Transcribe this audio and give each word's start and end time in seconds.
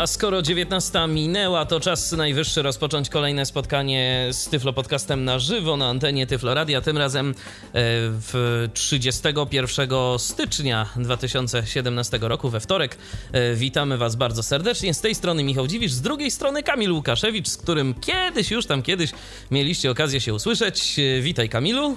A 0.00 0.06
skoro 0.06 0.42
19 0.42 1.08
minęła, 1.08 1.66
to 1.66 1.80
czas 1.80 2.12
najwyższy 2.12 2.62
rozpocząć 2.62 3.08
kolejne 3.08 3.46
spotkanie 3.46 4.28
z 4.32 4.48
Tyflo 4.48 4.72
Podcastem 4.72 5.24
na 5.24 5.38
żywo 5.38 5.76
na 5.76 5.88
antenie 5.88 6.26
Tyflo 6.26 6.54
Radia. 6.54 6.80
Tym 6.80 6.98
razem 6.98 7.30
e, 7.30 7.34
w 7.72 8.68
31 8.74 9.88
stycznia 10.18 10.86
2017 10.96 12.18
roku, 12.22 12.50
we 12.50 12.60
wtorek. 12.60 12.96
E, 13.32 13.54
witamy 13.54 13.98
Was 13.98 14.16
bardzo 14.16 14.42
serdecznie. 14.42 14.94
Z 14.94 15.00
tej 15.00 15.14
strony 15.14 15.44
Michał 15.44 15.66
Dziwisz, 15.66 15.92
z 15.92 16.00
drugiej 16.00 16.30
strony 16.30 16.62
Kamil 16.62 16.92
Łukaszewicz, 16.92 17.48
z 17.48 17.56
którym 17.56 17.94
kiedyś, 17.94 18.50
już 18.50 18.66
tam 18.66 18.82
kiedyś 18.82 19.10
mieliście 19.50 19.90
okazję 19.90 20.20
się 20.20 20.34
usłyszeć. 20.34 20.98
E, 20.98 21.20
witaj 21.20 21.48
Kamilu. 21.48 21.96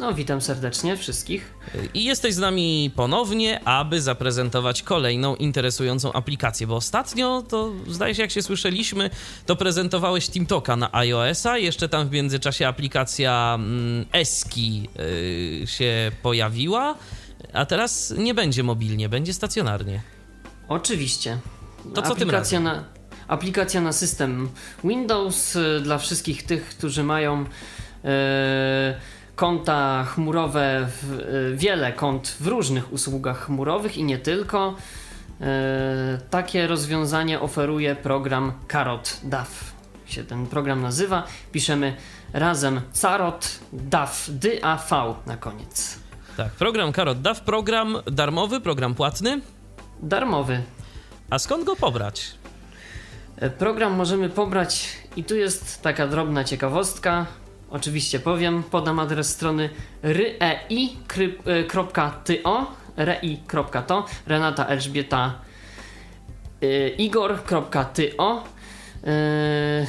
No, 0.00 0.14
witam 0.14 0.40
serdecznie 0.40 0.96
wszystkich. 0.96 1.54
I 1.94 2.04
jesteś 2.04 2.34
z 2.34 2.38
nami 2.38 2.90
ponownie, 2.96 3.64
aby 3.64 4.00
zaprezentować 4.00 4.82
kolejną 4.82 5.36
interesującą 5.36 6.12
aplikację, 6.12 6.66
bo 6.66 6.76
ostatnio 6.76 7.42
to 7.48 7.72
zdaje 7.88 8.14
się, 8.14 8.22
jak 8.22 8.30
się 8.30 8.42
słyszeliśmy, 8.42 9.10
to 9.46 9.56
prezentowałeś 9.56 10.28
TeamTalka 10.28 10.76
na 10.76 10.94
iOS-a, 10.94 11.58
jeszcze 11.58 11.88
tam 11.88 12.08
w 12.08 12.12
międzyczasie 12.12 12.68
aplikacja 12.68 13.52
mm, 13.54 14.06
Eski 14.12 14.88
yy, 15.60 15.66
się 15.66 16.12
pojawiła, 16.22 16.94
a 17.52 17.66
teraz 17.66 18.14
nie 18.18 18.34
będzie 18.34 18.62
mobilnie, 18.62 19.08
będzie 19.08 19.34
stacjonarnie. 19.34 20.00
Oczywiście. 20.68 21.38
To 21.94 22.02
co 22.02 22.14
tym 22.14 22.30
razem? 22.30 22.62
Na, 22.62 22.84
aplikacja 23.28 23.80
na 23.80 23.92
system 23.92 24.48
Windows 24.84 25.56
y, 25.56 25.80
dla 25.80 25.98
wszystkich 25.98 26.42
tych, 26.42 26.68
którzy 26.68 27.04
mają. 27.04 27.44
Yy, 28.04 28.10
konta 29.36 30.04
chmurowe, 30.04 30.88
y, 31.52 31.56
wiele 31.56 31.92
kont 31.92 32.36
w 32.40 32.46
różnych 32.46 32.92
usługach 32.92 33.46
chmurowych 33.46 33.96
i 33.96 34.04
nie 34.04 34.18
tylko. 34.18 34.74
Y, 35.40 35.44
takie 36.30 36.66
rozwiązanie 36.66 37.40
oferuje 37.40 37.96
program 37.96 38.52
Carrot 38.72 39.20
DAW. 39.22 39.72
Się 40.06 40.24
ten 40.24 40.46
program 40.46 40.82
nazywa. 40.82 41.22
Piszemy 41.52 41.96
razem 42.32 42.80
Carrot 42.92 43.58
DAW, 43.72 44.26
D-A-V 44.28 45.14
na 45.26 45.36
koniec. 45.36 45.98
Tak, 46.36 46.52
program 46.52 46.92
Carrot 46.92 47.20
DAW, 47.20 47.40
program 47.40 47.96
darmowy, 48.06 48.60
program 48.60 48.94
płatny? 48.94 49.40
Darmowy. 50.02 50.62
A 51.30 51.38
skąd 51.38 51.64
go 51.64 51.76
pobrać? 51.76 52.34
E, 53.36 53.50
program 53.50 53.92
możemy 53.92 54.28
pobrać 54.28 54.88
i 55.16 55.24
tu 55.24 55.36
jest 55.36 55.82
taka 55.82 56.06
drobna 56.06 56.44
ciekawostka. 56.44 57.26
Oczywiście 57.72 58.18
powiem, 58.18 58.62
podam 58.62 58.98
adres 58.98 59.28
strony 59.30 59.70
rei.to 60.02 61.22
rei.to 62.96 64.06
Renata 64.26 64.66
Elżbieta 64.66 65.34
y, 66.62 66.94
igor.to 66.98 68.44
y, 69.04 69.86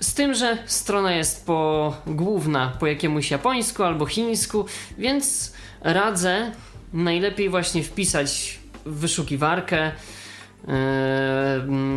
z 0.00 0.14
tym, 0.14 0.34
że 0.34 0.58
strona 0.66 1.12
jest 1.12 1.46
po 1.46 1.94
główna 2.06 2.72
po 2.80 2.86
jakiemuś 2.86 3.30
japońsku 3.30 3.82
albo 3.82 4.06
chińsku, 4.06 4.66
więc 4.98 5.52
radzę 5.80 6.52
najlepiej 6.92 7.48
właśnie 7.48 7.82
wpisać 7.82 8.58
w 8.86 8.98
wyszukiwarkę 8.98 9.92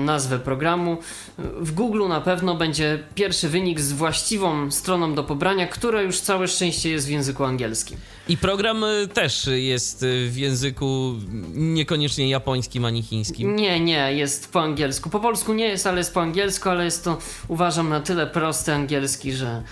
nazwę 0.05 0.39
programu. 0.39 0.97
W 1.37 1.71
Google 1.71 2.07
na 2.07 2.21
pewno 2.21 2.55
będzie 2.55 3.03
pierwszy 3.15 3.49
wynik 3.49 3.79
z 3.79 3.93
właściwą 3.93 4.71
stroną 4.71 5.15
do 5.15 5.23
pobrania, 5.23 5.67
która 5.67 6.01
już 6.01 6.19
całe 6.19 6.47
szczęście 6.47 6.89
jest 6.89 7.07
w 7.07 7.09
języku 7.09 7.43
angielskim. 7.43 7.97
I 8.29 8.37
program 8.37 8.83
e, 8.83 9.07
też 9.07 9.49
jest 9.53 10.05
w 10.27 10.37
języku 10.37 11.13
niekoniecznie 11.53 12.29
japońskim 12.29 12.85
ani 12.85 13.03
chińskim. 13.03 13.55
Nie, 13.55 13.79
nie, 13.79 14.13
jest 14.13 14.51
po 14.51 14.61
angielsku. 14.61 15.09
Po 15.09 15.19
polsku 15.19 15.53
nie 15.53 15.65
jest, 15.65 15.87
ale 15.87 15.97
jest 15.97 16.13
po 16.13 16.21
angielsku, 16.21 16.69
ale 16.69 16.85
jest 16.85 17.03
to 17.03 17.17
uważam 17.47 17.89
na 17.89 17.99
tyle 17.99 18.27
prosty 18.27 18.73
angielski, 18.73 19.33
że 19.33 19.63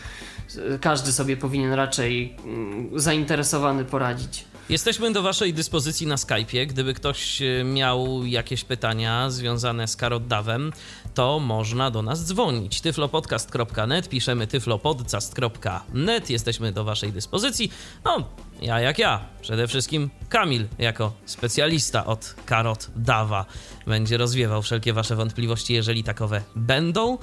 każdy 0.82 1.12
sobie 1.12 1.38
powinien 1.38 1.74
raczej 1.74 2.36
mm, 2.46 2.90
zainteresowany 3.00 3.86
poradzić. 3.86 4.46
Jesteśmy 4.70 5.12
do 5.12 5.22
Waszej 5.22 5.54
dyspozycji 5.54 6.08
na 6.08 6.16
Skype'ie. 6.16 6.68
Gdyby 6.68 6.94
ktoś 6.94 7.42
e, 7.42 7.64
miał 7.64 8.26
jakieś 8.26 8.64
pytania 8.64 9.30
związane 9.30 9.88
z 9.88 9.96
karoddawem, 9.96 10.74
to 11.14 11.40
można 11.40 11.92
do 11.92 12.02
nas 12.02 12.26
dzwonić. 12.26 12.82
tyflopodcast.net, 12.82 14.10
piszemy 14.10 14.48
tyflopodcast.net, 14.48 16.30
jesteśmy 16.30 16.72
do 16.72 16.84
Waszej 16.84 17.12
dyspozycji. 17.12 17.72
No, 18.06 18.30
ja 18.62 18.80
jak 18.80 19.00
ja, 19.00 19.26
przede 19.42 19.68
wszystkim 19.68 20.10
Kamil 20.30 20.68
jako 20.80 21.14
specjalista 21.26 22.06
od 22.06 22.36
karot 22.46 22.92
dawa 22.96 23.46
będzie 23.88 24.18
rozwiewał 24.18 24.62
wszelkie 24.62 24.94
Wasze 24.94 25.16
wątpliwości, 25.16 25.74
jeżeli 25.74 26.04
takowe 26.04 26.42
będą. 26.56 27.18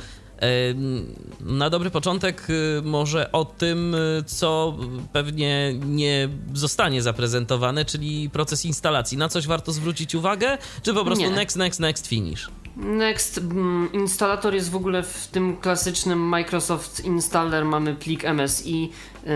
Na 1.41 1.70
dobry 1.70 1.91
początek 1.91 2.47
y, 2.50 2.82
może 2.84 3.32
o 3.32 3.44
tym, 3.44 3.94
y, 3.94 4.25
co 4.26 4.76
pewnie 5.12 5.75
nie 5.75 6.28
zostanie 6.54 7.03
zaprezentowane, 7.03 7.84
czyli 7.84 8.30
proces 8.30 8.64
instalacji. 8.64 9.19
Na 9.19 9.28
coś 9.28 9.47
warto 9.47 9.72
zwrócić 9.72 10.14
uwagę, 10.14 10.58
czy 10.82 10.94
po 10.94 11.04
prostu 11.04 11.25
nie. 11.25 11.30
next, 11.30 11.56
next, 11.56 11.80
next, 11.80 12.06
finish? 12.06 12.50
Next, 12.76 13.38
mm, 13.38 13.92
instalator 13.92 14.54
jest 14.54 14.70
w 14.70 14.76
ogóle 14.76 15.03
w 15.03 15.26
tym 15.26 15.56
klasycznym 15.56 16.19
Microsoft 16.19 17.04
Installer, 17.04 17.64
mamy 17.64 17.94
plik 17.94 18.24
MSI 18.24 18.80
yy, 18.82 19.30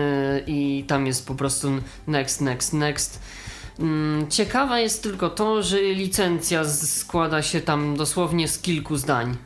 i 0.47 0.83
tam 0.87 1.07
jest 1.07 1.27
po 1.27 1.35
prostu 1.35 1.71
next, 2.07 2.41
next, 2.41 2.73
next. 2.73 3.19
Mm, 3.79 4.29
ciekawe 4.29 4.81
jest 4.81 5.03
tylko 5.03 5.29
to, 5.29 5.63
że 5.63 5.81
licencja 5.81 6.65
składa 6.65 7.41
się 7.41 7.61
tam 7.61 7.97
dosłownie 7.97 8.47
z 8.47 8.59
kilku 8.59 8.97
zdań. 8.97 9.37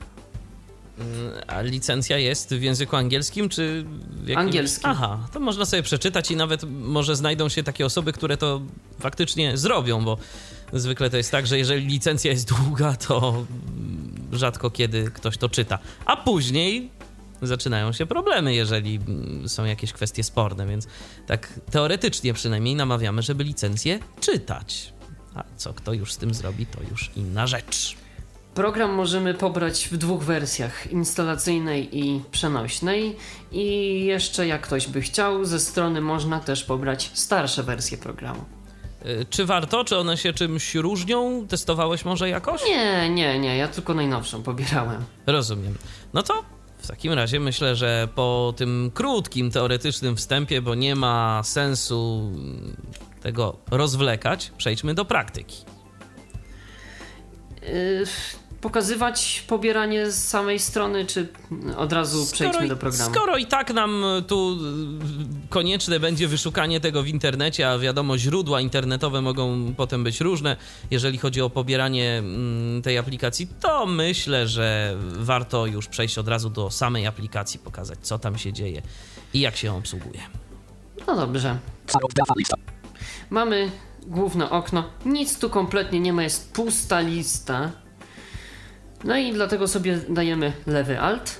A 1.48 1.62
licencja 1.62 2.18
jest 2.18 2.54
w 2.54 2.62
języku 2.62 2.96
angielskim, 2.96 3.50
czy 3.50 3.86
w 4.10 4.28
jakimś... 4.28 4.46
Angielskim. 4.46 4.90
Aha, 4.90 5.28
to 5.34 5.40
można 5.40 5.66
sobie 5.66 5.84
przeczytać 5.84 6.32
i 6.32 6.36
nawet 6.36 6.64
może 6.64 7.16
znajdą 7.16 7.50
się 7.50 7.64
takie 7.64 7.86
osoby, 7.86 8.14
które 8.14 8.38
to 8.38 8.62
faktycznie 9.00 9.58
zrobią, 9.58 10.06
bo 10.06 10.18
zwykle 10.74 11.10
to 11.10 11.18
jest 11.18 11.32
tak, 11.32 11.48
że 11.48 11.58
jeżeli 11.58 11.88
licencja 11.88 12.32
jest 12.32 12.54
długa, 12.54 12.96
to 12.96 13.46
rzadko 14.32 14.70
kiedy 14.70 15.12
ktoś 15.12 15.38
to 15.38 15.50
czyta. 15.50 15.80
A 16.06 16.18
później 16.18 16.90
zaczynają 17.42 17.92
się 17.92 18.06
problemy, 18.06 18.56
jeżeli 18.56 19.00
są 19.48 19.66
jakieś 19.66 19.94
kwestie 19.94 20.24
sporne, 20.24 20.68
więc 20.68 20.88
tak 21.28 21.60
teoretycznie 21.72 22.34
przynajmniej 22.34 22.76
namawiamy, 22.76 23.22
żeby 23.22 23.44
licencję 23.44 24.00
czytać. 24.20 24.94
A 25.36 25.44
co 25.58 25.74
kto 25.74 25.94
już 25.94 26.14
z 26.14 26.18
tym 26.18 26.34
zrobi, 26.34 26.66
to 26.66 26.80
już 26.92 27.12
inna 27.16 27.48
rzecz. 27.48 28.01
Program 28.54 28.94
możemy 28.94 29.34
pobrać 29.34 29.90
w 29.92 29.98
dwóch 29.98 30.24
wersjach: 30.24 30.92
instalacyjnej 30.92 32.00
i 32.00 32.22
przenośnej. 32.32 33.16
I 33.52 33.66
jeszcze, 34.06 34.48
jak 34.48 34.62
ktoś 34.62 34.88
by 34.88 35.02
chciał, 35.02 35.46
ze 35.46 35.60
strony 35.60 36.02
można 36.02 36.40
też 36.40 36.64
pobrać 36.64 37.12
starsze 37.14 37.64
wersje 37.64 37.98
programu. 37.98 38.46
Y, 39.06 39.26
czy 39.30 39.46
warto? 39.46 39.84
Czy 39.84 39.98
one 39.98 40.18
się 40.18 40.34
czymś 40.34 40.76
różnią? 40.76 41.48
Testowałeś 41.48 42.06
może 42.06 42.30
jakoś? 42.30 42.64
Nie, 42.66 43.10
nie, 43.10 43.40
nie. 43.40 43.58
Ja 43.58 43.68
tylko 43.68 43.94
najnowszą 43.94 44.44
pobierałem. 44.44 45.04
Rozumiem. 45.28 45.76
No 46.14 46.24
to 46.24 46.44
w 46.78 46.88
takim 46.88 47.14
razie 47.14 47.40
myślę, 47.40 47.76
że 47.76 48.08
po 48.16 48.54
tym 48.58 48.92
krótkim 48.94 49.52
teoretycznym 49.52 50.16
wstępie, 50.16 50.62
bo 50.62 50.76
nie 50.76 50.96
ma 50.96 51.42
sensu 51.44 52.32
tego 53.22 53.58
rozwlekać, 53.72 54.52
przejdźmy 54.58 54.94
do 54.94 55.06
praktyki. 55.06 55.58
Pokazywać 58.62 59.44
pobieranie 59.48 60.12
z 60.12 60.28
samej 60.28 60.60
strony, 60.60 61.06
czy 61.06 61.28
od 61.78 61.94
razu 61.94 62.26
skoro, 62.26 62.34
przejdźmy 62.34 62.68
do 62.68 62.78
programu? 62.78 63.14
Skoro 63.14 63.38
i 63.38 63.46
tak 63.46 63.74
nam 63.74 64.04
tu 64.28 64.58
konieczne 65.50 66.00
będzie 66.00 66.28
wyszukanie 66.28 66.80
tego 66.80 67.04
w 67.04 67.08
internecie, 67.08 67.70
a 67.70 67.80
wiadomo, 67.80 68.18
źródła 68.18 68.62
internetowe 68.62 69.22
mogą 69.22 69.74
potem 69.78 70.04
być 70.04 70.22
różne, 70.22 70.58
jeżeli 70.92 71.18
chodzi 71.18 71.42
o 71.42 71.50
pobieranie 71.50 72.18
mm, 72.18 72.82
tej 72.82 72.98
aplikacji, 72.98 73.48
to 73.60 73.86
myślę, 73.86 74.48
że 74.48 74.96
warto 75.00 75.66
już 75.66 75.88
przejść 75.88 76.18
od 76.18 76.28
razu 76.28 76.50
do 76.50 76.72
samej 76.72 77.08
aplikacji, 77.08 77.60
pokazać, 77.60 78.00
co 78.02 78.20
tam 78.20 78.38
się 78.38 78.54
dzieje 78.54 78.82
i 79.34 79.40
jak 79.40 79.58
się 79.58 79.68
ją 79.68 79.78
obsługuje. 79.78 80.22
No 81.08 81.16
dobrze. 81.16 81.58
Mamy 83.30 83.72
główne 84.08 84.50
okno. 84.50 84.84
Nic 85.06 85.40
tu 85.40 85.50
kompletnie 85.50 86.00
nie 86.00 86.14
ma, 86.14 86.24
jest 86.24 86.54
pusta 86.54 87.00
lista. 87.00 87.72
No 89.04 89.18
i 89.18 89.34
dlatego 89.34 89.68
sobie 89.68 90.00
dajemy 90.10 90.54
lewy 90.68 91.00
alt. 91.00 91.40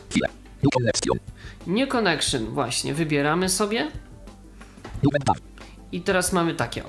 New 1.68 1.90
connection, 1.90 2.46
właśnie, 2.46 2.94
wybieramy 2.94 3.50
sobie. 3.50 3.92
I 5.92 6.02
teraz 6.02 6.34
mamy 6.34 6.56
takie. 6.56 6.84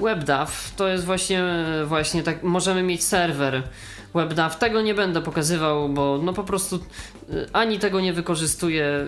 WebDAV 0.00 0.52
to 0.76 0.88
jest 0.88 1.04
właśnie, 1.04 1.44
właśnie 1.86 2.22
tak, 2.22 2.42
możemy 2.42 2.82
mieć 2.82 3.04
serwer 3.04 3.62
WebDAV. 4.14 4.54
Tego 4.58 4.82
nie 4.82 4.94
będę 4.94 5.22
pokazywał, 5.22 5.88
bo 5.88 6.20
no 6.22 6.32
po 6.32 6.44
prostu 6.44 6.76
y, 6.76 7.46
ani 7.52 7.78
tego 7.78 8.00
nie 8.00 8.12
wykorzystuję. 8.12 9.06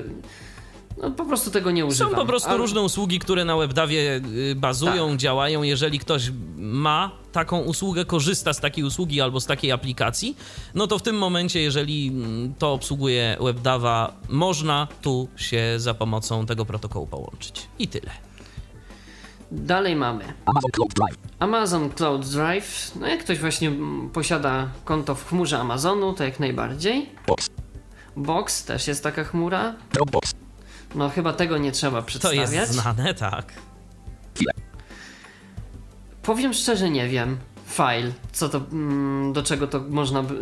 No 1.03 1.11
po 1.11 1.25
prostu 1.25 1.51
tego 1.51 1.71
nie 1.71 1.87
używam. 1.87 2.11
Są 2.13 2.17
po 2.17 2.27
prostu 2.27 2.49
Ale- 2.49 2.59
różne 2.59 2.81
usługi, 2.83 3.19
które 3.19 3.45
na 3.45 3.57
WebDAVie 3.57 4.21
y, 4.51 4.55
bazują, 4.55 5.09
Tak. 5.09 5.17
działają. 5.17 5.63
Jeżeli 5.63 5.99
ktoś 5.99 6.31
ma 6.57 7.11
taką 7.33 7.61
usługę, 7.61 8.05
korzysta 8.05 8.53
z 8.53 8.61
takiej 8.61 8.85
usługi 8.85 9.21
albo 9.21 9.41
z 9.41 9.47
takiej 9.47 9.73
aplikacji, 9.73 10.37
no 10.75 10.87
to 10.87 10.99
w 10.99 11.03
tym 11.03 11.19
momencie, 11.19 11.61
jeżeli 11.61 12.09
mm, 12.09 12.55
to 12.59 12.73
obsługuje 12.73 13.37
WebDAVa, 13.41 14.13
można 14.29 14.89
tu 15.03 15.29
się 15.37 15.75
za 15.77 15.95
pomocą 15.95 16.47
tego 16.47 16.65
protokołu 16.65 17.07
połączyć. 17.07 17.67
I 17.79 17.89
tyle. 17.89 18.11
Dalej 19.53 19.97
mamy 19.97 20.25
Amazon 20.47 20.71
Cloud 20.73 20.95
Drive. 20.95 21.19
Amazon 21.39 21.91
Cloud 21.91 22.27
Drive. 22.29 22.93
No 23.01 23.07
jak 23.07 23.21
ktoś 23.25 23.39
właśnie 23.39 23.69
mm, 23.69 24.11
posiada 24.11 24.69
konto 24.85 25.15
w 25.15 25.29
chmurze 25.29 25.59
Amazonu, 25.59 26.13
to 26.13 26.25
jak 26.25 26.41
najbardziej. 26.41 27.09
Box. 27.27 27.51
Box 28.17 28.65
też 28.65 28.89
jest 28.89 29.03
taka 29.03 29.25
chmura. 29.25 29.75
Dropbox. 29.93 30.34
No 30.95 31.09
chyba 31.11 31.33
tego 31.33 31.59
nie 31.59 31.73
trzeba 31.73 32.01
To 32.01 32.07
przedstawiać. 32.07 32.53
jest 32.53 32.73
znane, 32.73 33.15
tak. 33.15 33.53
Powiem 36.23 36.53
szczerze, 36.55 36.91
nie 36.91 37.09
wiem. 37.09 37.39
File, 37.67 38.13
co 38.33 38.49
to, 38.49 38.59
mm, 38.73 39.33
do 39.33 39.43
czego 39.43 39.67
to 39.67 39.81
można, 39.89 40.23
by- 40.23 40.35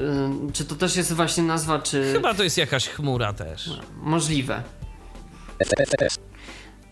y, 0.49 0.52
czy 0.52 0.64
to 0.64 0.75
też 0.75 0.96
jest 0.96 1.12
właśnie 1.12 1.43
nazwa, 1.43 1.78
czy 1.78 2.12
Chyba 2.12 2.34
to 2.34 2.43
jest 2.43 2.58
jakaś 2.58 2.88
chmura 2.88 3.32
też. 3.32 3.70
możliwe. 4.02 4.62
FTP, 5.58 5.82
FTPS. 5.87 6.19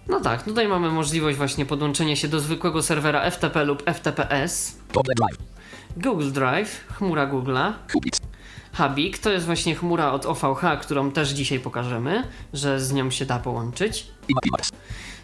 No 0.09 0.21
tak, 0.21 0.43
tutaj 0.43 0.69
mamy 0.69 0.91
możliwość 0.91 1.39
właśnie 1.39 1.67
podłączenia 1.67 2.17
się 2.17 2.29
do 2.29 2.41
zwykłego 2.41 2.83
serwera 2.83 3.31
FTP 3.31 3.65
lub 3.65 3.83
FTPS. 3.91 4.77
Google 4.95 5.13
Drive. 5.17 5.39
Google 5.97 6.31
Drive, 6.33 6.85
chmura 6.99 7.27
Google'a. 7.27 7.73
Habik 8.73 9.19
to 9.19 9.31
jest 9.31 9.47
właśnie 9.47 9.75
chmura 9.75 10.13
od 10.13 10.27
OVH, 10.27 10.81
którą 10.81 11.11
też 11.11 11.29
dzisiaj 11.29 11.61
pokażemy, 11.61 12.25
że 12.53 12.81
z 12.81 12.93
nią 12.93 13.11
się 13.11 13.27
da 13.27 13.39
połączyć. 13.39 14.07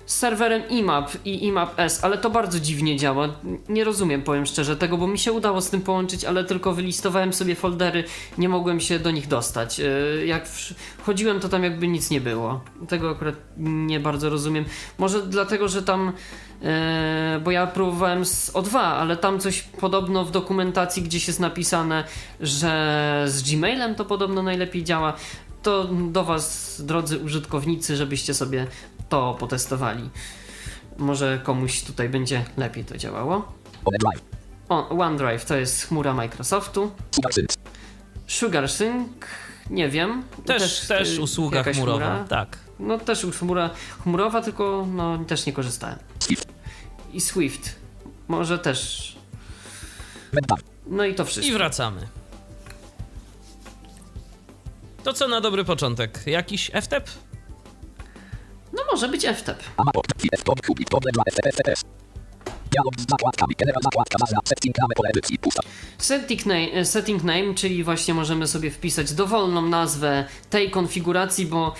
Z 0.06 0.14
serwerem 0.18 0.68
IMAP 0.68 1.10
i 1.24 1.44
IMAP 1.46 1.80
S, 1.80 2.04
ale 2.04 2.18
to 2.18 2.30
bardzo 2.30 2.60
dziwnie 2.60 2.96
działa. 2.96 3.28
Nie 3.68 3.84
rozumiem, 3.84 4.22
powiem 4.22 4.46
szczerze, 4.46 4.76
tego, 4.76 4.98
bo 4.98 5.06
mi 5.06 5.18
się 5.18 5.32
udało 5.32 5.60
z 5.60 5.70
tym 5.70 5.80
połączyć, 5.80 6.24
ale 6.24 6.44
tylko 6.44 6.72
wylistowałem 6.72 7.32
sobie 7.32 7.54
foldery, 7.54 8.04
nie 8.38 8.48
mogłem 8.48 8.80
się 8.80 8.98
do 8.98 9.10
nich 9.10 9.28
dostać. 9.28 9.78
Yy, 9.78 10.26
Jak 10.26 10.48
wchodziłem, 10.98 11.40
to 11.40 11.48
tam 11.48 11.64
jakby 11.64 11.88
nic 11.88 12.10
nie 12.10 12.20
było. 12.20 12.60
Tego 12.88 13.10
akurat 13.10 13.34
nie 13.56 14.00
bardzo 14.00 14.30
rozumiem. 14.30 14.64
Może 14.98 15.22
dlatego, 15.22 15.68
że 15.68 15.82
tam. 15.82 16.12
yy, 16.62 16.68
bo 17.44 17.50
ja 17.50 17.66
próbowałem 17.66 18.24
z 18.24 18.52
O2, 18.52 18.78
ale 18.78 19.16
tam 19.16 19.40
coś 19.40 19.62
podobno 19.62 20.24
w 20.24 20.30
dokumentacji 20.30 21.02
gdzieś 21.02 21.26
jest 21.26 21.40
napisane, 21.40 22.04
że 22.40 23.24
z 23.28 23.42
Gmailem 23.42 23.94
to 23.94 24.04
podobno 24.04 24.42
najlepiej 24.42 24.84
działa. 24.84 25.12
To 25.62 25.84
do 25.84 26.24
Was, 26.24 26.76
drodzy 26.84 27.18
użytkownicy, 27.18 27.96
żebyście 27.96 28.34
sobie 28.34 28.66
to 29.08 29.34
potestowali. 29.40 30.10
Może 30.98 31.40
komuś 31.44 31.82
tutaj 31.82 32.08
będzie 32.08 32.44
lepiej 32.56 32.84
to 32.84 32.96
działało. 32.98 33.52
OneDrive. 33.84 34.24
O, 34.68 34.88
OneDrive 34.88 35.44
to 35.44 35.56
jest 35.56 35.86
chmura 35.88 36.14
Microsoftu. 36.14 36.90
SugarSync. 38.26 39.10
Nie 39.70 39.88
wiem. 39.88 40.22
Też, 40.46 40.86
też, 40.86 41.18
y, 41.18 41.22
usługa 41.22 41.62
chmurowa. 41.62 41.98
chmura. 42.06 42.24
Tak. 42.28 42.58
No 42.78 42.98
też 42.98 43.26
chmura 43.38 43.70
chmurowa, 44.04 44.42
tylko 44.42 44.86
no 44.94 45.18
też 45.24 45.46
nie 45.46 45.52
korzystałem. 45.52 45.98
I 47.12 47.20
Swift. 47.20 47.76
Może 48.28 48.58
też. 48.58 49.16
No 50.86 51.04
i 51.04 51.14
to 51.14 51.24
wszystko. 51.24 51.54
I 51.54 51.58
wracamy. 51.58 52.08
To 55.04 55.12
co 55.12 55.28
na 55.28 55.40
dobry 55.40 55.64
początek? 55.64 56.22
Jakiś 56.26 56.70
FTP? 56.70 57.10
No 58.76 58.82
może 58.92 59.08
być 59.08 59.26
FTP. 59.26 59.64
FTPS. 61.52 61.84
Dialog. 62.70 62.94
Setting. 64.44 64.76
Pusta. 65.40 65.62
Setting 65.98 66.46
name, 66.46 66.72
e, 66.72 66.84
setting 66.84 67.24
name, 67.24 67.54
czyli 67.54 67.84
właśnie 67.84 68.14
możemy 68.14 68.46
sobie 68.46 68.70
wpisać 68.70 69.12
dowolną 69.12 69.62
nazwę 69.62 70.24
tej 70.50 70.70
konfiguracji, 70.70 71.46
bo 71.46 71.74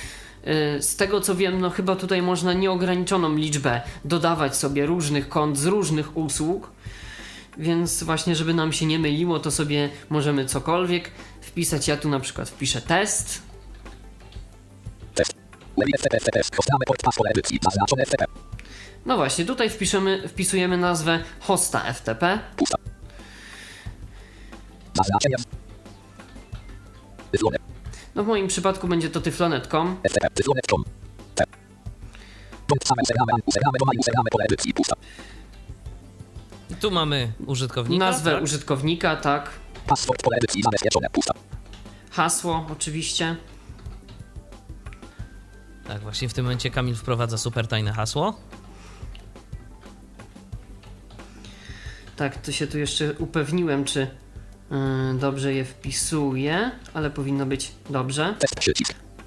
e, 0.45 0.83
z 0.83 0.97
tego 0.97 1.21
co 1.21 1.35
wiem, 1.35 1.61
no 1.61 1.71
chyba 1.71 1.97
tutaj 1.97 2.23
można 2.23 2.53
nieograniczoną 2.53 3.37
liczbę 3.37 3.81
dodawać 4.05 4.57
sobie 4.57 4.87
różnych 4.87 5.29
kont 5.29 5.59
z 5.59 5.67
różnych 5.67 6.17
usług. 6.17 6.71
Więc 7.59 8.03
właśnie, 8.03 8.37
żeby 8.37 8.55
nam 8.55 8.73
się 8.73 8.87
nie 8.87 8.99
myliło, 8.99 9.41
to 9.41 9.51
sobie 9.51 9.91
możemy 10.11 10.47
cokolwiek 10.47 11.11
wpisać. 11.41 11.89
Ja 11.89 11.97
tu 11.97 12.09
na 12.09 12.21
przykład 12.21 12.49
wpiszę 12.49 12.81
test. 12.81 13.46
No 19.07 19.17
właśnie, 19.17 19.45
tutaj 19.45 19.71
wpiszemy, 19.71 20.29
wpisujemy 20.29 20.77
nazwę 20.77 21.25
hosta 21.41 21.93
FTP. 21.93 22.39
No 28.15 28.25
w 28.25 28.27
moim 28.27 28.49
przypadku 28.49 28.89
będzie 28.89 29.11
to 29.11 29.21
tyflonet.com. 29.21 29.97
I 36.71 36.75
tu 36.75 36.91
mamy 36.91 37.33
użytkownika. 37.47 38.05
Nazwę 38.05 38.33
tak? 38.33 38.43
użytkownika, 38.43 39.17
tak. 39.17 39.51
Hasło 42.11 42.67
oczywiście. 42.73 43.37
Tak, 45.89 46.01
właśnie 46.01 46.29
w 46.29 46.35
tym 46.35 46.45
momencie 46.45 46.71
Kamil 46.71 46.95
wprowadza 46.95 47.39
super 47.39 47.69
tajne 47.69 47.93
hasło. 47.93 48.35
Tak, 52.17 52.37
to 52.37 52.53
się 52.53 52.67
tu 52.67 52.79
jeszcze 52.79 53.15
upewniłem, 53.19 53.85
czy 53.85 54.01
yy, 54.71 54.79
dobrze 55.19 55.55
je 55.55 55.65
wpisuję, 55.65 56.71
ale 56.95 57.11
powinno 57.11 57.47
być 57.47 57.73
dobrze. 57.91 58.35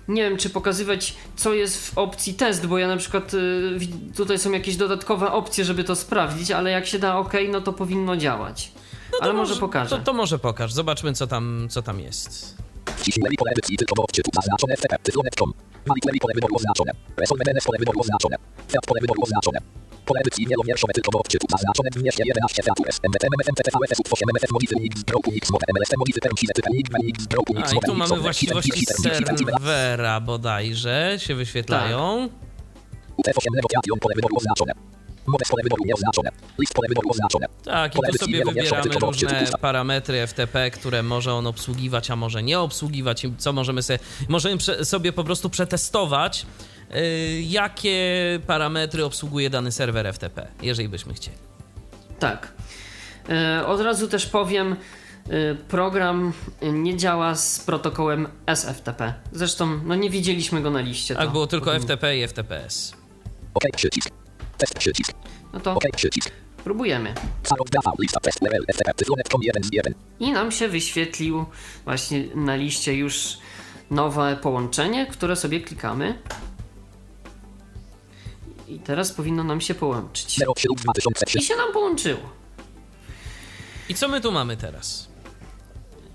Nie 0.08 0.22
wiem, 0.30 0.38
czy 0.38 0.50
pokazywać, 0.50 1.16
co 1.36 1.54
jest 1.54 1.88
w 1.88 1.98
opcji 1.98 2.34
test, 2.34 2.66
bo 2.66 2.78
ja 2.78 2.88
na 2.88 2.98
przykład 2.98 3.34
yy, 3.34 4.14
tutaj 4.16 4.40
są 4.40 4.52
jakieś 4.52 4.76
dodatkowe 4.76 5.32
opcje, 5.32 5.66
żeby 5.66 5.84
to 5.84 5.96
sprawdzić, 5.96 6.52
ale 6.52 6.72
jak 6.72 6.86
się 6.86 7.00
da 7.00 7.18
OK, 7.18 7.34
no 7.50 7.62
to 7.62 7.74
powinno 7.74 8.18
działać. 8.18 8.72
No 9.12 9.18
to 9.18 9.24
ale 9.24 9.34
może 9.34 9.56
pokażę. 9.56 9.90
To, 9.90 10.04
to 10.04 10.14
może 10.14 10.40
pokaż, 10.40 10.74
zobaczmy 10.74 11.14
co 11.14 11.28
tam, 11.28 11.68
co 11.70 11.82
tam 11.82 12.00
jest. 12.00 12.58
Wciśnij 12.98 13.38
pole 13.38 13.52
edycji 13.52 13.78
tylko 13.78 14.04
odczytu. 14.04 14.32
Zaznaczone 14.34 14.76
FTP. 14.78 15.69
Malik 15.88 16.22
pole 16.22 16.34
wyboru 16.36 16.56
oznaczone. 16.56 16.92
Resolve 17.18 17.44
DNS 17.46 17.64
pole 17.64 17.80
wyboru 17.80 18.00
oznaczone. 18.00 18.36
Fiat 18.72 18.86
pole 18.86 19.02
wyboru 19.02 19.22
oznaczone. 19.24 19.60
Pole 20.06 20.20
edycji 20.22 20.48
wielowierszowe 20.48 20.94
tylko 20.94 21.12
do 21.12 21.20
odczytu. 21.20 21.46
Zaznaczone 21.52 21.90
w 21.96 22.04
mieście 22.04 22.24
11 22.26 22.64
Fiatus. 22.64 23.00
MBT, 23.04 23.28
MFM, 23.38 23.56
TTV, 23.56 23.78
FSU, 23.90 24.04
8 24.12 24.28
MFF, 24.34 24.52
Modicy, 24.52 24.76
X, 24.92 25.04
Broku, 25.04 25.32
X, 25.36 25.52
Mote, 25.52 25.66
MLS, 25.74 25.90
Modicy, 25.98 26.20
Term, 26.20 26.36
Size, 26.38 26.54
Typen, 26.54 26.74
X, 26.80 26.90
X, 27.16 27.28
Broku, 27.28 27.54
A 27.58 27.72
i 27.74 27.80
tu 27.86 27.96
mamy 27.96 28.20
właściwości 28.20 28.86
serwera 28.86 30.22
bodajże 30.22 31.16
się 31.18 31.36
wyświetlają. 31.36 32.30
UTF-8 33.18 33.46
negocjation 33.56 34.00
pole 34.00 34.16
wyboru 34.16 34.38
oznaczone. 34.38 34.74
Modes 35.30 35.50
pole 35.50 35.64
wyboru 35.64 35.84
nieoznaczone. 35.86 36.30
List 36.60 36.74
pole 36.74 36.88
wyboru 36.90 37.10
oznaczone. 37.10 37.46
Tak, 37.64 37.96
i 37.96 38.00
tu 38.12 38.18
sobie 38.26 38.46
wybieramy 38.46 38.92
różne 39.02 39.46
parametry 39.62 40.28
FTP, 40.28 40.72
które 40.72 41.04
może 41.04 41.34
on 41.34 41.48
obsługiwać, 41.48 42.12
a 42.12 42.16
może 42.16 42.44
nie 42.44 42.60
obsługiwać. 42.60 43.26
I 43.26 43.34
co 43.38 43.54
możemy 43.54 43.84
sobie, 43.84 44.00
możemy 44.28 44.58
prze, 44.58 44.86
sobie 44.86 45.14
po 45.14 45.24
prostu 45.24 45.50
przetestować, 45.50 46.46
yy, 46.90 46.98
jakie 47.42 48.00
parametry 48.48 49.06
obsługuje 49.06 49.50
dany 49.50 49.72
serwer 49.72 50.14
FTP, 50.14 50.48
jeżeli 50.62 50.90
byśmy 50.90 51.14
chcieli. 51.14 51.38
Tak. 52.20 52.52
E, 53.30 53.66
Od 53.66 53.82
razu 53.82 54.08
też 54.08 54.26
powiem, 54.26 54.76
e, 55.30 55.56
program 55.56 56.34
nie 56.62 56.98
działa 56.98 57.36
z 57.36 57.60
protokołem 57.60 58.28
SFTP. 58.46 59.14
Zresztą, 59.32 59.80
no 59.86 59.96
nie 59.96 60.10
widzieliśmy 60.10 60.62
go 60.62 60.72
na 60.72 60.82
liście. 60.82 61.16
Tak, 61.16 61.26
to 61.26 61.32
było 61.32 61.48
tylko 61.48 61.80
FTP 61.80 62.18
i 62.18 62.28
FTPS. 62.28 62.94
OK, 63.54 63.64
przycisk. 63.76 64.19
Test, 64.60 64.74
przycisk. 64.80 65.12
No 65.54 65.60
to 65.60 65.74
OK, 65.74 65.84
przycisk. 65.96 66.32
próbujemy. 66.64 67.14
Salon 67.44 67.66
DV, 67.72 67.92
lista 68.00 68.20
test 68.20 68.42
level, 68.42 68.66
FTP, 68.74 68.94
Tyflonet.com 68.94 69.42
1 69.44 69.64
z 69.64 69.70
1. 69.74 69.94
I 70.20 70.32
nam 70.32 70.52
się 70.52 70.68
wyświetlił 70.68 71.46
właśnie 71.86 72.24
na 72.36 72.56
liście 72.56 72.94
już 72.96 73.38
nowe 73.92 74.38
połączenie, 74.42 75.08
które 75.08 75.36
sobie 75.36 75.62
klikamy. 75.62 76.20
I 78.68 78.80
teraz 78.80 79.12
powinno 79.12 79.44
nam 79.44 79.62
się 79.62 79.76
połączyć. 79.76 80.36
07 80.58 80.76
2003. 80.76 81.40
I 81.40 81.42
się 81.42 81.56
nam 81.56 81.74
połączyło. 81.74 82.20
I 83.90 83.96
co 83.96 84.08
my 84.08 84.22
tu 84.22 84.32
mamy 84.32 84.58
teraz? 84.58 85.08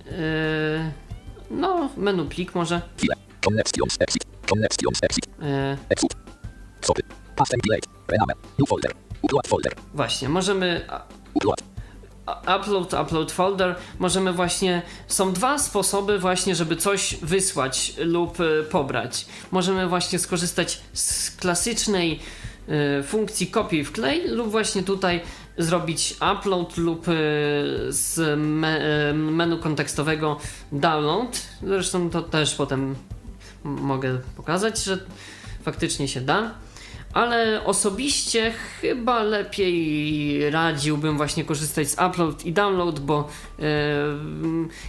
Yy, 0.07 0.13
no, 1.51 1.91
menu 1.97 2.25
plik 2.29 2.55
może. 2.55 2.81
File. 2.97 3.15
Connections, 3.45 3.97
exit. 4.01 4.25
Connections, 4.51 4.99
exit. 5.03 5.27
Yy, 5.27 5.77
Exit. 5.89 6.15
Rename. 8.09 8.35
New 8.59 8.69
folder. 8.69 8.93
Upload 9.23 9.47
folder. 9.49 9.73
Właśnie, 9.95 10.29
możemy 10.29 10.89
Upload. 11.35 11.63
upload, 12.61 12.95
upload 13.03 13.33
folder. 13.33 13.77
Możemy 13.99 14.33
właśnie, 14.33 14.83
są 15.07 15.33
dwa 15.33 15.59
sposoby 15.59 16.19
właśnie, 16.19 16.55
żeby 16.55 16.77
coś 16.77 17.17
wysłać 17.23 17.95
lub 17.99 18.41
y, 18.41 18.65
pobrać. 18.71 19.27
Możemy 19.51 19.89
właśnie 19.89 20.19
skorzystać 20.19 20.81
z 20.93 21.31
klasycznej 21.31 22.21
y, 22.99 23.03
funkcji 23.03 23.47
kopiuj 23.47 23.85
wklej 23.85 24.29
lub 24.29 24.51
właśnie 24.51 24.83
tutaj 24.83 25.21
zrobić 25.59 26.17
upload 26.33 26.77
lub 26.77 27.09
y, 27.09 27.13
z 27.89 28.39
me, 28.39 29.13
menu 29.15 29.59
kontekstowego 29.59 30.39
download. 30.73 31.41
Zresztą 31.63 32.11
to 32.11 32.23
też 32.23 32.55
potem 32.55 32.95
mogę 33.65 34.19
pokazać, 34.37 34.85
że 34.85 34.99
faktycznie 35.63 36.09
się 36.09 36.21
da. 36.21 36.55
Ale 37.15 37.65
osobiście 37.65 38.53
chyba 38.81 39.23
lepiej 39.23 40.51
radziłbym 40.51 41.17
właśnie 41.17 41.45
korzystać 41.45 41.91
z 41.91 41.93
upload 41.93 42.47
i 42.47 42.53
download, 42.53 43.01
bo 43.01 43.29
e, 43.59 43.63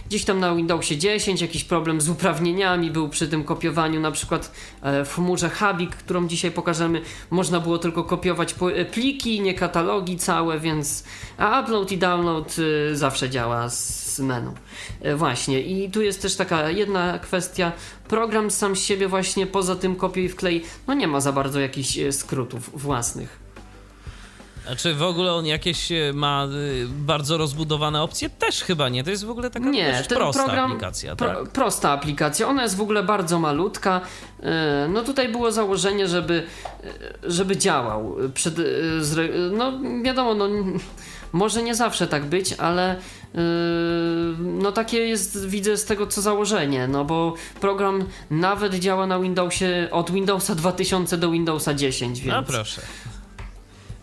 gdzieś 0.06 0.24
tam 0.24 0.40
na 0.40 0.54
Windowsie 0.54 0.98
10 0.98 1.40
jakiś 1.40 1.64
problem 1.64 2.00
z 2.00 2.08
uprawnieniami 2.08 2.90
był 2.90 3.08
przy 3.08 3.28
tym 3.28 3.44
kopiowaniu, 3.44 4.00
na 4.00 4.10
przykład 4.10 4.52
e, 4.82 5.04
w 5.04 5.14
chmurze 5.14 5.48
Habik, 5.48 5.96
którą 5.96 6.28
dzisiaj 6.28 6.50
pokażemy, 6.50 7.02
można 7.30 7.60
było 7.60 7.78
tylko 7.78 8.04
kopiować 8.04 8.54
e, 8.74 8.84
pliki, 8.84 9.40
nie 9.40 9.54
katalogi 9.54 10.16
całe, 10.16 10.60
więc 10.60 11.04
a 11.38 11.60
upload 11.60 11.92
i 11.92 11.98
download 11.98 12.56
zawsze 12.92 13.30
działa 13.30 13.68
z 13.68 14.05
E, 15.02 15.16
Właśnie 15.16 15.60
i 15.60 15.90
tu 15.90 16.02
jest 16.02 16.22
też 16.22 16.36
taka 16.36 16.70
jedna 16.70 17.18
kwestia, 17.18 17.72
program 18.08 18.50
sam 18.50 18.76
z 18.76 18.80
siebie 18.84 19.08
właśnie 19.08 19.46
poza 19.46 19.76
tym 19.76 19.96
kopiuj 19.96 20.24
i 20.24 20.28
wklej, 20.28 20.64
no 20.86 20.94
nie 20.94 21.08
ma 21.08 21.20
za 21.20 21.32
bardzo 21.32 21.60
jakichś 21.60 21.98
e, 21.98 22.12
skrótów 22.12 22.82
własnych. 22.82 23.46
A 24.72 24.76
czy 24.76 24.94
w 24.94 25.02
ogóle 25.02 25.32
on 25.32 25.46
jakieś 25.46 25.92
e, 25.92 26.12
ma 26.14 26.48
bardzo 26.88 27.38
rozbudowane 27.38 28.02
opcje? 28.02 28.30
Też 28.30 28.62
chyba 28.62 28.88
nie. 28.88 29.04
To 29.04 29.10
jest 29.10 29.24
w 29.24 29.30
ogóle 29.30 29.50
taka 29.50 29.68
Nie, 29.70 30.02
prosta 30.08 30.44
program, 30.44 30.70
aplikacja, 30.70 31.16
pro, 31.16 31.28
tak? 31.28 31.48
prosta 31.48 31.90
aplikacja, 31.90 32.48
ona 32.48 32.62
jest 32.62 32.76
w 32.76 32.80
ogóle 32.80 33.02
bardzo 33.02 33.38
malutka. 33.38 34.00
No 34.88 35.02
tutaj 35.02 35.28
było 35.28 35.52
założenie, 35.52 36.08
żeby, 36.08 36.46
żeby 37.22 37.56
działał. 37.56 38.16
Przed, 38.34 38.54
no 39.52 39.72
wiadomo, 40.02 40.34
no 40.34 40.48
może 41.36 41.62
nie 41.62 41.74
zawsze 41.74 42.06
tak 42.06 42.24
być, 42.24 42.52
ale 42.52 42.92
e, 42.92 42.98
no 44.38 44.72
takie 44.72 44.98
jest, 44.98 45.48
widzę 45.48 45.76
z 45.76 45.84
tego 45.84 46.06
co 46.06 46.22
założenie, 46.22 46.88
no 46.88 47.04
bo 47.04 47.34
program 47.60 48.04
nawet 48.30 48.74
działa 48.74 49.06
na 49.06 49.18
Windowsie 49.18 49.88
od 49.90 50.10
Windowsa 50.10 50.54
2000 50.54 51.18
do 51.18 51.30
Windowsa 51.30 51.74
10, 51.74 52.20
więc... 52.20 52.36
No 52.36 52.42
proszę. 52.42 52.82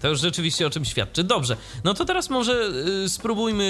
To 0.04 0.10
już 0.10 0.20
rzeczywiście 0.20 0.68
o 0.68 0.70
czym 0.70 0.86
świadczy. 0.86 1.24
Dobrze, 1.24 1.58
no 1.84 1.94
to 1.94 2.06
teraz 2.06 2.30
może 2.30 2.72
y, 3.06 3.10
spróbujmy 3.10 3.64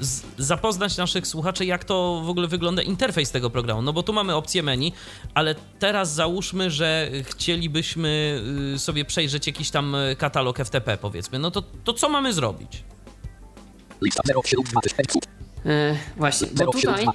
y, 0.00 0.04
z, 0.04 0.22
zapoznać 0.38 0.96
naszych 0.96 1.26
słuchaczy, 1.26 1.64
jak 1.64 1.84
to 1.84 2.22
w 2.24 2.28
ogóle 2.28 2.48
wygląda 2.48 2.82
interfejs 2.82 3.30
tego 3.30 3.50
programu. 3.50 3.82
No 3.82 3.92
bo 3.92 4.02
tu 4.02 4.12
mamy 4.12 4.34
opcję 4.34 4.62
menu, 4.62 4.92
ale 5.34 5.54
teraz 5.78 6.14
załóżmy, 6.14 6.70
że 6.70 7.10
chcielibyśmy 7.24 8.42
y, 8.74 8.78
sobie 8.78 9.04
przejrzeć 9.04 9.46
jakiś 9.46 9.70
tam 9.70 9.96
katalog 10.18 10.58
FTP, 10.58 10.98
powiedzmy. 10.98 11.38
No 11.38 11.50
to, 11.50 11.62
to 11.84 11.92
co 11.92 12.08
mamy 12.08 12.32
zrobić? 12.32 12.84
Lista 14.02 14.22
07 14.44 14.64
2 14.72 14.80
E, 14.80 15.43
właśnie, 16.16 16.48
bo 16.64 16.72
tutaj 16.72 17.06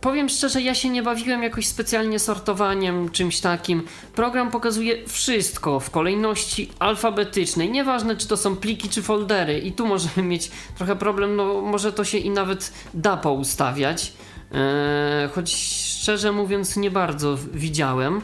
powiem 0.00 0.28
szczerze, 0.28 0.62
ja 0.62 0.74
się 0.74 0.88
nie 0.88 1.02
bawiłem 1.02 1.42
jakoś 1.42 1.66
specjalnie 1.66 2.18
sortowaniem, 2.18 3.10
czymś 3.10 3.40
takim. 3.40 3.82
Program 4.14 4.50
pokazuje 4.50 5.06
wszystko 5.06 5.80
w 5.80 5.90
kolejności 5.90 6.70
alfabetycznej. 6.78 7.70
Nieważne, 7.70 8.16
czy 8.16 8.28
to 8.28 8.36
są 8.36 8.56
pliki, 8.56 8.88
czy 8.88 9.02
foldery. 9.02 9.58
I 9.58 9.72
tu 9.72 9.86
możemy 9.86 10.28
mieć 10.28 10.50
trochę 10.76 10.96
problem, 10.96 11.36
no 11.36 11.60
może 11.60 11.92
to 11.92 12.04
się 12.04 12.18
i 12.18 12.30
nawet 12.30 12.72
da 12.94 13.16
poustawiać. 13.16 14.12
E, 14.54 15.28
choć 15.34 15.54
szczerze 16.00 16.32
mówiąc, 16.32 16.76
nie 16.76 16.90
bardzo 16.90 17.38
widziałem. 17.54 18.20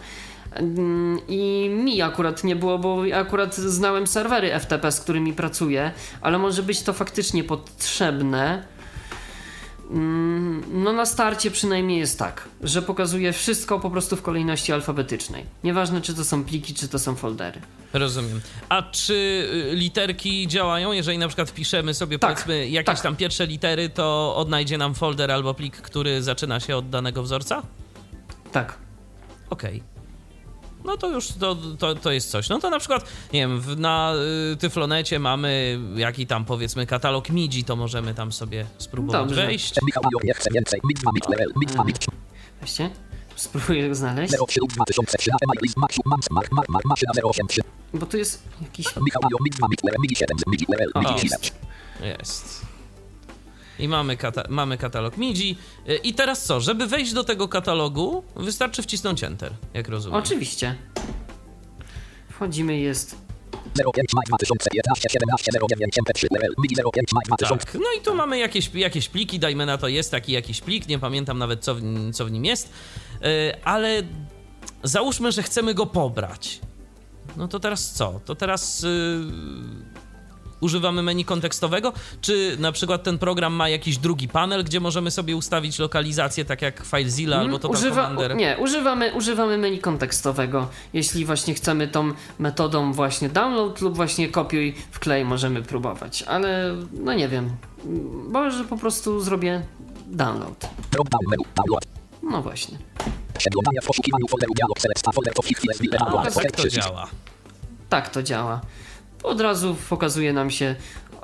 I 1.29 1.71
mi 1.85 2.03
akurat 2.03 2.45
nie 2.45 2.57
było, 2.57 2.79
bo 2.79 3.03
akurat 3.15 3.55
znałem 3.55 4.07
serwery 4.07 4.61
FTP, 4.61 4.93
z 4.93 5.01
którymi 5.01 5.33
pracuję, 5.33 5.93
ale 6.21 6.39
może 6.39 6.63
być 6.63 6.83
to 6.83 6.93
faktycznie 6.93 7.45
potrzebne. 7.45 8.76
Mm, 9.91 10.63
No 10.85 10.93
na 10.93 11.07
starcie 11.07 11.51
przynajmniej 11.51 11.99
jest 11.99 12.19
tak, 12.19 12.49
że 12.63 12.83
pokazuje 12.83 13.33
wszystko 13.33 13.81
po 13.81 13.91
prostu 13.91 14.17
w 14.17 14.23
kolejności 14.23 14.73
alfabetycznej. 14.73 15.45
Nieważne 15.65 16.01
czy 16.01 16.15
to 16.15 16.25
są 16.25 16.45
pliki, 16.45 16.75
czy 16.75 16.89
to 16.89 16.99
są 16.99 17.15
foldery. 17.15 17.61
Rozumiem. 17.93 18.41
A 18.69 18.83
czy 18.83 19.15
y, 19.73 19.77
literki 19.77 20.47
działają? 20.49 20.93
Jeżeli 20.93 21.19
na 21.19 21.29
przykład 21.29 21.51
wpiszemy 21.51 21.95
sobie 21.95 22.19
Tak, 22.19 22.31
powiedzmy 22.33 22.69
jakieś 22.69 22.95
tak. 22.95 23.03
tam 23.03 23.17
pierwsze 23.17 23.47
litery, 23.47 23.89
to 23.89 24.37
odnajdzie 24.37 24.79
nam 24.79 24.95
folder 24.95 25.31
albo 25.31 25.55
plik, 25.55 25.77
który 25.77 26.23
zaczyna 26.23 26.61
się 26.61 26.77
od 26.77 26.91
danego 26.91 27.23
wzorca? 27.23 27.63
Tak. 28.53 28.79
Okej. 29.51 29.83
No 30.87 30.97
to 30.97 31.11
już 31.11 31.29
to, 31.29 31.57
to, 31.79 31.95
to 31.95 32.13
jest 32.13 32.31
coś. 32.31 32.49
No 32.49 32.59
to 32.59 32.71
na 32.71 32.79
przykład, 32.79 33.05
nie 33.33 33.41
wiem, 33.41 33.61
w, 33.61 33.79
na 33.81 34.15
y, 34.53 34.57
Tyflonecie 34.57 35.19
mamy 35.19 35.81
jaki 35.97 36.27
tam 36.27 36.45
powiedzmy 36.45 36.87
katalog 36.87 37.31
MIDI, 37.31 37.65
to 37.65 37.77
możemy 37.77 38.15
tam 38.15 38.33
sobie 38.33 38.67
spróbować 38.79 39.21
Dobrze. 39.29 39.47
wejść. 39.47 39.75
Michał 39.87 40.03
Major 40.03 40.25
nie 40.25 40.35
chce 40.35 40.51
więcej. 40.55 40.81
Mit 40.85 41.05
ma 41.05 41.11
mit 41.15 41.29
level. 41.29 41.53
Mit 41.57 41.75
ma 41.75 41.85
mit. 41.85 41.99
Weźcie. 42.61 42.91
Spróbuję 43.37 43.89
go 43.89 43.95
znaleźć, 43.95 44.33
07 44.49 44.69
2003 44.69 45.31
na 45.31 45.37
email 45.45 45.63
list 45.63 45.77
max 45.77 45.97
mam 46.05 46.21
mark 46.31 46.53
mark 46.53 46.69
mark 46.69 46.85
maszyna 46.85 47.13
083. 47.25 47.61
bo 47.95 48.07
tu 48.07 48.17
jest 48.17 48.43
jakiś... 48.63 48.87
Michał 48.87 49.23
Major 49.23 49.41
mit 49.43 49.61
ma 49.61 49.67
mit 49.71 49.85
level. 49.85 50.01
Migi 50.03 50.17
7 50.17 50.37
migi 50.47 50.67
level. 50.69 50.91
O. 50.95 51.01
Migi 51.01 51.29
7. 51.29 51.41
Jest. 52.19 52.67
I 53.79 53.89
mamy, 53.89 54.17
kata- 54.17 54.47
mamy 54.49 54.79
katalog 54.79 55.17
MIDI. 55.17 55.57
Y, 55.89 55.97
I 55.97 56.15
teraz 56.15 56.45
co? 56.45 56.61
Żeby 56.61 56.87
wejść 56.87 57.13
do 57.13 57.25
tego 57.25 57.49
katalogu, 57.49 58.25
wystarczy 58.37 58.83
wcisnąć 58.83 59.25
Enter, 59.25 59.53
jak 59.75 59.89
rozumiem. 59.89 60.19
Oczywiście. 60.19 60.77
Wchodzimy, 62.31 62.79
jest... 62.79 63.17
05 63.95 64.09
maj 64.15 64.25
2011 64.29 65.09
17 65.11 65.53
09 65.71 65.95
MP3 66.09 66.27
level. 66.31 66.55
Migi 66.59 66.75
05 66.93 67.13
maj 67.15 67.23
2000. 67.27 67.65
Tak, 67.67 67.75
no 67.75 67.87
i 67.99 68.03
tu 68.05 68.15
mamy 68.15 68.39
jakieś, 68.39 68.75
jakieś 68.75 69.09
pliki, 69.09 69.39
dajmy 69.39 69.67
na 69.67 69.79
to, 69.79 69.89
jest 69.89 70.11
taki 70.11 70.33
jakiś 70.33 70.61
plik, 70.61 70.89
nie 70.89 70.99
pamiętam 70.99 71.39
nawet 71.39 71.65
co 71.65 71.75
w, 71.75 71.83
nim- 71.83 72.13
co 72.13 72.25
w 72.25 72.31
nim 72.31 72.45
jest, 72.45 72.73
Yy, 73.21 73.29
ale 73.65 74.03
załóżmy, 74.83 75.33
że 75.33 75.43
chcemy 75.43 75.75
go 75.75 75.87
pobrać. 75.87 76.61
No 77.37 77.49
to 77.49 77.61
teraz 77.61 77.93
co? 77.93 78.21
To 78.25 78.35
teraz 78.35 78.83
yy, 78.83 78.91
używamy 80.61 81.03
menu 81.03 81.25
kontekstowego, 81.25 81.93
czy 82.21 82.57
na 82.61 82.73
przykład 82.73 83.03
ten 83.03 83.19
program 83.19 83.53
ma 83.53 83.69
jakiś 83.69 83.99
drugi 83.99 84.29
panel, 84.29 84.65
gdzie 84.65 84.81
możemy 84.81 85.11
sobie 85.11 85.37
ustawić 85.37 85.79
lokalizację, 85.79 86.45
tak 86.45 86.63
jak 86.63 86.85
FileZilla 86.85 87.37
albo 87.39 87.59
Total 87.59 87.77
Używa, 87.77 88.03
Commander? 88.07 88.37
nie, 88.37 88.57
używamy, 88.59 89.15
używamy 89.15 89.59
menu 89.59 89.79
kontekstowego. 89.79 90.69
Jeśli 90.93 91.25
właśnie 91.25 91.55
chcemy 91.55 91.89
tą 91.89 92.13
metodą 92.39 92.93
właśnie 92.93 93.29
download 93.29 93.81
lub 93.81 93.97
właśnie 93.97 94.29
kopiuj 94.29 94.75
wklej 94.91 95.25
możemy 95.25 95.63
próbować, 95.63 96.23
ale 96.23 96.77
no 96.93 97.15
nie 97.15 97.29
wiem. 97.29 97.51
Może 98.29 98.65
po 98.65 98.77
prostu 98.77 99.21
zrobię 99.21 99.63
download. 100.07 100.69
No 102.23 102.43
właśnie. 102.43 102.79
Przeglądanie 103.39 103.81
w 103.83 103.87
poszukiwaniu 103.87 104.29
folderu 104.29 104.53
dialog 104.55 104.81
select 104.81 105.15
folder 105.15 105.35
to 105.35 105.43
download. 105.99 106.35
tak 107.89 108.11
to 108.11 108.23
działa. 108.23 108.61
Od 109.23 109.41
razu 109.41 109.77
pokazuje 109.89 110.33
nam 110.33 110.51
się 110.51 110.75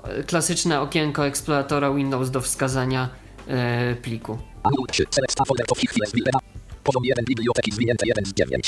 e, 0.02 0.22
klasyczne 0.22 0.80
okienko 0.80 1.26
eksploratora 1.26 1.94
Windows 1.94 2.30
do 2.30 2.40
wskazania 2.40 3.08
e, 3.49 3.94
pliku. 3.94 4.38
Anul 4.62 4.87
3. 4.87 5.04
Select 5.11 5.37
folder 5.46 5.66
to 5.66 5.75
chwilę 5.75 6.06
z 6.06 6.12
download. 6.12 6.52
Poziom 6.84 7.04
1 7.04 7.25
biblioteki 7.25 7.72
zwinięte 7.72 8.06
1 8.06 8.26
z 8.26 8.32
9. 8.32 8.66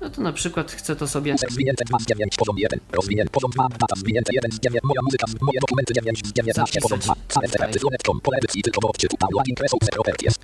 No 0.00 0.10
to 0.10 0.22
na 0.22 0.32
przykład 0.32 0.72
chcę 0.72 0.96
to 0.96 1.08
sobie. 1.08 1.34
User 1.34 1.52
zwinięte 1.52 1.84
2 1.84 1.98
z 1.98 2.06
9. 2.06 2.36
Poziom 2.36 2.58
1. 2.58 2.80
Rozwinięty. 2.92 3.32
Poziom 3.32 3.50
2. 3.50 3.68
Data 3.68 3.96
zwinięte 3.96 4.32
1 4.34 4.52
z 4.52 4.60
9. 4.60 4.84
Moja 4.84 5.00
muzyka. 5.02 5.26
Moje 5.40 5.60
dokumenty 5.60 5.94
9 5.94 6.18
z 6.26 6.32
19. 6.32 6.80
Poziom 6.80 6.98
2. 6.98 7.14
Same 7.28 7.46
efekty. 7.46 7.78
Złoneczką. 7.78 8.20
Pole 8.20 8.38
edycji. 8.38 8.62
Tylko 8.62 8.88
odczytu. 8.88 9.16
Downloading 9.20 9.60
resource 9.60 9.88
properties. 9.92 10.34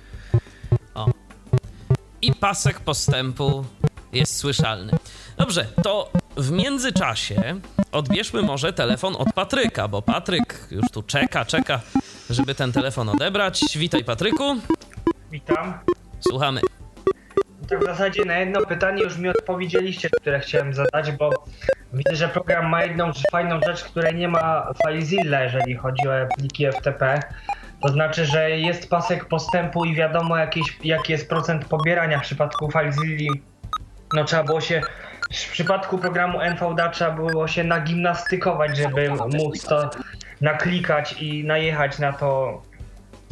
i 2.21 2.33
pasek 2.33 2.79
postępu 2.79 3.65
jest 4.13 4.35
słyszalny. 4.35 4.93
Dobrze, 5.37 5.67
to 5.83 6.11
w 6.37 6.51
międzyczasie 6.51 7.59
odbierzmy 7.91 8.41
może 8.41 8.73
telefon 8.73 9.15
od 9.15 9.33
Patryka, 9.33 9.87
bo 9.87 10.01
Patryk 10.01 10.67
już 10.71 10.85
tu 10.93 11.03
czeka, 11.03 11.45
czeka, 11.45 11.79
żeby 12.29 12.55
ten 12.55 12.71
telefon 12.71 13.09
odebrać. 13.09 13.61
Witaj 13.77 14.03
Patryku, 14.03 14.55
Witam. 15.31 15.73
słuchamy. 16.19 16.61
Tak 17.69 17.79
w 17.79 17.85
zasadzie 17.85 18.25
na 18.25 18.37
jedno 18.37 18.65
pytanie 18.65 19.03
już 19.03 19.17
mi 19.17 19.29
odpowiedzieliście, 19.29 20.09
które 20.09 20.39
chciałem 20.39 20.73
zadać, 20.73 21.11
bo 21.11 21.29
widzę, 21.93 22.15
że 22.15 22.27
program 22.27 22.69
ma 22.69 22.83
jedną 22.83 23.11
fajną 23.31 23.59
rzecz, 23.67 23.83
której 23.83 24.15
nie 24.15 24.27
ma 24.27 24.73
FileZilla, 24.87 25.43
jeżeli 25.43 25.75
chodzi 25.75 26.07
o 26.07 26.35
pliki 26.37 26.65
FTP. 26.71 27.19
To 27.81 27.89
znaczy, 27.89 28.25
że 28.25 28.51
jest 28.51 28.89
pasek 28.89 29.25
postępu 29.25 29.85
i 29.85 29.95
wiadomo 29.95 30.37
jakieś, 30.37 30.77
jaki 30.83 31.11
jest 31.11 31.29
procent 31.29 31.65
pobierania 31.65 32.19
w 32.19 32.21
przypadku 32.21 32.71
FileZilli. 32.71 33.29
No 34.13 34.23
trzeba 34.23 34.43
było 34.43 34.61
się 34.61 34.81
w 35.31 35.51
przypadku 35.51 35.97
programu 35.97 36.41
NVDA 36.41 36.89
trzeba 36.89 37.11
było 37.11 37.47
się 37.47 37.63
nagimnastykować, 37.63 38.77
żeby 38.77 39.09
móc 39.09 39.63
to 39.63 39.89
naklikać 40.41 41.13
i 41.21 41.43
najechać 41.43 41.99
na 41.99 42.13
to, 42.13 42.61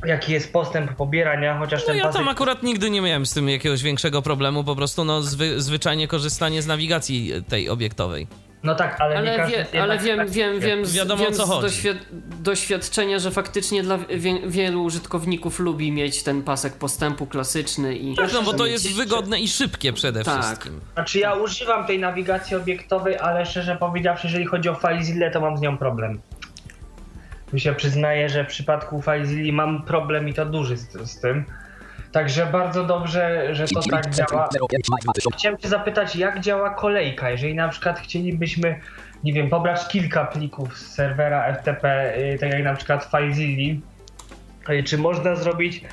jaki 0.06 0.34
jest 0.34 0.54
postęp 0.54 0.94
pobierania, 0.94 1.60
chociaż 1.60 1.82
No 1.82 1.88
ten 1.88 1.98
ja 1.98 2.04
pasek... 2.04 2.20
tam 2.22 2.30
akurat 2.30 2.64
nigdy 2.64 2.90
nie 2.90 3.02
miałem 3.02 3.26
z 3.26 3.34
tym 3.34 3.50
jakiegoś 3.50 3.84
większego 3.84 4.22
problemu, 4.22 4.64
po 4.64 4.76
prostu 4.76 5.06
no 5.06 5.22
zwy, 5.22 5.62
zwyczajnie 5.62 6.08
korzystanie 6.08 6.62
z 6.62 6.68
nawigacji 6.68 7.32
tej 7.50 7.70
obiektowej. 7.70 8.28
No 8.66 8.76
tak, 8.76 9.02
ale, 9.02 9.14
nie 9.14 9.20
Ale, 9.20 9.38
każdy 9.38 9.52
wie, 9.52 9.60
jest 9.60 9.76
ale 9.76 9.98
wiem, 10.00 10.18
tak- 10.18 10.30
wiem, 10.30 10.60
wiem, 10.60 10.86
z, 10.86 10.96
Wiadomo, 10.96 11.24
wiem 11.24 11.34
co 11.34 11.46
z 11.46 11.50
chodzi. 11.50 11.62
doświad 11.62 11.98
doświadczenia, 12.40 13.20
że 13.20 13.32
faktycznie 13.32 13.84
dla 13.84 13.98
wie 13.98 14.40
wielu 14.48 14.84
użytkowników 14.84 15.60
lubi 15.60 15.92
mieć 15.92 16.24
ten 16.24 16.44
pasek 16.44 16.74
postępu 16.74 17.26
klasyczny 17.26 17.96
i... 17.96 18.16
Tak, 18.16 18.34
no 18.34 18.42
bo 18.44 18.54
to 18.54 18.66
jest 18.66 18.94
wygodne 18.96 19.40
i 19.40 19.48
szybkie 19.48 19.94
przede 19.94 20.24
Tak. 20.24 20.44
wszystkim. 20.44 20.80
Znaczy 20.94 21.20
ja 21.20 21.34
używam 21.34 21.86
tej 21.88 22.00
nawigacji 22.00 22.56
obiektowej, 22.56 23.18
ale 23.18 23.46
szczerze 23.46 23.76
powiedziawszy, 23.76 24.28
jeżeli 24.28 24.46
chodzi 24.46 24.70
o 24.70 24.76
FileZilla, 24.76 25.32
to 25.32 25.42
mam 25.42 25.58
z 25.58 25.62
nią 25.62 25.78
problem. 25.78 26.20
Tu 27.52 27.60
się 27.60 27.74
przyznaję, 27.76 28.30
że 28.30 28.44
w 28.44 28.48
przypadku 28.48 29.02
FileZilla 29.02 29.54
mam 29.54 29.84
problem 29.84 30.30
i 30.30 30.34
to 30.34 30.46
duży 30.46 30.78
z, 30.78 31.12
z 31.12 31.20
tym. 31.22 31.46
Także 32.16 32.46
bardzo 32.46 32.84
dobrze, 32.84 33.56
że 33.56 33.68
to 33.68 33.82
tak 33.92 34.10
działa. 34.10 34.50
05 34.70 34.90
maj 34.90 35.02
2000. 35.02 35.38
Chciałem 35.38 35.58
cię 35.58 35.70
zapytać, 35.70 36.16
jak 36.16 36.40
działa 36.40 36.70
kolejka, 36.70 37.30
jeżeli 37.30 37.56
na 37.56 37.70
przykład 37.70 38.00
chcielibyśmy, 38.00 38.80
nie 39.24 39.34
wiem, 39.34 39.50
pobrać 39.50 39.88
kilka 39.88 40.26
plików 40.26 40.78
z 40.78 40.94
serwera 40.94 41.54
FTP, 41.54 42.14
y, 42.18 42.38
tak 42.40 42.54
jak 42.54 42.64
na 42.64 42.76
przykład 42.76 43.10
FileZilla, 43.12 43.82
y, 44.70 44.84
czy 44.84 44.98
można 44.98 45.36
zrobić 45.36 45.84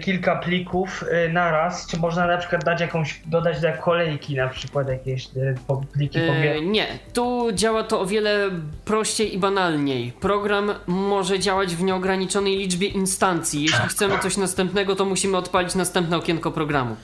kilka 0.00 0.36
plików 0.36 1.02
y, 1.26 1.32
naraz, 1.32 1.86
czy 1.86 1.98
można 1.98 2.26
na 2.26 2.38
przykład 2.38 2.64
dać 2.64 2.80
jakąś, 2.80 3.20
dodać 3.26 3.60
do 3.60 3.68
kolejki 3.72 4.36
na 4.36 4.48
przykład 4.48 4.88
jakieś 4.88 5.28
po- 5.66 5.82
pliki 5.92 6.18
Yy, 6.18 6.60
nie, 6.66 6.86
tu 7.14 7.48
działa 7.54 7.82
to 7.84 8.00
o 8.00 8.06
wiele 8.06 8.50
prościej 8.84 9.34
i 9.34 9.38
banalniej. 9.38 10.12
Program 10.12 10.70
może 10.86 11.38
działać 11.38 11.74
w 11.76 11.82
nieograniczonej 11.82 12.56
liczbie 12.58 12.86
instancji. 12.88 13.62
Jeśli 13.62 13.88
chcemy 13.88 14.18
coś 14.18 14.36
następnego, 14.36 14.96
to 14.96 15.04
musimy 15.04 15.36
odpalić 15.36 15.74
następne 15.74 16.16
okienko 16.16 16.50
programu. 16.50 16.96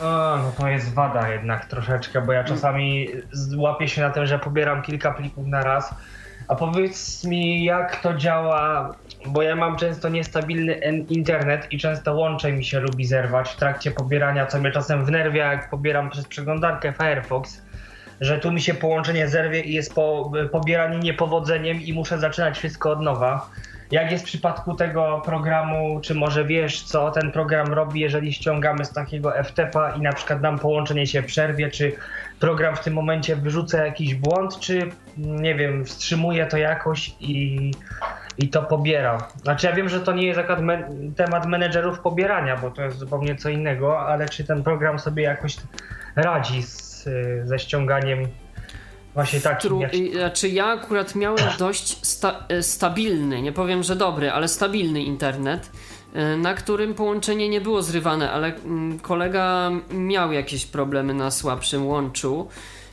O, 0.00 0.36
no 0.36 0.52
to 0.58 0.68
jest 0.68 0.94
wada 0.94 1.28
jednak 1.28 1.64
troszeczkę, 1.64 2.20
bo 2.20 2.32
ja 2.32 2.44
czasami 2.44 3.08
z- 3.32 3.54
łapię 3.54 3.88
się 3.88 4.00
na 4.02 4.10
tym, 4.10 4.26
że 4.26 4.38
pobieram 4.38 4.82
kilka 4.82 5.12
plików 5.12 5.46
na 5.46 5.62
raz. 5.62 5.94
A 6.48 6.54
powiedz 6.54 7.24
mi, 7.24 7.64
jak 7.64 8.00
to 8.00 8.14
działa, 8.14 8.94
bo 9.26 9.42
ja 9.42 9.56
mam 9.56 9.76
często 9.76 10.08
niestabilny 10.08 10.74
internet 11.08 11.66
i 11.72 11.78
często 11.78 12.14
łącze 12.14 12.52
mi 12.52 12.64
się 12.64 12.80
lubi 12.80 13.04
zerwać 13.04 13.50
w 13.50 13.56
trakcie 13.56 13.90
pobierania, 13.90 14.46
co 14.46 14.58
mnie 14.58 14.72
czasem 14.72 15.04
wnerwia, 15.04 15.52
jak 15.52 15.70
pobieram 15.70 16.10
przez 16.10 16.26
przeglądarkę 16.26 16.92
Firefox, 16.92 17.62
że 18.20 18.38
tu 18.38 18.52
mi 18.52 18.60
się 18.60 18.74
połączenie 18.74 19.28
zerwie 19.28 19.60
i 19.60 19.72
jest 19.72 19.94
po, 19.94 20.32
pobieranie 20.52 20.98
niepowodzeniem 20.98 21.82
i 21.82 21.92
muszę 21.92 22.18
zaczynać 22.18 22.58
wszystko 22.58 22.90
od 22.90 23.00
nowa. 23.00 23.50
Jak 23.94 24.10
jest 24.10 24.24
w 24.24 24.26
przypadku 24.26 24.74
tego 24.74 25.22
programu, 25.24 26.00
czy 26.00 26.14
może 26.14 26.44
wiesz, 26.44 26.82
co 26.82 27.10
ten 27.10 27.32
program 27.32 27.66
robi, 27.72 28.00
jeżeli 28.00 28.32
ściągamy 28.32 28.84
z 28.84 28.92
takiego 28.92 29.32
FTP-a 29.44 29.90
i 29.90 30.00
na 30.00 30.12
przykład 30.12 30.42
nam 30.42 30.58
połączenie 30.58 31.06
się 31.06 31.22
przerwie, 31.22 31.70
czy 31.70 31.92
program 32.40 32.76
w 32.76 32.80
tym 32.80 32.94
momencie 32.94 33.36
wyrzuca 33.36 33.86
jakiś 33.86 34.14
błąd, 34.14 34.58
czy 34.58 34.90
nie 35.16 35.54
wiem, 35.54 35.84
wstrzymuje 35.84 36.46
to 36.46 36.56
jakoś 36.56 37.14
i, 37.20 37.70
i 38.38 38.48
to 38.48 38.62
pobiera. 38.62 39.28
Znaczy 39.42 39.66
ja 39.66 39.72
wiem, 39.72 39.88
że 39.88 40.00
to 40.00 40.12
nie 40.12 40.26
jest 40.26 40.40
akurat 40.40 40.60
temat 41.16 41.46
menedżerów 41.46 42.00
pobierania, 42.00 42.56
bo 42.56 42.70
to 42.70 42.82
jest 42.82 42.98
zupełnie 42.98 43.36
co 43.36 43.48
innego, 43.48 44.00
ale 44.00 44.28
czy 44.28 44.44
ten 44.44 44.62
program 44.62 44.98
sobie 44.98 45.22
jakoś 45.22 45.56
radzi 46.16 46.62
z, 46.62 47.08
ze 47.44 47.58
ściąganiem 47.58 48.28
właśnie 49.14 49.40
takim 49.40 49.70
Tru, 49.70 49.80
znaczy 50.12 50.48
ja 50.48 50.66
akurat 50.66 51.14
miałem 51.14 51.44
dość 51.58 52.06
sta, 52.06 52.44
y, 52.52 52.62
stabilny, 52.62 53.42
nie 53.42 53.52
powiem, 53.52 53.82
że 53.82 53.96
dobry, 53.96 54.30
ale 54.30 54.48
stabilny 54.48 55.02
internet, 55.02 55.70
y, 56.16 56.36
na 56.36 56.54
którym 56.54 56.94
połączenie 56.94 57.48
nie 57.48 57.60
było 57.60 57.82
zrywane, 57.82 58.30
ale 58.30 58.54
mm, 58.54 58.98
kolega 58.98 59.70
miał 59.90 60.32
jakieś 60.32 60.66
problemy 60.66 61.14
na 61.14 61.30
słabszym 61.30 61.86
łączu. 61.86 62.48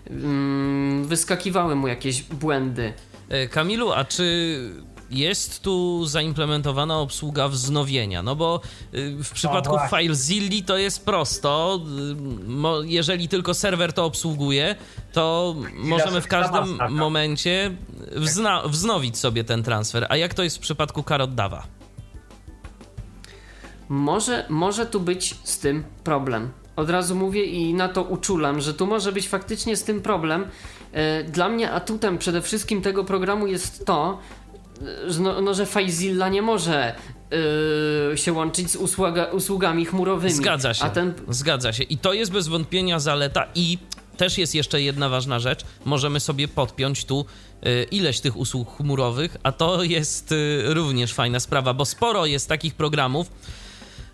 Mm, 0.09 1.05
Wyskakiwały 1.05 1.75
mu 1.75 1.87
jakieś 1.87 2.23
błędy. 2.23 2.93
E, 3.29 3.47
Kamilu, 3.47 3.91
a 3.91 4.05
czy 4.05 4.57
jest 5.11 5.61
tu 5.61 6.05
zaimplementowana 6.05 6.99
obsługa 6.99 7.47
wznowienia? 7.47 8.23
No 8.23 8.35
bo 8.35 8.61
y, 8.93 9.23
w 9.23 9.31
przypadku 9.31 9.73
właśnie. 9.77 9.97
FileZilli 9.97 10.63
to 10.63 10.77
jest 10.77 11.05
prosto. 11.05 11.79
Y, 12.83 12.87
Jeżeli 12.87 13.27
tylko 13.29 13.53
serwer 13.53 13.93
to 13.93 14.05
obsługuje, 14.05 14.75
to 15.13 15.55
możemy 15.73 16.21
w 16.21 16.27
każdym 16.27 16.61
masakra. 16.69 16.89
momencie 16.89 17.75
wzna- 18.15 18.67
wznowić 18.69 19.17
sobie 19.17 19.43
ten 19.43 19.63
transfer. 19.63 20.05
A 20.09 20.17
jak 20.17 20.33
to 20.33 20.43
jest 20.43 20.57
w 20.57 20.59
przypadku 20.59 21.03
Karoddawa? 21.03 21.63
Może, 23.89 24.45
może 24.49 24.85
tu 24.85 24.99
być 24.99 25.35
z 25.43 25.59
tym 25.59 25.83
problem. 26.03 26.51
Od 26.75 26.89
razu 26.89 27.15
mówię 27.15 27.45
i 27.45 27.73
na 27.73 27.89
to 27.89 28.03
uczulam, 28.03 28.61
że 28.61 28.73
tu 28.73 28.87
może 28.87 29.11
być 29.11 29.27
faktycznie 29.29 29.77
z 29.77 29.83
tym 29.83 30.01
problem. 30.01 30.45
E, 30.93 31.23
Dla 31.23 31.49
mnie 31.49 31.71
atutem 31.71 32.17
przede 32.17 32.41
wszystkim 32.41 32.81
tego 32.81 33.03
programu 33.03 33.47
jest 33.47 33.85
to, 33.85 34.19
no, 35.19 35.41
no, 35.41 35.53
że 35.53 35.65
FileZilla 35.65 36.29
nie 36.29 36.41
może 36.41 36.95
e, 38.13 38.17
się 38.17 38.33
łączyć 38.33 38.71
z 38.71 38.75
usługa, 38.75 39.25
usługami 39.25 39.85
chmurowymi. 39.85 40.33
Zgadza 40.33 40.73
się. 40.73 40.89
Ten, 40.89 41.13
Zgadza 41.29 41.73
się. 41.73 41.83
I 41.83 41.97
to 41.97 42.13
jest 42.13 42.31
bez 42.31 42.47
wątpienia 42.47 42.99
zaleta 42.99 43.47
i 43.55 43.77
też 44.17 44.37
jest 44.37 44.55
jeszcze 44.55 44.81
jedna 44.81 45.09
ważna 45.09 45.39
rzecz. 45.39 45.61
Możemy 45.85 46.19
sobie 46.19 46.47
podpiąć 46.47 47.05
tu 47.05 47.25
y, 47.65 47.87
ileś 47.91 48.19
tych 48.19 48.37
usług 48.37 48.77
chmurowych, 48.77 49.37
a 49.43 49.51
to 49.51 49.83
jest 49.83 50.31
y, 50.31 50.63
również 50.65 51.13
fajna 51.13 51.39
sprawa, 51.39 51.73
bo 51.73 51.85
sporo 51.85 52.25
jest 52.25 52.49
takich 52.49 52.75
programów, 52.75 53.31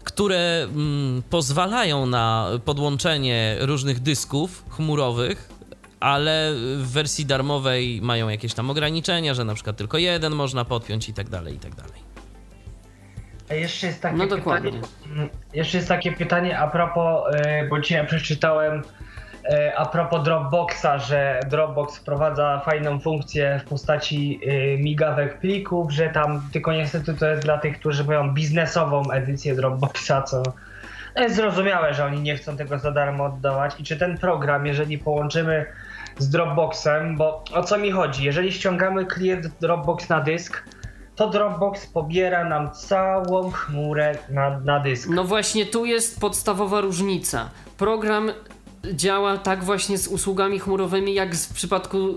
które 0.03 0.63
mm, 0.63 1.23
pozwalają 1.29 2.05
na 2.05 2.49
podłączenie 2.65 3.57
różnych 3.59 3.99
dysków 3.99 4.63
chmurowych, 4.69 5.49
ale 5.99 6.53
w 6.77 6.91
wersji 6.91 7.25
darmowej 7.25 7.99
mają 8.01 8.29
jakieś 8.29 8.53
tam 8.53 8.69
ograniczenia, 8.69 9.33
że 9.33 9.45
na 9.45 9.53
przykład 9.53 9.77
tylko 9.77 9.97
jeden 9.97 10.35
można 10.35 10.65
podpiąć 10.65 11.09
i 11.09 11.13
tak 11.13 11.29
dalej, 11.29 11.55
i 11.55 11.59
tak 11.59 11.75
dalej. 11.75 12.07
A 13.49 13.53
jeszcze 13.53 13.87
jest 13.87 14.01
takie 14.01 14.17
No 14.17 14.27
dokładnie. 14.27 14.71
pytanie. 14.71 15.29
Jeszcze 15.53 15.77
jest 15.77 15.89
takie 15.89 16.11
pytanie 16.11 16.59
a 16.59 16.67
propos, 16.67 17.35
y, 17.35 17.67
bo 17.69 17.79
dzisiaj 17.79 18.07
przeczytałem 18.07 18.79
y, 18.79 19.77
a 19.77 19.85
propos 19.85 20.23
Dropboxa, 20.23 20.99
że 21.07 21.39
Dropbox 21.49 21.97
wprowadza 21.97 22.61
fajną 22.65 22.99
funkcję 22.99 23.61
w 23.65 23.69
postaci 23.69 24.39
y, 24.47 24.77
migawek 24.83 25.39
plików, 25.39 25.91
że 25.91 26.09
tam 26.09 26.49
tylko 26.53 26.73
niestety 26.73 27.13
to 27.13 27.29
jest 27.29 27.41
dla 27.41 27.57
tych, 27.57 27.79
którzy 27.79 28.03
mają 28.03 28.33
biznesową 28.33 29.11
edycję 29.11 29.55
Dropboxa, 29.55 30.21
co 30.25 30.43
zrozumiałe, 31.27 31.93
że 31.93 32.05
oni 32.05 32.21
nie 32.21 32.35
chcą 32.35 32.57
tego 32.57 32.79
za 32.79 32.91
darmo 32.91 33.25
oddawać. 33.25 33.79
I 33.79 33.83
czy 33.83 33.97
ten 33.97 34.17
program, 34.17 34.65
jeżeli 34.65 34.97
połączymy 34.97 35.65
z 36.17 36.29
Dropboxem, 36.29 37.17
bo 37.17 37.43
o 37.53 37.63
co 37.63 37.77
mi 37.77 37.91
chodzi? 37.91 38.23
Jeżeli 38.23 38.51
ściągamy 38.51 39.05
klient 39.05 39.47
Dropbox 39.61 40.09
na 40.09 40.21
dysk, 40.21 40.63
to 41.15 41.29
Dropbox 41.29 41.87
pobiera 41.87 42.43
nam 42.43 42.71
całą 42.71 43.51
chmurę 43.51 44.17
na, 44.29 44.59
na 44.59 44.79
dysk. 44.79 45.09
no 45.09 45.23
właśnie 45.23 45.65
tu 45.65 45.85
jest 45.85 46.19
podstawowa 46.19 46.81
różnica. 46.81 47.49
Program 47.77 48.31
działa 48.93 49.37
tak 49.37 49.63
właśnie 49.63 49.97
z 49.97 50.07
usługami 50.07 50.59
chmurowymi, 50.59 51.13
jak 51.13 51.35
w 51.35 51.53
przypadku 51.53 52.15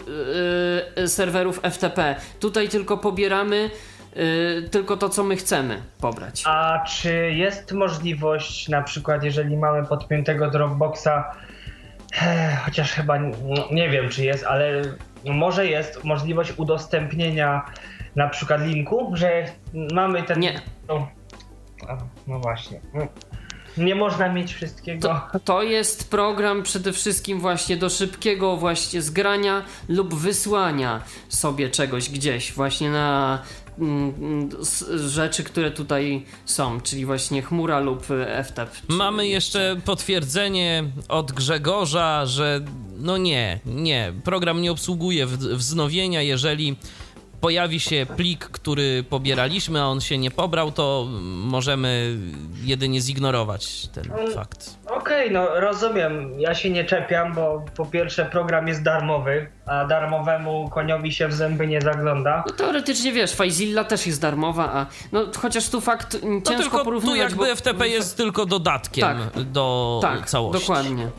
e, 0.96 1.08
serwerów 1.08 1.60
FTP. 1.70 2.16
Tutaj 2.40 2.68
tylko 2.68 2.98
pobieramy 2.98 3.70
e, 4.16 4.62
tylko 4.68 4.96
to, 4.96 5.08
co 5.08 5.24
my 5.24 5.36
chcemy 5.36 5.82
pobrać. 6.00 6.42
A 6.46 6.84
czy 6.88 7.30
jest 7.32 7.72
możliwość, 7.72 8.68
na 8.68 8.82
przykład, 8.82 9.22
jeżeli 9.24 9.56
mamy 9.56 9.86
podpiętego 9.86 10.50
Dropboxa, 10.50 11.08
eh, 12.12 12.60
chociaż 12.64 12.92
chyba 12.92 13.16
n- 13.16 13.34
nie 13.70 13.88
wiem, 13.90 14.08
czy 14.08 14.24
jest, 14.24 14.44
ale 14.44 14.82
może 15.24 15.66
jest 15.66 16.04
możliwość 16.04 16.52
udostępnienia 16.56 17.64
na 18.16 18.28
przykład 18.28 18.60
linku, 18.62 19.10
że 19.14 19.44
mamy 19.92 20.22
ten. 20.22 20.40
Nie. 20.40 20.60
No, 20.88 21.08
no 22.26 22.38
właśnie. 22.38 22.80
Nie 23.76 23.94
można 23.94 24.28
mieć 24.28 24.54
wszystkiego. 24.54 25.20
To, 25.32 25.40
to 25.40 25.62
jest 25.62 26.10
program 26.10 26.62
przede 26.62 26.92
wszystkim 26.92 27.40
właśnie 27.40 27.76
do 27.76 27.88
szybkiego 27.90 28.56
właśnie 28.56 29.02
zgrania 29.02 29.62
lub 29.88 30.14
wysłania 30.14 31.00
sobie 31.28 31.68
czegoś 31.70 32.10
gdzieś 32.10 32.52
właśnie 32.52 32.90
na 32.90 33.42
rzeczy, 34.96 35.44
które 35.44 35.70
tutaj 35.70 36.24
są, 36.44 36.80
czyli 36.80 37.06
właśnie 37.06 37.42
chmura 37.42 37.80
lub 37.80 38.10
y, 38.10 38.44
FTP. 38.44 38.70
Mamy 38.88 39.28
jeszcze 39.28 39.76
potwierdzenie 39.84 40.84
od 41.08 41.32
Grzegorza, 41.32 42.26
że 42.26 42.60
no 42.98 43.16
nie, 43.16 43.60
nie, 43.66 44.12
program 44.24 44.62
nie 44.62 44.72
obsługuje 44.72 45.26
wznowienia, 45.26 46.22
jeżeli 46.22 46.76
pojawi 47.40 47.80
się 47.80 48.06
plik, 48.16 48.44
który 48.44 49.04
pobieraliśmy, 49.10 49.80
a 49.82 49.84
on 49.86 50.00
się 50.00 50.18
nie 50.18 50.30
pobrał, 50.30 50.72
to 50.72 51.06
możemy 51.36 52.18
jedynie 52.62 53.00
zignorować 53.00 53.86
ten 53.88 54.04
fakt. 54.34 54.76
Okej, 54.86 54.98
Okej, 54.98 55.30
no 55.30 55.60
rozumiem. 55.60 56.40
Ja 56.40 56.54
się 56.54 56.70
nie 56.70 56.84
czepiam, 56.84 57.34
bo 57.34 57.64
po 57.76 57.86
pierwsze 57.86 58.24
program 58.24 58.68
jest 58.68 58.82
darmowy, 58.82 59.46
a 59.66 59.84
darmowemu 59.84 60.68
koniowi 60.70 61.12
się 61.12 61.28
w 61.28 61.32
zęby 61.34 61.66
nie 61.66 61.80
zagląda. 61.80 62.44
No 62.46 62.52
teoretycznie 62.52 63.12
wiesz, 63.12 63.32
Fajzilla 63.32 63.84
też 63.84 64.06
jest 64.06 64.20
darmowa, 64.20 64.72
a 64.72 64.86
no 65.12 65.26
chociaż 65.38 65.68
tu 65.68 65.80
fakt 65.80 66.14
mm, 66.14 66.34
No 66.34 66.40
ciężko 66.50 66.62
tylko 66.62 66.78
tu 66.78 66.84
porównywać, 66.84 67.18
jakby 67.18 67.36
bo... 67.46 67.56
FTP 67.56 67.88
jest 67.88 68.16
tylko 68.16 68.46
dodatkiem 68.46 69.02
Tak. 69.34 69.42
do 69.42 69.98
Tak, 70.02 70.26
całości. 70.26 70.60
dokładnie. 70.60 71.10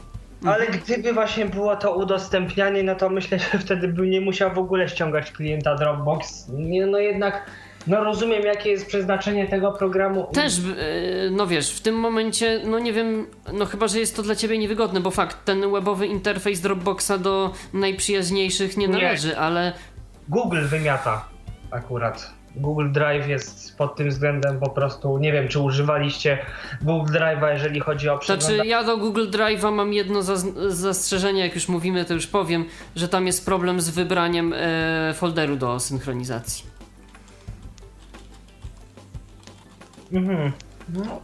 Ale 0.46 0.68
gdyby 0.68 1.14
właśnie 1.14 1.46
było 1.46 1.76
to 1.76 1.96
udostępnianie, 1.96 2.84
no 2.84 2.96
to 2.96 3.10
myślę, 3.10 3.40
że 3.40 3.60
wtedy 3.60 3.88
bym 3.88 4.10
nie 4.10 4.22
musiał 4.22 4.54
w 4.54 4.58
ogóle 4.58 4.90
ściągać 4.90 5.32
klienta 5.32 5.76
Dropbox. 5.76 6.48
Nie, 6.50 6.86
no 6.86 6.98
jednak, 6.98 7.46
no 7.88 8.04
rozumiem 8.04 8.44
jakie 8.44 8.70
jest 8.70 8.88
przeznaczenie 8.88 9.48
tego 9.48 9.72
programu. 9.72 10.28
Też, 10.34 10.58
yy, 10.60 10.66
no 11.32 11.48
wiesz, 11.48 11.72
w 11.74 11.82
tym 11.82 11.96
momencie, 11.96 12.62
no 12.66 12.80
nie 12.80 12.94
wiem, 12.94 13.28
no 13.54 13.66
chyba, 13.66 13.88
że 13.88 14.00
jest 14.00 14.16
to 14.16 14.24
dla 14.24 14.36
ciebie 14.36 14.58
niewygodne, 14.58 15.00
bo 15.00 15.12
fakt, 15.12 15.46
ten 15.46 15.72
webowy 15.72 16.08
interfejs 16.08 16.62
Dropboxa 16.62 17.12
do 17.20 17.54
najprzyjaźniejszych 17.74 18.78
nie 18.78 18.88
Nie. 18.88 18.94
należy, 18.94 19.38
ale 19.38 19.74
Google 20.30 20.66
wymiata 20.66 21.26
akurat. 21.72 22.34
Google 22.56 22.92
Drive 22.92 23.28
jest 23.28 23.78
pod 23.78 23.96
tym 23.96 24.10
względem 24.10 24.60
po 24.60 24.70
prostu, 24.70 25.18
nie 25.18 25.32
wiem 25.32 25.48
czy 25.48 25.60
używaliście 25.60 26.38
Google 26.82 27.14
Drive'a, 27.14 27.54
jeżeli 27.54 27.80
chodzi 27.80 28.10
o 28.10 28.16
Znaczy, 28.16 28.38
przeglądanie. 28.40 28.70
ja 28.70 28.84
do 28.84 28.98
Google 28.98 29.28
Drive'a 29.30 29.72
mam 29.74 29.94
jedno 29.94 30.22
zastrzeżenie, 30.68 31.42
jak 31.42 31.56
już 31.56 31.70
mówimy, 31.70 32.06
to 32.06 32.14
już 32.14 32.28
powiem, 32.28 32.66
że 32.96 33.08
tam 33.08 33.28
jest 33.28 33.46
problem 33.46 33.82
z 33.82 33.90
wybraniem 33.90 34.54
e, 34.56 35.14
folderu 35.14 35.56
do 35.56 35.80
synchronizacji. 35.80 36.66
Mhm. 40.14 40.52
No. 40.90 41.22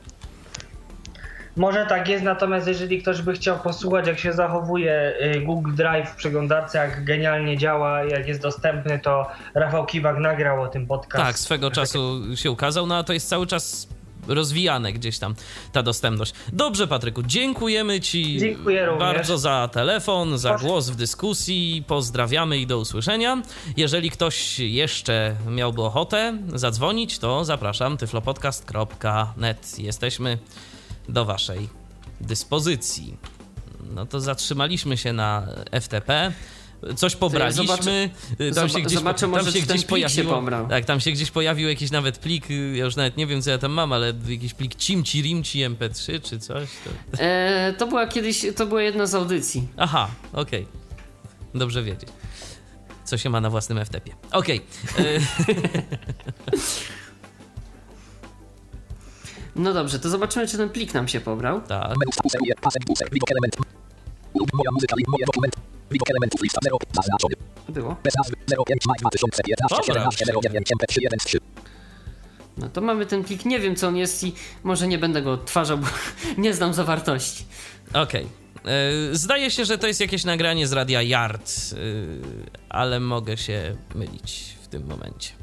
Może 1.58 1.86
tak 1.86 2.10
jest, 2.10 2.24
natomiast 2.24 2.68
jeżeli 2.68 3.02
ktoś 3.02 3.22
by 3.22 3.34
chciał 3.34 3.60
posłuchać, 3.60 4.08
jak 4.08 4.20
się 4.20 4.34
zachowuje 4.34 5.14
y, 5.36 5.42
Google 5.42 5.76
Drive 5.76 6.10
w 6.10 6.16
przeglądarce, 6.16 6.78
jak 6.78 7.04
genialnie 7.04 7.58
działa, 7.58 8.04
jak 8.04 8.28
jest 8.28 8.42
dostępny, 8.42 9.00
to 9.00 9.28
Rafał 9.54 9.86
Kiwak 9.86 10.18
nagrał 10.18 10.62
o 10.62 10.68
tym 10.68 10.88
podcast. 10.88 11.26
Tak, 11.26 11.40
swego 11.40 11.72
czasu 11.72 12.22
się 12.36 12.52
ukazał, 12.52 12.88
no 12.88 12.98
a 12.98 13.04
to 13.04 13.14
jest 13.14 13.30
cały 13.30 13.48
czas 13.48 13.88
rozwijane 14.28 14.94
gdzieś 14.94 15.20
tam 15.20 15.36
ta 15.72 15.84
dostępność. 15.84 16.34
Dobrze, 16.54 16.88
Patryku, 16.88 17.24
dziękujemy 17.24 18.02
Ci 18.02 18.38
Dziękuję 18.38 18.86
również. 18.86 19.00
bardzo 19.00 19.38
za 19.38 19.70
telefon, 19.74 20.38
za 20.38 20.58
głos 20.58 20.90
w 20.90 20.96
dyskusji. 20.96 21.84
Pozdrawiamy 21.88 22.58
i 22.58 22.68
do 22.68 22.80
usłyszenia. 22.80 23.42
Jeżeli 23.78 24.12
ktoś 24.12 24.60
jeszcze 24.60 25.36
miałby 25.50 25.82
ochotę 25.82 26.38
zadzwonić, 26.54 27.20
to 27.20 27.46
zapraszam 27.46 27.98
tyflopodcast.net. 27.98 29.80
Jesteśmy 29.80 30.38
do 31.10 31.26
Waszej 31.26 31.70
dyspozycji. 32.22 33.18
No 33.94 34.06
to 34.06 34.20
zatrzymaliśmy 34.20 34.98
się 34.98 35.14
na 35.14 35.48
FTP. 35.72 36.32
Coś 36.96 37.16
pobraliśmy. 37.16 37.64
zobaczę- 37.66 38.10
tam 38.38 38.68
zoba- 38.68 38.70
się 38.70 38.82
gdzieś, 38.82 38.98
zobaczę, 38.98 39.28
tam 39.32 39.46
się 39.52 39.62
gdzieś 39.62 39.82
się 39.82 39.88
pojawiło. 39.88 40.34
pobrał. 40.34 40.68
Tak, 40.68 40.86
tam 40.86 41.00
się 41.00 41.12
gdzieś 41.12 41.32
pojawił 41.32 41.70
jakiś 41.70 41.92
nawet 41.92 42.18
plik, 42.18 42.50
ja 42.74 42.86
już 42.86 42.96
nawet 42.96 43.18
nie 43.18 43.28
wiem 43.28 43.42
co 43.42 43.50
ja 43.50 43.58
tam 43.58 43.72
mam, 43.72 43.94
ale 43.94 44.14
jakiś 44.28 44.54
plik 44.54 44.76
cimci 44.76 45.22
rimci 45.22 45.60
mp3 45.70 46.22
czy 46.22 46.40
coś. 46.40 46.70
To... 46.84 47.20
E, 47.24 47.74
to 47.78 47.88
była 47.88 48.08
kiedyś, 48.08 48.46
to 48.56 48.66
była 48.66 48.82
jedna 48.82 49.06
z 49.06 49.16
audycji. 49.16 49.68
Aha, 49.78 50.08
okej. 50.34 50.68
Dobrze 51.56 51.84
wiedzieć. 51.84 52.10
Co 53.06 53.18
się 53.18 53.30
ma 53.30 53.42
na 53.42 53.50
własnym 53.50 53.86
FTP. 53.86 54.12
Okej. 54.32 54.62
y, 55.00 55.20
No 59.58 59.74
dobrze, 59.74 60.00
to 60.00 60.10
zobaczymy, 60.10 60.48
czy 60.48 60.58
ten 60.58 60.70
plik 60.70 60.94
nam 60.94 61.08
się 61.08 61.22
pobrał. 61.22 61.62
tak. 61.62 61.94
Moja 64.54 64.72
muzyka, 64.72 64.96
moje 65.08 65.26
dokument. 65.26 65.56
Widok 65.92 66.10
elementów 66.10 66.42
lista 66.42 66.60
0, 66.64 66.78
zaznaczony. 66.96 67.36
Było. 67.70 67.96
Bez 68.04 68.16
nazwy 68.16 68.36
05 68.68 68.86
maj 68.88 68.98
2015 69.00 69.76
Dobra. 69.88 70.12
17 70.12 70.26
09 70.44 70.68
MP313. 70.72 71.38
No 72.58 72.70
to 72.70 72.82
mamy 72.82 73.06
ten 73.06 73.24
plik, 73.24 73.46
nie 73.46 73.60
wiem 73.60 73.76
co 73.76 73.88
on 73.88 73.96
jest 73.98 74.24
i 74.24 74.34
może 74.64 74.88
nie 74.88 74.98
będę 74.98 75.22
go 75.22 75.32
odtwarzał, 75.32 75.78
bo 75.78 75.88
nie 76.38 76.54
znam 76.54 76.74
zawartości. 76.74 77.46
Okej. 77.94 78.28
Y, 79.12 79.16
Zdaje 79.16 79.52
się, 79.52 79.66
że 79.66 79.78
to 79.78 79.88
jest 79.88 80.02
jakieś 80.02 80.24
nagranie 80.26 80.68
z 80.68 80.74
radia 80.74 81.02
Yard, 81.02 81.52
y, 81.74 82.18
ale 82.70 83.00
mogę 83.00 83.38
się 83.38 83.76
mylić 83.96 84.56
w 84.62 84.68
tym 84.68 84.88
momencie. 84.88 85.34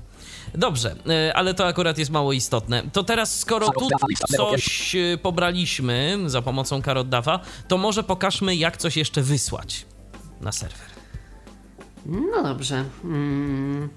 Dobrze, 0.55 0.97
y, 1.29 1.35
ale 1.35 1.55
to 1.55 1.67
akurat 1.67 1.99
jest 1.99 2.11
mało 2.11 2.33
istotne. 2.33 2.83
To 2.93 3.05
teraz, 3.05 3.39
skoro 3.41 3.67
tu 3.71 3.89
coś 4.37 4.95
y, 4.95 5.19
pobraliśmy 5.23 6.19
za 6.27 6.43
pomocą 6.43 6.83
Karoddawa, 6.83 7.41
to 7.69 7.79
może 7.79 8.03
pokażmy, 8.03 8.57
jak 8.57 8.77
coś 8.77 8.97
jeszcze 8.97 9.23
wysłać 9.23 9.87
na 10.41 10.53
serwer. 10.53 10.89
No 12.07 12.43
dobrze. 12.43 12.85
Mm. 13.05 13.89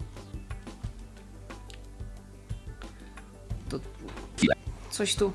To 3.70 3.80
coś 4.92 5.16
tu 5.16 5.32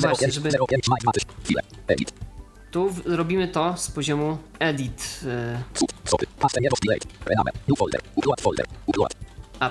Właśnie, 0.00 0.26
05, 0.26 0.34
żeby- 0.34 0.50
05 0.68 0.88
maj 0.88 1.00
2000. 1.02 1.42
Chwilę. 1.44 1.62
Edit. 1.86 2.27
Tu 2.70 2.90
robimy 3.04 3.48
to 3.48 3.74
z 3.76 3.90
poziomu 3.90 4.38
edit. 4.58 5.20
y, 5.24 5.76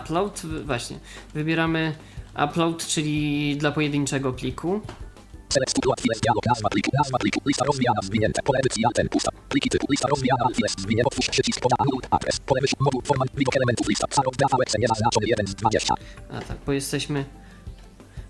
upload 0.03 0.41
właśnie. 0.65 0.99
Wybieramy 1.33 1.95
upload, 2.45 2.85
czyli 2.87 3.57
dla 3.57 3.71
pojedynczego 3.71 4.33
pliku. 4.33 4.81
Select 5.49 5.77
upload 5.77 6.01
files, 6.01 6.19
dialog, 6.21 6.45
nazwa 6.45 6.69
pliku, 6.69 6.91
nazwa 6.97 7.17
pliku, 7.17 7.41
lista 7.45 7.65
rozwijana, 7.65 7.99
zwinięte, 8.03 8.41
pole 8.41 8.59
edycji, 8.59 8.85
alten, 8.85 9.09
pusta, 9.09 9.31
pliki 9.49 9.69
typu, 9.69 9.85
lista 9.89 10.07
rozwijana, 10.07 10.45
files, 10.55 10.73
zwinie, 10.77 11.03
otwórz 11.05 11.29
przycisk, 11.29 11.59
poda, 11.59 11.75
anul, 11.79 12.01
adres, 12.11 12.39
pole 12.39 12.61
wyświetl, 12.61 12.83
moduł, 12.83 13.01
format, 13.05 13.27
widok 13.35 13.55
elementów, 13.55 13.87
lista, 13.87 14.07
psarok, 14.07 14.35
data, 14.35 14.57
exe, 14.65 14.77
niezaznaczony 14.79 15.27
1 15.27 15.47
z 15.47 15.55
20, 15.55 15.93
A 16.31 16.41
tak, 16.41 16.57
bo 16.65 16.71
jesteśmy 16.71 17.25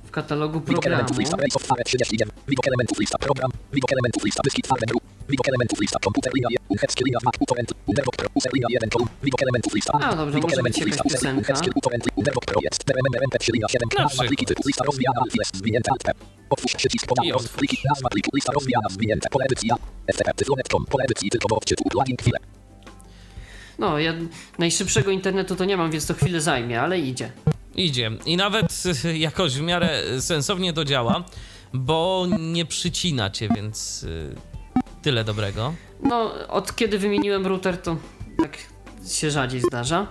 w 0.08 0.12
katalogu 0.12 0.62
programu. 0.62 0.88
elementów, 0.88 1.18
lista, 1.18 1.36
race 1.38 1.56
of 1.56 1.64
fare, 1.64 1.84
31, 1.84 2.30
widok 2.48 2.68
elementów, 2.68 2.98
lista, 3.00 3.18
program, 3.18 3.52
widok 3.74 3.92
elementów, 3.92 4.24
lista, 4.24 4.42
dyski 4.44 4.62
twarde, 4.62 4.86
grup, 4.86 5.04
widok 5.30 5.48
elementów, 5.48 5.80
lista, 5.80 6.00
komputer, 6.00 6.32
linia, 6.36 6.48
je- 6.52 6.58
unhecki, 6.70 7.04
linia, 7.08 7.20
mak, 7.26 7.36
utorrent, 7.40 7.70
underdog 7.90 8.16
pro, 8.16 8.28
user, 8.36 8.52
linia 8.54 8.68
1, 8.70 8.90
kolumn, 8.90 9.10
widok 9.24 9.42
elementów, 9.42 9.74
lista, 9.74 9.94
A, 9.94 10.16
dobrze, 10.16 10.36
widok 10.36 10.52
elementów, 10.54 10.86
lista, 10.86 11.04
user, 11.06 11.20
piosenka. 11.20 11.40
unhecki, 11.42 11.70
utorrent, 11.76 12.04
underdog 12.16 12.46
pro, 12.46 12.60
jest, 12.64 12.90
RMM, 12.90 13.14
MP3, 13.30 13.54
linia 13.54 13.68
7, 13.70 13.90
Na 13.98 14.04
nazwa 14.04 14.24
pliki 14.24 14.46
typu, 14.46 14.62
lista 14.68 14.84
rozwijana, 14.86 15.22
files, 15.32 15.50
zwinięte, 15.54 15.92
alt, 15.92 16.04
P. 16.04 16.12
Otwórz 16.50 16.74
przycisk, 16.76 17.06
poda, 17.08 17.22
I 17.26 17.32
roz, 17.32 17.48
pliki, 17.48 17.78
nazwa 17.90 18.10
pliku, 18.10 18.30
lista 18.36 18.52
rozwijana, 18.54 18.88
zwinięte, 18.90 19.30
pole 19.30 19.46
edycji, 19.46 19.70
STP, 20.14 20.34
tyflonet.com, 20.36 20.86
pole 20.86 21.04
edycji, 21.04 21.30
tylko 21.30 21.48
bo 21.48 21.60
wczytu, 21.60 21.84
plugin, 21.90 22.18
chwilę. 22.18 22.40
No, 23.80 24.00
ja 24.00 24.14
najszybszego 24.60 25.12
internetu 25.12 25.56
to 25.56 25.66
nie 25.66 25.78
mam, 25.78 25.92
więc 25.92 26.06
to 26.06 26.14
chwilę 26.14 26.42
zajmie, 26.42 26.82
ale 26.82 27.00
idzie. 27.00 27.32
Idzie. 27.78 28.12
I 28.26 28.38
nawet 28.38 28.84
jakoś 29.30 29.54
w 29.54 29.62
miarę 29.62 30.04
sensownie 30.22 30.74
to 30.74 30.86
działa, 30.86 31.24
bo 31.74 32.28
nie 32.40 32.66
przycina 32.66 33.30
cię, 33.30 33.50
więc 33.56 34.04
y, 34.04 34.36
tyle 35.02 35.24
dobrego. 35.24 35.74
No, 36.04 36.48
od 36.48 36.76
kiedy 36.76 37.00
wymieniłem 37.00 37.48
router, 37.48 37.82
to 37.82 37.98
tak 38.42 38.58
się 39.12 39.32
rzadziej 39.32 39.62
zdarza. 39.62 40.08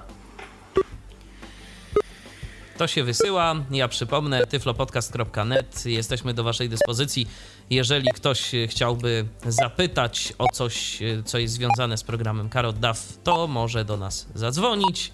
To 2.79 2.87
się 2.87 3.05
wysyła. 3.05 3.55
Ja 3.71 3.89
przypomnę, 3.89 4.47
tyflopodcast.net. 4.47 5.87
Jesteśmy 5.87 6.35
do 6.35 6.45
Waszej 6.45 6.69
dyspozycji. 6.69 7.27
Jeżeli 7.71 8.09
ktoś 8.15 8.53
chciałby 8.67 9.27
zapytać 9.47 10.33
o 10.39 10.47
coś, 10.53 10.99
co 11.25 11.39
jest 11.39 11.55
związane 11.55 11.97
z 11.97 12.03
programem 12.03 12.49
Karot 12.49 12.79
DAW, 12.79 13.19
to 13.25 13.47
może 13.47 13.85
do 13.85 13.97
nas 13.97 14.27
zadzwonić. 14.35 15.13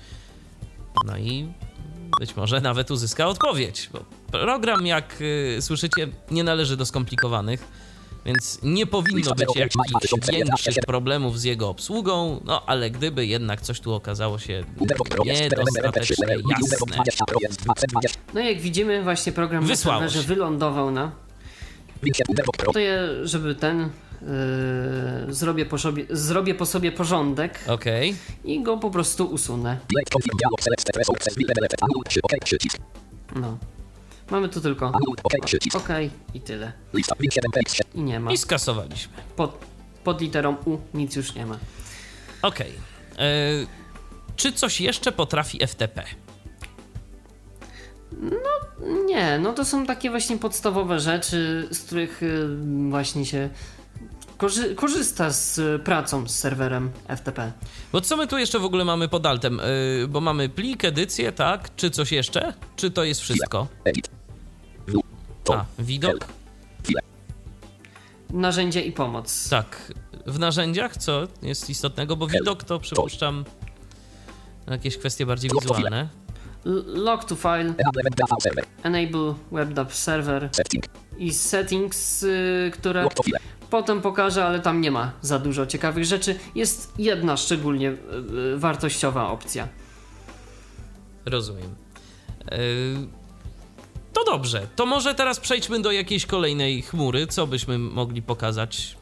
No 1.07 1.19
i 1.19 1.53
być 2.23 2.37
może 2.37 2.61
nawet 2.61 2.91
uzyska 2.91 3.27
odpowiedź. 3.27 3.91
Bo 3.93 4.01
program, 4.33 4.87
jak 4.87 5.17
y, 5.21 5.59
słyszycie, 5.61 6.09
nie 6.31 6.45
należy 6.45 6.77
do 6.77 6.87
skomplikowanych. 6.87 7.65
Więc 8.25 8.59
nie 8.63 8.87
powinno 8.87 9.35
być 9.35 9.57
jakichś 9.57 10.31
większych 10.33 10.77
problemów 10.87 11.41
z 11.41 11.45
jego 11.45 11.69
obsługą, 11.69 12.41
no 12.45 12.63
ale 12.67 12.91
gdyby 12.91 13.27
jednak 13.27 13.61
coś 13.61 13.81
tu 13.81 13.95
okazało 13.95 14.39
się 14.39 14.65
niedostatecznie 15.25 16.27
jasne, 16.51 17.89
No 18.35 18.41
i 18.41 18.47
jak 18.47 18.61
widzimy, 18.61 19.03
właśnie 19.03 19.33
program 19.33 19.67
Wysłało 19.67 20.01
na 20.01 20.09
się. 20.09 20.21
wylądował 20.23 20.91
na... 20.91 21.13
To 22.73 22.79
je, 22.79 23.09
żeby 23.23 23.55
ten... 23.55 23.91
Yy, 25.27 25.35
zrobię, 25.35 25.67
po 25.67 25.79
sobie, 25.79 26.05
zrobię 26.11 26.55
po 26.55 26.67
sobie 26.67 26.93
porządek 26.93 27.61
okej. 27.69 28.17
i 28.45 28.63
go 28.63 28.77
po 28.77 28.91
prostu 28.91 29.25
usunę. 29.27 29.79
No. 33.37 33.59
Mamy 34.31 34.49
tu 34.49 34.61
tylko 34.61 34.87
OK 35.77 35.89
i 36.35 36.41
tyle. 36.41 36.73
I 37.95 38.03
nie 38.03 38.21
ma. 38.21 38.33
I 38.33 38.37
skasowaliśmy. 38.37 39.13
Pod, 39.37 39.65
pod 40.05 40.21
literą 40.21 40.57
U 40.65 40.79
nic 40.95 41.17
już 41.17 41.35
nie 41.35 41.47
ma. 41.47 41.59
Okej. 42.43 42.73
E, 43.19 43.23
Czy 44.37 44.53
coś 44.53 44.81
jeszcze 44.81 45.13
potrafi 45.13 45.67
FTP? 45.67 46.05
Nie, 49.07 49.39
no 49.39 49.53
to 49.53 49.65
są 49.65 49.87
takie 49.87 50.11
właśnie 50.11 50.39
podstawowe 50.39 51.01
rzeczy, 51.01 51.69
z 51.71 51.79
których 51.79 52.23
y, 52.23 52.49
właśnie 52.91 53.27
się 53.27 53.51
korzy- 54.39 54.75
korzysta 54.75 55.31
z 55.31 55.59
y, 55.59 55.79
pracą 55.85 56.29
z 56.29 56.35
serwerem 56.39 56.91
FTP. 57.17 57.53
Bo 57.93 58.01
co 58.01 58.17
my 58.17 58.27
tu 58.27 58.39
jeszcze 58.39 58.59
w 58.59 58.65
ogóle 58.65 58.85
mamy 58.85 59.09
pod 59.09 59.27
altem? 59.27 59.61
Yy, 60.01 60.09
bo 60.09 60.21
mamy 60.21 60.49
plik, 60.49 60.85
edycję, 60.85 61.33
tak? 61.33 61.75
Czy 61.77 61.91
coś 61.91 62.13
jeszcze? 62.13 62.53
Czy 62.77 62.91
to 62.91 63.05
jest 63.05 63.21
wszystko? 63.21 63.67
A, 65.53 65.65
widok? 65.79 66.19
Narzędzie 68.31 68.81
i 68.81 68.93
pomoc. 68.93 69.49
Tak. 69.49 69.93
W 70.27 70.39
narzędziach 70.39 70.97
co 70.97 71.23
jest 71.43 71.71
istotnego? 71.71 72.17
Bo 72.17 72.27
widok 72.27 72.65
to 72.65 72.79
przypuszczam 72.79 73.45
jakieś 74.71 74.99
kwestie 74.99 75.27
bardziej 75.27 75.51
wizualne. 75.61 76.09
L- 76.67 76.85
log 76.87 77.25
to 77.25 77.35
file, 77.37 77.75
Enable 78.83 79.35
web 79.53 79.93
server. 79.95 80.51
i 81.19 81.33
settings, 81.33 82.23
y, 82.23 82.71
które. 82.75 83.09
Potem 83.73 84.01
pokażę, 84.01 84.45
ale 84.45 84.61
tam 84.61 84.81
nie 84.81 84.91
ma 84.91 85.13
za 85.23 85.39
dużo 85.39 85.67
ciekawych 85.67 86.05
rzeczy. 86.05 86.39
Jest 86.55 86.93
jedna 86.99 87.37
szczególnie 87.37 87.91
y, 87.91 87.95
y, 88.55 88.59
wartościowa 88.59 89.29
opcja. 89.29 89.69
Rozumiem. 91.25 91.75
Yy, 92.51 92.59
to 94.13 94.25
dobrze. 94.25 94.67
To 94.77 94.87
może 94.87 95.15
teraz 95.15 95.41
przejdźmy 95.41 95.81
do 95.81 95.93
jakiejś 95.93 96.27
kolejnej 96.27 96.83
chmury. 96.83 97.27
Co 97.27 97.47
byśmy 97.47 97.79
mogli 97.79 98.23
pokazać? 98.23 98.97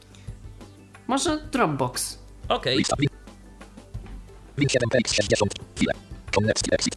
Może 1.07 1.39
Dropbox. 1.51 2.19
Okej. 2.49 2.77
Lista. 2.77 2.95
Link. 2.99 3.11
Link 4.57 4.71
7 4.71 4.89
px 4.89 5.13
60. 5.13 5.53
Chwilę. 5.75 5.93
Connect 6.35 6.73
exit. 6.73 6.95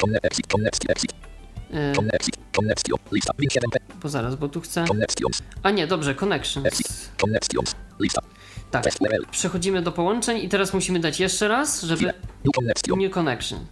Connect 0.00 0.24
exit. 0.24 0.46
Connect 0.46 0.90
exit. 0.90 1.29
Connect 1.70 2.14
exit. 2.14 2.36
Connection. 2.56 2.98
Lista. 3.12 3.32
Link 3.38 3.52
7 3.52 3.70
p. 3.70 3.78
bo 4.02 4.08
zaraz, 4.08 4.36
bo 4.36 4.48
tu 4.48 4.60
chcę. 4.60 4.84
A 5.62 5.70
nie, 5.70 5.86
dobrze, 5.86 6.14
connections. 6.14 6.66
Tak. 8.70 8.84
Przechodzimy 9.30 9.82
do 9.82 9.92
połączeń 9.92 10.38
i 10.38 10.48
teraz 10.48 10.74
musimy 10.74 11.00
dać 11.00 11.20
jeszcze 11.20 11.48
raz, 11.48 11.82
żeby. 11.82 12.12
New 12.96 13.10
connection. 13.10 13.66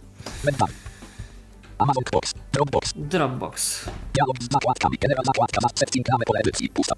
Amazon 1.79 2.03
Box. 2.11 2.33
Dropbox. 2.51 2.93
Dropbox. 2.95 3.85
Dialog 4.13 4.43
z 4.43 4.51
zakładkami. 4.51 4.97
General 4.97 5.25
zakładka. 5.25 5.67
Setting 5.75 6.07
pole 6.25 6.39
edycji. 6.39 6.69
Pusta. 6.69 6.95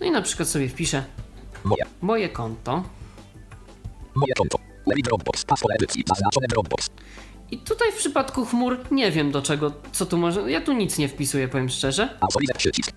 No 0.00 0.06
i 0.06 0.10
na 0.10 0.22
przykład 0.22 0.48
sobie 0.48 0.68
wpiszę 0.68 1.04
Moje. 1.64 1.84
moje 2.02 2.28
konto. 2.28 2.84
Moje 4.14 4.34
konto. 4.34 4.58
Lewi 4.86 5.02
Dropbox. 5.02 5.44
Pas 5.44 5.60
pole 5.60 5.74
edycji. 5.74 6.04
Zaznaczone 6.08 6.46
Dropbox. 6.46 6.90
I 7.50 7.58
tutaj 7.58 7.92
w 7.92 7.96
przypadku 7.96 8.44
chmur 8.44 8.78
nie 8.90 9.10
wiem 9.10 9.30
do 9.32 9.42
czego, 9.42 9.72
co 9.92 10.06
tu 10.06 10.18
może. 10.18 10.50
Ja 10.50 10.60
tu 10.60 10.72
nic 10.72 10.98
nie 10.98 11.08
wpisuję, 11.08 11.48
powiem 11.48 11.68
szczerze. 11.68 12.08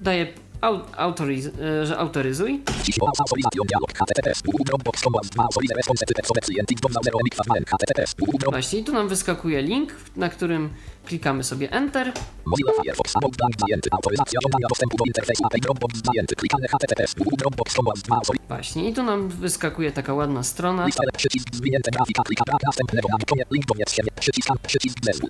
Daję, 0.01 0.27
e, 0.61 1.85
że 1.85 1.97
autoryzuj. 1.97 2.61
Cicho. 2.83 3.07
Autoryzacją 3.19 3.63
dialog. 3.63 3.93
HTTPS. 3.93 4.41
Google 4.41 4.63
Dropbox. 4.65 5.01
Command 5.01 5.29
2. 5.29 5.43
Autoryzę 5.43 5.73
response 5.75 6.05
typek 6.05 6.31
obecny. 6.31 6.55
Język 6.55 6.79
do 6.79 6.89
0 7.03 7.19
emik 7.19 7.35
2 7.35 7.55
HTTPS. 7.77 8.15
Google 8.19 8.37
Dropbox. 8.37 8.51
Właśnie 8.53 8.83
tu 8.83 8.93
nam 8.93 9.07
wyskakuje 9.07 9.61
link, 9.61 9.95
na 10.15 10.29
którym 10.29 10.69
klikamy 11.05 11.43
sobie 11.43 11.71
Enter. 11.71 12.13
Mozilla 12.45 12.71
Firefox. 12.81 13.13
Zajęty. 13.59 13.89
Autoryzacja 13.91 14.39
żądania 14.43 14.67
dostępu 14.69 14.97
do 14.97 15.03
interfejsu 15.05 15.43
Dropbox. 15.61 16.01
Klikane 16.37 16.67
HTTPS. 16.67 17.15
Dropbox. 17.37 17.73
Command 17.73 17.99
2. 17.99 18.15
Autoryzacja. 18.15 18.55
Właśnie 18.55 18.89
i 18.89 18.93
tu 18.93 19.03
nam 19.03 19.29
wyskakuje 19.29 19.91
taka 19.91 20.13
ładna 20.13 20.43
strona. 20.43 20.85
Lista. 20.85 21.03
Przycisk 21.17 21.47
zwinięte 21.53 21.91
grafika. 21.91 22.23
Klika 22.23 22.43
brak 22.47 22.61
następnego. 22.65 23.07
Link 23.51 23.65
do. 23.65 23.73
Przycisk 24.67 24.97
zezwól. 25.03 25.29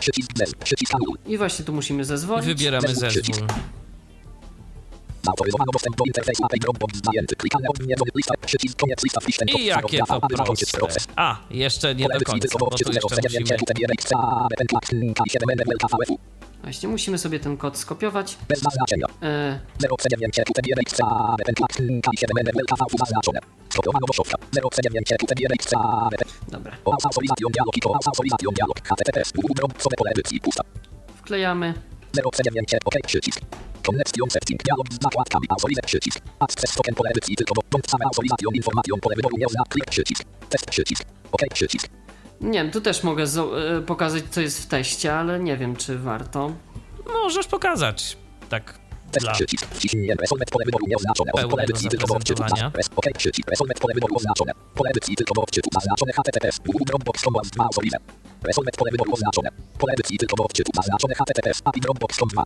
Przycisk 0.00 0.30
zezwól. 0.38 1.16
I 1.26 1.38
właśnie 1.38 1.64
tu 1.64 1.72
musimy 1.72 2.04
zezwolić. 2.04 2.46
wybieramy 2.46 2.88
zezwól. 2.94 3.46
Zautoryzowano 5.26 5.72
dostęp 5.72 5.96
do 5.96 6.04
interfejsu 6.04 6.44
API 6.44 6.58
Dropbox 6.60 7.00
zajęty. 7.04 7.36
Klikane 7.36 7.68
odmienione 7.68 8.02
lista. 8.14 8.34
Przycisk 8.46 8.78
koniec 8.80 9.02
lista 9.04 9.20
wpisz 9.20 9.36
ten 9.36 9.48
kod. 9.48 9.60
I 9.60 9.64
jakie 9.64 9.98
to 9.98 10.20
proste. 10.78 11.00
A, 11.16 11.36
jeszcze 11.50 11.94
nie 11.94 12.06
do 12.08 12.24
końca, 12.24 12.58
bo 12.58 12.66
tu 12.70 12.92
jeszcze 12.92 13.08
07 13.08 13.32
musimy... 13.40 13.58
QTB 13.58 13.78
RX 13.92 14.12
AB 14.12 14.52
ten 14.58 14.66
klak. 14.66 14.84
K7 14.92 15.42
NWL 15.56 15.78
KVF. 15.78 16.18
Właśnie 16.62 16.88
musimy 16.88 17.18
sobie 17.18 17.40
ten 17.40 17.56
kod 17.56 17.78
skopiować. 17.78 18.36
Bez 18.48 18.60
zaznaczenia. 18.60 19.06
E, 19.22 19.58
079 20.02 20.34
QTB 20.48 20.66
RX 20.80 21.00
AB 21.00 21.44
ten 21.46 21.54
klak. 21.54 21.70
K7 22.06 22.30
NWL 22.44 22.66
KVF 22.66 22.98
zaznaczone. 22.98 23.38
Skopiowano 23.68 24.06
do 24.06 24.12
szopka. 24.12 24.36
079 24.74 25.08
QTB 25.08 25.40
RX 25.54 25.72
AB 25.74 26.14
dobra. 26.48 26.72
O 26.84 26.92
autoryzacją 27.04 27.48
dialog 27.48 27.76
i 27.76 27.80
to 27.80 27.94
autoryzacją 28.06 28.50
dialog. 28.50 28.78
HTTPS. 28.88 29.32
Pole 29.98 30.10
edycji 30.10 30.40
pusta. 30.40 30.62
Wklejamy. 31.16 31.74
079 32.14 32.74
OK 32.84 32.94
przycisk. 33.06 33.40
Connection 33.86 34.30
setting 34.30 34.62
dialog 34.62 34.86
z 34.92 35.02
zakładkami 35.02 35.46
autoryzę 35.50 35.80
przycisk. 35.86 36.18
Access 36.38 36.74
token 36.74 36.94
pole 36.94 37.10
edycji 37.10 37.36
tylko 37.36 37.54
bo 37.54 37.62
bądź 37.70 37.84
same 37.90 38.04
autoryzacją 38.04 38.50
informacją 38.50 38.96
pole 39.00 39.16
wyboru 39.16 39.36
nie 39.38 39.46
oznak 39.46 39.68
klik 39.68 39.84
przycisk. 39.90 40.22
Test 40.48 40.66
przycisk. 40.66 41.04
OK 41.32 41.40
przycisk. 41.54 41.88
Nie 42.40 42.52
wiem, 42.62 42.70
tu 42.70 42.80
też 42.80 43.02
mogę 43.02 43.24
zo- 43.24 43.78
e, 43.78 43.82
pokazać, 43.82 44.24
co 44.30 44.40
jest 44.40 44.62
w 44.62 44.66
teście, 44.66 45.14
ale 45.14 45.40
nie 45.40 45.56
wiem, 45.56 45.76
czy 45.76 45.98
warto. 45.98 46.52
Możesz 47.12 47.46
pokazać. 47.46 48.16
Tak, 48.48 48.78
dla... 49.20 49.32
Pełnego 51.40 51.56
zaprezentowania. 52.44 52.70
Res- 52.78 52.90
OK 52.96 53.06
przycisk. 53.18 53.50
Resolve 53.50 53.74
pole 53.80 53.94
wyboru 53.94 54.16
oznaczone. 54.16 54.52
Pole 54.74 54.90
edycji 54.90 55.16
tylko 55.16 55.34
bo 55.34 55.42
odczytu. 55.42 55.68
Zaznaczone 55.74 56.12
HTTPS. 56.12 56.58
Google 56.66 56.84
Dropbox. 56.86 57.22
Command 57.22 57.46
2 57.50 57.64
autoryzę. 57.64 57.96
Resolve 58.42 58.70
pole 58.78 58.90
wyboru 58.90 59.12
oznaczone. 59.12 59.48
Pole 59.78 59.92
edycji 59.92 60.18
tylko 60.18 60.36
bo 60.36 60.44
odczytu. 60.44 60.70
Zaznaczone 60.76 61.14
HTTPS. 61.14 61.60
API 61.64 61.80
Dropbox. 61.80 62.16
Command 62.16 62.32
2. 62.32 62.42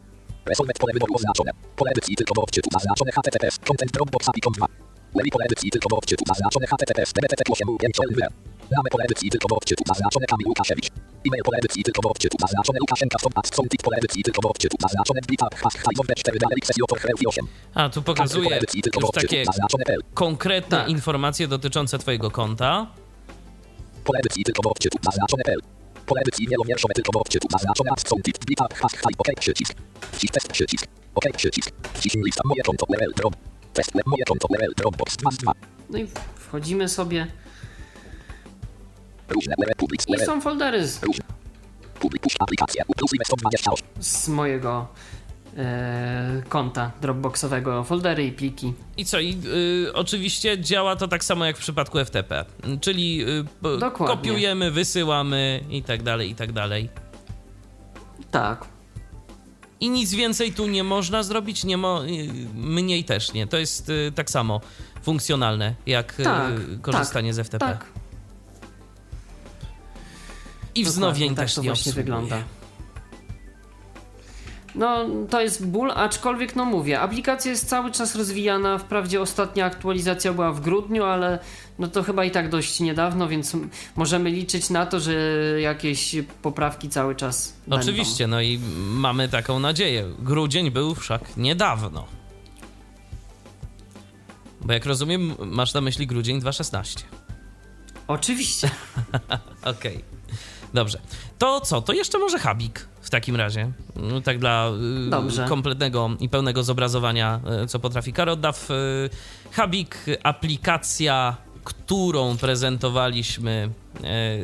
Resolve 0.47 0.73
pole 0.81 0.93
wyboru 0.93 1.15
oznaczone. 1.15 1.51
Pole 1.77 1.91
edycji 1.91 2.17
tylko 2.17 2.35
bo 2.35 2.43
odczytu. 2.43 2.69
Zaznaczone 2.73 3.11
HTTPS. 3.13 3.59
Content 3.59 3.93
Dropbox 3.93 4.29
API 4.29 4.41
Command 4.41 4.57
2. 4.57 4.67
Lewi 5.15 5.31
pole 5.31 5.45
edycji 5.45 5.71
tylko 5.71 5.89
bo 5.89 5.97
odczytu. 5.99 6.25
Zaznaczone 6.29 6.67
HTTPS. 6.67 7.13
DBTT 7.13 7.43
8 7.53 7.69
5 7.79 7.97
LW. 8.11 8.21
Ramy 8.71 8.89
pole 8.91 9.05
edycji 9.05 9.31
tylko 9.31 9.49
bo 9.49 9.57
odczytu. 9.57 9.85
Zaznaczone 9.87 10.27
Kamil 10.27 10.47
Łukasiewicz. 10.49 10.89
E-mail 11.27 11.43
pole 11.45 11.59
edycji 11.59 11.83
tylko 11.85 12.03
bo 12.03 12.11
odczytu. 12.11 12.37
Zaznaczone 12.41 12.79
Łukaszenka 12.81 13.19
Stop 13.19 13.39
Ads 13.39 13.55
Sontik 13.55 13.83
pole 13.83 13.97
edycji 13.97 14.23
tylko 14.23 14.41
bo 14.43 14.49
odczytu. 14.51 14.77
Zaznaczone 14.81 15.21
Blitap 15.27 15.55
Hash 15.55 15.77
Hajmowe 15.85 16.15
4 16.15 16.39
Dalej 16.39 16.59
Xesio 16.59 16.87
Torchreu 16.87 17.17
8. 17.27 17.47
A, 17.75 17.89
tu 17.89 18.03
pokazuje 18.03 18.61
już 19.01 19.11
takie 19.15 19.45
Zaznaczone 19.45 19.85
PL. 19.85 20.01
konkretne 20.15 20.77
Tak. 20.79 20.89
informacje 20.89 21.49
dotyczące 21.49 21.99
twojego 21.99 22.31
konta. 22.31 22.87
Pole 24.05 24.19
edycji 24.19 24.45
tylko 24.45 24.63
bo 24.63 24.71
odczytu. 24.71 24.99
Zaznaczone 25.03 25.43
PL. 25.45 25.61
Pole 26.07 26.21
edycji 26.21 26.49
wielowierszowe 26.49 26.95
tylko 26.95 27.13
bo 27.13 27.21
odczytu. 27.21 27.49
Zaznaczone 27.51 27.91
Ads 27.91 28.09
Sontik 28.09 28.39
Blitap 28.47 28.75
Hash 28.75 28.95
Haj 28.95 29.13
OK 29.19 29.29
przycisk. 29.41 29.75
Wcisk 30.13 30.35
test 30.35 30.49
przycisk. 30.49 30.87
OK 31.15 31.25
przycisk. 31.37 31.71
Wciśnij 31.95 32.25
lista 32.25 32.43
moje 32.45 32.63
konto 32.63 32.87
level 32.89 33.13
drop. 33.17 33.37
Test 33.73 33.91
moje 34.07 34.25
konto 34.25 34.49
level 34.51 34.73
Dropbox 34.77 35.17
2 35.17 35.31
z 35.31 35.37
2. 35.37 35.53
No 35.91 35.99
i 35.99 36.07
wchodzimy 36.37 36.89
sobie. 36.89 37.27
I 40.09 40.25
są 40.27 40.41
foldery 40.41 40.87
z, 40.87 41.03
Różne. 41.03 41.25
Public 42.01 42.23
push 42.23 42.35
aplikacje. 42.41 42.83
Plusy 42.97 43.17
128. 43.25 43.87
z 44.01 44.29
mojego 44.29 44.87
e, 45.57 46.43
konta 46.49 46.91
Dropboxowego. 47.01 47.85
Foldery 47.85 48.27
i 48.27 48.33
pliki. 48.33 48.73
I 48.97 49.05
co? 49.05 49.21
I 49.21 49.39
y, 49.87 49.93
oczywiście 49.95 50.61
działa 50.61 50.97
to 50.97 51.09
tak 51.09 51.25
samo 51.25 51.45
jak 51.45 51.57
w 51.57 51.61
przypadku 51.61 51.99
FTP. 52.05 52.45
Czyli 52.81 53.25
y, 53.29 53.79
Dokładnie. 53.79 54.17
kopiujemy, 54.17 54.71
wysyłamy 54.71 55.61
i 55.71 55.83
tak 55.83 56.03
dalej, 56.03 56.31
i 56.31 56.35
tak 56.35 56.53
dalej. 56.53 56.89
Tak. 58.31 58.65
I 59.81 59.91
nic 59.91 60.15
więcej 60.15 60.53
tu 60.53 60.67
nie 60.69 60.85
można 60.85 61.23
zrobić, 61.23 61.65
nie 61.65 61.77
mo- 61.77 62.05
y, 62.07 62.09
mniej 62.55 63.05
też 63.05 63.33
nie. 63.33 63.47
To 63.47 63.57
jest 63.57 63.89
y, 63.89 64.13
tak 64.15 64.31
samo 64.31 64.61
funkcjonalne 65.03 65.75
jak 65.87 66.21
y, 66.21 66.25
Tak, 66.25 66.53
korzystanie 66.83 67.29
tak, 67.35 67.35
z 67.45 67.47
FTP. 67.47 67.59
Tak. 67.67 67.87
I 70.77 70.85
wznowień 70.85 71.29
Dokładnie, 71.29 71.45
też 71.45 71.55
tak 71.55 71.57
to 71.57 71.63
nie 71.63 71.69
właśnie 71.69 71.91
obsługuje. 71.91 72.05
wygląda. 72.05 72.45
No, 74.77 75.07
to 75.31 75.41
jest 75.41 75.67
ból, 75.67 75.91
aczkolwiek 75.91 76.57
no 76.57 76.65
mówię, 76.65 77.01
aplikacja 77.01 77.51
jest 77.51 77.69
cały 77.69 77.91
czas 77.93 78.17
rozwijana. 78.17 78.79
Wprawdzie 78.79 79.21
ostatnia 79.21 79.65
aktualizacja 79.65 80.33
była 80.33 80.53
w 80.53 80.61
grudniu, 80.61 81.05
ale 81.05 81.39
no 81.79 81.89
to 81.89 82.03
chyba 82.03 82.25
i 82.25 82.31
tak 82.31 82.49
dość 82.49 82.81
niedawno, 82.81 83.29
więc 83.29 83.57
możemy 83.97 84.31
liczyć 84.31 84.71
na 84.71 84.87
to, 84.87 85.01
że 85.01 85.13
jakieś 85.61 86.17
poprawki 86.43 86.89
cały 86.89 87.15
czas 87.15 87.57
będą. 87.67 87.83
Oczywiście, 87.83 88.27
no 88.27 88.41
i 88.41 88.59
mamy 88.91 89.29
taką 89.29 89.59
nadzieję. 89.59 90.05
Grudzień 90.19 90.71
był 90.71 90.95
wszak 90.95 91.37
niedawno. 91.37 92.07
Bo 94.61 94.73
jak 94.73 94.87
rozumiem, 94.87 95.35
masz 95.39 95.75
na 95.75 95.81
myśli 95.81 96.07
grudzień 96.07 96.41
2016. 96.41 97.05
Oczywiście. 98.09 98.71
Okej. 99.65 100.16
Dobrze. 100.75 100.99
To 101.39 101.61
co? 101.61 101.83
To 101.83 101.93
jeszcze 101.93 102.19
może 102.19 102.39
Habik 102.39 102.89
w 103.01 103.11
takim 103.11 103.37
razie. 103.37 103.73
No, 103.97 104.21
tak 104.21 104.39
dla 104.39 104.71
y, 105.07 105.11
Dobrze. 105.11 105.47
kompletnego 105.49 106.11
i 106.21 106.29
pełnego 106.29 106.63
zobrazowania, 106.63 107.41
y, 107.65 107.67
co 107.67 107.79
potrafi 107.79 108.13
Karoddaw. 108.13 108.71
Y, 108.71 109.11
Habik, 109.53 109.97
aplikacja 110.23 111.37
którą 111.65 112.37
prezentowaliśmy 112.37 113.71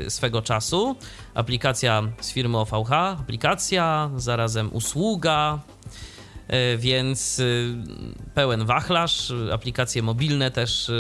swego 0.09 0.43
czasu. 0.43 0.97
Aplikacja 1.35 2.03
z 2.21 2.33
firmy 2.33 2.59
OVH, 2.59 2.93
aplikacja, 2.93 4.11
zarazem 4.17 4.73
usługa, 4.73 5.59
więc 6.79 7.43
pełen 8.35 8.65
wachlarz. 8.65 9.33
Aplikacje 9.53 10.03
mobilne 10.03 10.51
też 10.51 10.91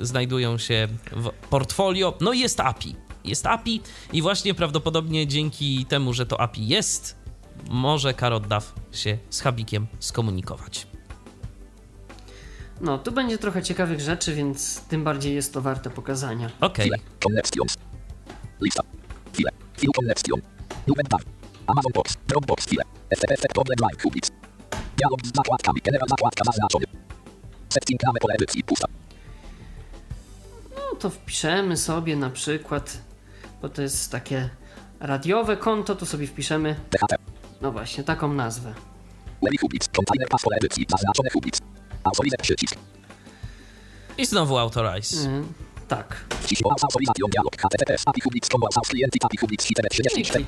znajdują 0.00 0.58
się 0.58 0.88
w 1.12 1.30
portfolio. 1.50 2.14
No 2.20 2.32
i 2.32 2.38
jest 2.40 2.60
API. 2.60 2.96
Jest 3.24 3.46
API 3.46 3.80
i 4.12 4.22
właśnie 4.22 4.54
prawdopodobnie 4.54 5.26
dzięki 5.26 5.86
temu, 5.86 6.12
że 6.12 6.26
to 6.26 6.40
API 6.40 6.68
jest, 6.68 7.16
może 7.70 8.14
Karot 8.14 8.46
Daw 8.46 8.74
się 8.92 9.18
z 9.30 9.40
Habikiem 9.40 9.86
skomunikować. 9.98 10.86
No, 12.80 12.98
tu 12.98 13.12
będzie 13.12 13.38
trochę 13.38 13.62
ciekawych 13.62 14.00
rzeczy, 14.00 14.34
więc 14.34 14.80
tym 14.80 15.04
bardziej 15.04 15.34
jest 15.34 15.54
to 15.54 15.60
warte 15.60 15.90
pokazania. 15.90 16.50
Okej. 16.60 16.90
Connections. 17.24 17.76
Lista. 18.60 18.82
File. 19.32 19.50
File 19.76 19.92
connection. 19.96 20.40
Bar. 21.10 21.20
Amazon 21.66 21.92
Box. 21.94 22.16
Dropbox 22.26 22.66
file. 22.66 22.82
FTP 23.10 23.48
Problem 23.54 23.78
Line 23.80 24.00
Kubic. 24.02 24.30
Dialog 24.96 25.26
z 25.26 25.36
zakładkami. 25.36 25.80
General 25.84 26.08
zakładka 26.08 26.44
zaznaczony. 26.44 26.84
Setting 27.68 28.02
name 28.02 28.20
pole 28.20 28.34
edycji. 28.34 28.64
Pusta. 28.64 28.88
No 30.76 30.96
to 30.98 31.10
wpiszemy 31.10 31.76
sobie 31.76 32.16
na 32.16 32.30
przykład, 32.30 32.98
bo 33.62 33.68
to 33.68 33.82
jest 33.82 34.12
takie 34.12 34.50
radiowe 35.00 35.56
konto, 35.56 35.94
to 35.94 36.06
sobie 36.06 36.26
wpiszemy, 36.26 36.76
no 37.62 37.72
właśnie, 37.72 38.04
taką 38.04 38.32
nazwę. 38.34 38.74
Autorize. 42.04 42.36
I 44.18 44.26
znowu 44.26 44.58
authorize. 44.58 45.28
Yy, 45.28 45.44
tak. 45.88 46.24
34. 50.00 50.44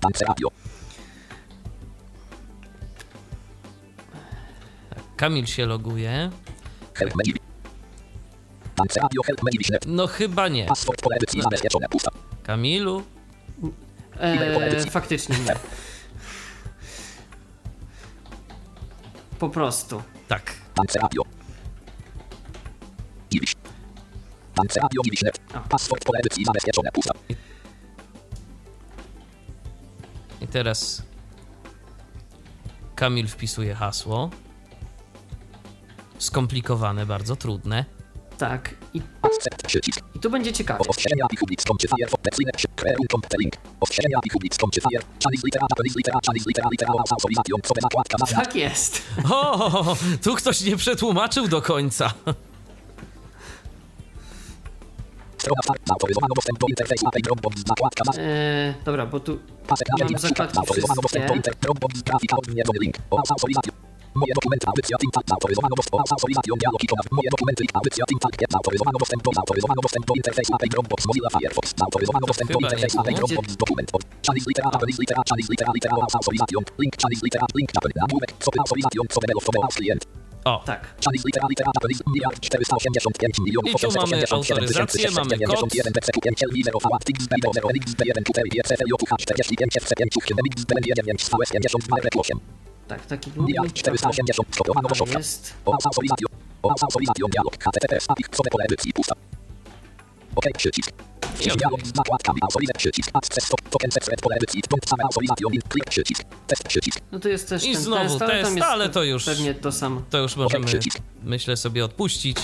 Tance 0.00 0.24
Kamil 5.22 5.46
się 5.46 5.66
loguje. 5.66 6.30
No 9.86 10.06
chyba 10.06 10.48
nie. 10.48 10.66
Kamilu? 12.42 13.02
E, 14.20 14.90
faktycznie 14.90 15.36
nie. 15.38 15.54
Po 19.38 19.48
prostu. 19.48 20.02
Tak. 20.28 20.54
I 30.40 30.46
teraz 30.48 31.02
Kamil 32.94 33.28
wpisuje 33.28 33.74
hasło. 33.74 34.30
Skomplikowane, 36.22 37.06
bardzo 37.06 37.36
trudne. 37.36 37.84
Tak. 38.38 38.74
I, 38.94 39.02
i 40.14 40.18
tu 40.18 40.30
będzie 40.30 40.52
ciekawie. 40.52 40.80
Tak 48.36 48.56
jest. 48.56 49.02
O, 49.30 49.96
tu 50.22 50.34
ktoś 50.34 50.60
nie 50.60 50.76
przetłumaczył 50.76 51.48
do 51.48 51.62
końca. 51.62 52.12
Strona 55.38 55.62
start 55.62 55.80
Zautoryzowano 55.88 56.34
dostęp 56.34 56.58
do 56.58 56.66
interfejsu 56.66 57.06
API 57.08 57.22
Dropbox 57.22 57.56
Zakładka 57.68 58.04
zaznacz 58.04 58.26
E, 58.26 58.74
dobra, 58.84 59.06
bo 59.06 59.20
tu 59.20 59.38
Pasek 59.66 59.88
na 59.88 60.04
mam 60.04 60.18
zakładki 60.18 60.58
wszystkie. 63.46 63.81
Moje 64.20 64.32
dokumenty 64.38 64.66
audycja 64.70 64.96
TeamTalk 65.00 65.26
Zautoryzowano 65.32 65.74
dostęp 65.80 65.96
autoryzacją 66.16 66.52
dialog 66.62 66.82
ikona 66.86 67.02
Moje 67.18 67.28
dokumenty 67.34 67.62
audycja 67.78 68.04
TeamTalk 68.08 68.36
Zautoryzowano 68.54 68.98
dostęp 69.02 69.22
do 69.26 69.30
Zautoryzowano 69.38 69.80
dostęp 69.86 70.04
do 70.08 70.14
interfejsu 70.20 70.52
API 70.56 70.68
Dropbox 70.74 71.00
Mozilla 71.08 71.30
Firefox 71.34 71.64
Zautoryzowano 71.80 72.26
dostęp 72.30 72.48
do 72.54 72.58
API 72.66 72.76
było. 72.92 73.18
Dropbox 73.18 73.46
dokument 73.62 73.88
od 73.96 74.02
Chinese 74.26 74.46
litera 74.50 74.68
Japanese 74.74 74.98
litera 75.02 75.20
Chinese 75.28 75.50
litera 75.52 75.70
litera 75.76 75.94
autoryzacją 76.18 76.58
Link 76.82 76.94
Chinese 77.02 77.22
litera 77.26 77.46
link 77.56 77.70
Nagłówek 78.02 78.30
Co 78.44 78.50
autoryzacją 78.62 79.00
Co 79.14 79.18
develop 79.24 79.44
to 79.44 79.52
Aus 79.66 79.76
klient 79.80 80.02
O, 80.44 80.62
tak. 80.66 80.80
Chinese 81.04 81.24
litera 81.28 81.46
litera 81.52 81.70
Japanese 81.76 82.02
miliard 82.12 82.40
485 82.40 83.38
milionów 83.46 83.70
I 83.70 83.74
tu 83.82 83.90
mamy 84.00 84.16
887 84.16 84.38
autoryzację, 84.38 85.10
mamy 85.10 85.36
kod. 92.10 92.71
691 92.98 93.00
DCQ5 93.00 93.00
LV 93.00 93.00
0 93.00 93.00
V 93.00 93.00
X 93.00 93.00
B 93.00 93.00
0 93.00 93.00
X 93.00 93.00
B 93.00 93.00
1 93.00 93.00
QT 93.00 93.00
5 93.00 93.00
H 93.00 93.00
45 93.00 93.00
FC 93.00 93.00
5 93.00 93.00
X 93.00 93.00
B 93.00 93.00
9 93.00 93.00
VS 93.00 93.00
52 93.00 93.00
R 93.00 93.00
8 93.00 93.00
Tak, 93.00 93.06
taki 93.06 93.30
długi. 93.30 93.52
miliard 93.52 93.72
480 93.72 94.54
skopiowanego 94.54 94.88
Tak 94.88 94.98
szoka 94.98 95.18
jest. 95.18 95.54
autoryzacją 96.82 97.26
dialog 97.28 97.54
HTTPS 97.64 98.04
API 98.10 98.24
co 98.30 98.42
pole 98.50 98.64
edycji 98.64 98.92
pusta. 98.92 99.14
OK 100.36 100.44
przycisk. 100.58 100.90
Wciągnij. 101.34 101.56
Dialog 101.58 101.86
z 101.86 101.96
zakładkami. 101.96 102.38
Autoryzacja 102.42 102.78
przycisk. 102.78 103.10
Access 103.14 103.48
to 103.48 103.56
token 103.70 103.90
set 103.90 104.20
pole 104.22 104.36
edycji. 104.36 104.62
Punkt 104.68 104.88
same 104.88 105.02
autoryzacją 105.02 105.48
link 105.50 105.68
klik 105.68 105.84
przycisk. 105.84 106.22
Test 106.46 106.62
przycisk. 106.68 107.00
No 107.12 107.20
to 107.20 107.28
jest 107.28 107.48
też 107.48 107.64
I 107.64 107.72
ten 107.72 107.82
znowu 107.82 108.02
test, 108.18 108.22
ale 108.22 108.42
test, 108.42 108.62
ale 108.62 108.88
to 108.88 109.02
już- 109.04 109.24
pewnie 109.24 109.54
to 109.54 109.72
samo. 109.72 110.02
to 110.10 110.18
już 110.18 110.36
możemy, 110.36 110.66
przycisk. 110.66 110.98
myślę 111.22 111.56
sobie, 111.56 111.84
odpuścić. 111.84 112.36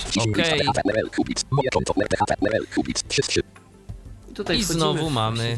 Kubic 1.15 1.45
moje 1.51 1.69
konto 1.69 1.93
level 2.41 2.67
kubic 2.75 3.03
3 3.07 3.21
3 3.21 3.41
I 4.31 4.33
tutaj 4.33 4.57
I 4.59 4.63
znowu 4.63 5.09
mamy- 5.09 5.57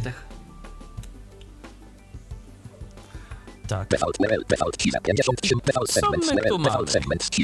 Tak. 3.71 3.87
Default 3.87 4.19
level, 4.19 4.43
default 4.49 4.77
key 4.77 4.91
53, 4.91 5.55
default 5.65 5.87
Co 5.87 5.93
segment, 5.93 6.25
my 6.25 6.35
level, 6.35 6.51
tu 6.51 6.57
default 6.57 6.87
mamy? 6.87 6.91
segment 6.91 7.29
key 7.29 7.43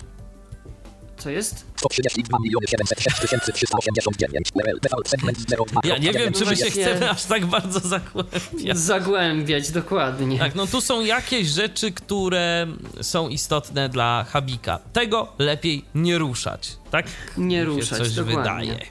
Co 1.23 1.31
jest? 1.31 1.67
132 1.77 2.39
miliony 2.39 2.67
706 2.67 3.17
389 3.55 4.49
level 4.55 4.81
default 4.83 5.09
segment 5.09 5.39
02.934 5.39 5.87
Ja 5.89 5.99
nie 5.99 6.13
wiem, 6.13 6.33
czy 6.33 6.45
my 6.45 6.57
się 6.57 6.71
chcemy 6.71 7.11
aż 7.11 7.25
tak 7.25 7.47
bardzo 7.47 7.81
zagłębiać. 7.81 8.79
Zagłębiać, 8.79 9.71
dokładnie. 9.71 10.39
Tak, 10.39 10.55
no 10.55 10.67
tu 10.67 10.81
są 10.81 11.01
jakieś 11.01 11.49
rzeczy, 11.49 11.93
które 11.93 12.67
są 13.01 13.29
istotne 13.29 13.89
dla 13.89 14.27
Habika. 14.31 14.79
Tego 14.93 15.33
lepiej 15.39 15.85
nie 15.95 16.19
ruszać, 16.19 16.77
tak? 16.91 17.07
Nie 17.37 17.65
ruszać, 17.65 17.99
coś 17.99 18.13
dokładnie. 18.13 18.41
wydaje. 18.41 18.87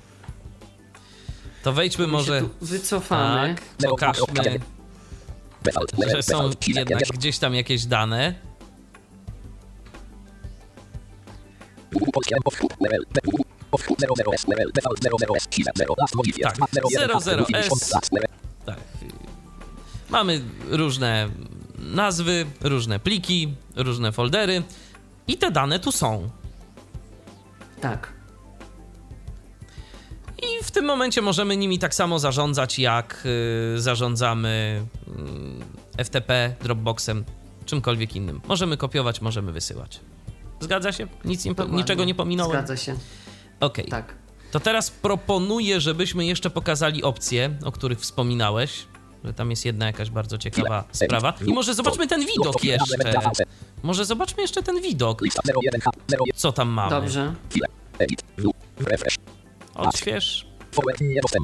To 1.64 1.74
wejdźmy 1.74 2.08
My 2.08 2.12
może... 2.12 2.42
wycofamy. 2.62 3.56
Tak, 3.56 3.90
pokażmy, 3.90 4.26
że 6.12 6.24
są 6.24 6.44
jednak 6.44 6.88
50 6.88 7.12
gdzieś 7.12 7.38
tam 7.40 7.56
jakieś 7.56 7.86
dane. 7.86 8.51
Tak, 16.44 16.58
01 16.92 17.18
00S. 17.18 18.12
level 18.12 18.28
Tak. 18.66 18.80
Mamy 20.10 20.42
różne 20.70 21.30
nazwy, 21.80 22.46
różne 22.62 23.00
pliki, 23.00 23.54
różne 23.76 24.12
foldery 24.12 24.64
i 25.28 25.38
te 25.38 25.52
dane 25.52 25.80
tu 25.80 25.92
są. 25.92 26.30
Tak. 27.82 28.14
I 30.42 30.64
w 30.64 30.72
tym 30.72 30.86
momencie 30.86 31.22
możemy 31.22 31.58
nimi 31.58 31.80
tak 31.80 31.96
samo 31.96 32.20
zarządzać, 32.20 32.80
jak 32.80 33.24
y, 33.76 33.82
zarządzamy 33.82 34.82
y, 36.00 36.04
FTP, 36.04 36.56
Dropboxem, 36.64 37.26
czymkolwiek 37.66 38.16
innym. 38.16 38.42
Możemy 38.48 38.78
kopiować, 38.78 39.22
możemy 39.22 39.52
wysyłać. 39.52 40.00
Zgadza 40.62 40.92
się? 40.92 41.08
Nic 41.26 41.46
nie, 41.46 41.52
Dokładnie. 41.52 41.78
niczego 41.78 42.06
nie 42.06 42.16
pominąłem? 42.16 42.52
Zgadza 42.52 42.78
się. 42.78 42.96
Okej. 43.60 43.86
Tak. 43.86 44.16
To 44.52 44.60
teraz 44.60 44.92
proponuję, 44.92 45.82
żebyśmy 45.82 46.26
jeszcze 46.26 46.50
pokazali 46.50 47.04
opcje, 47.04 47.58
o 47.66 47.72
których 47.72 48.00
wspominałeś. 48.00 48.86
Że 49.24 49.34
tam 49.34 49.50
jest 49.50 49.66
jedna 49.66 49.86
jakaś 49.86 50.10
bardzo 50.10 50.38
ciekawa 50.38 50.84
sprawa. 50.92 51.34
I 51.48 51.54
może 51.54 51.74
zobaczmy 51.74 52.08
ten 52.08 52.26
widok 52.26 52.64
jeszcze. 52.64 52.96
Może 53.84 54.06
zobaczmy 54.06 54.42
jeszcze 54.42 54.64
ten 54.64 54.82
widok. 54.82 55.22
lista 55.22 55.42
01 55.64 55.82
H 55.82 55.92
0 56.08 56.24
Co 56.36 56.52
tam 56.52 56.70
mamy? 56.70 56.90
Dobrze. 56.90 57.34
Odśwież. 59.76 60.48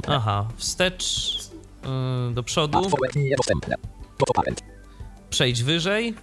Aha, 0.08 0.48
wstecz 0.58 1.38
yy, 2.28 2.34
do 2.34 2.44
przodu. 2.44 2.92
Przejdź 5.30 5.64
wyżej. 5.64 6.16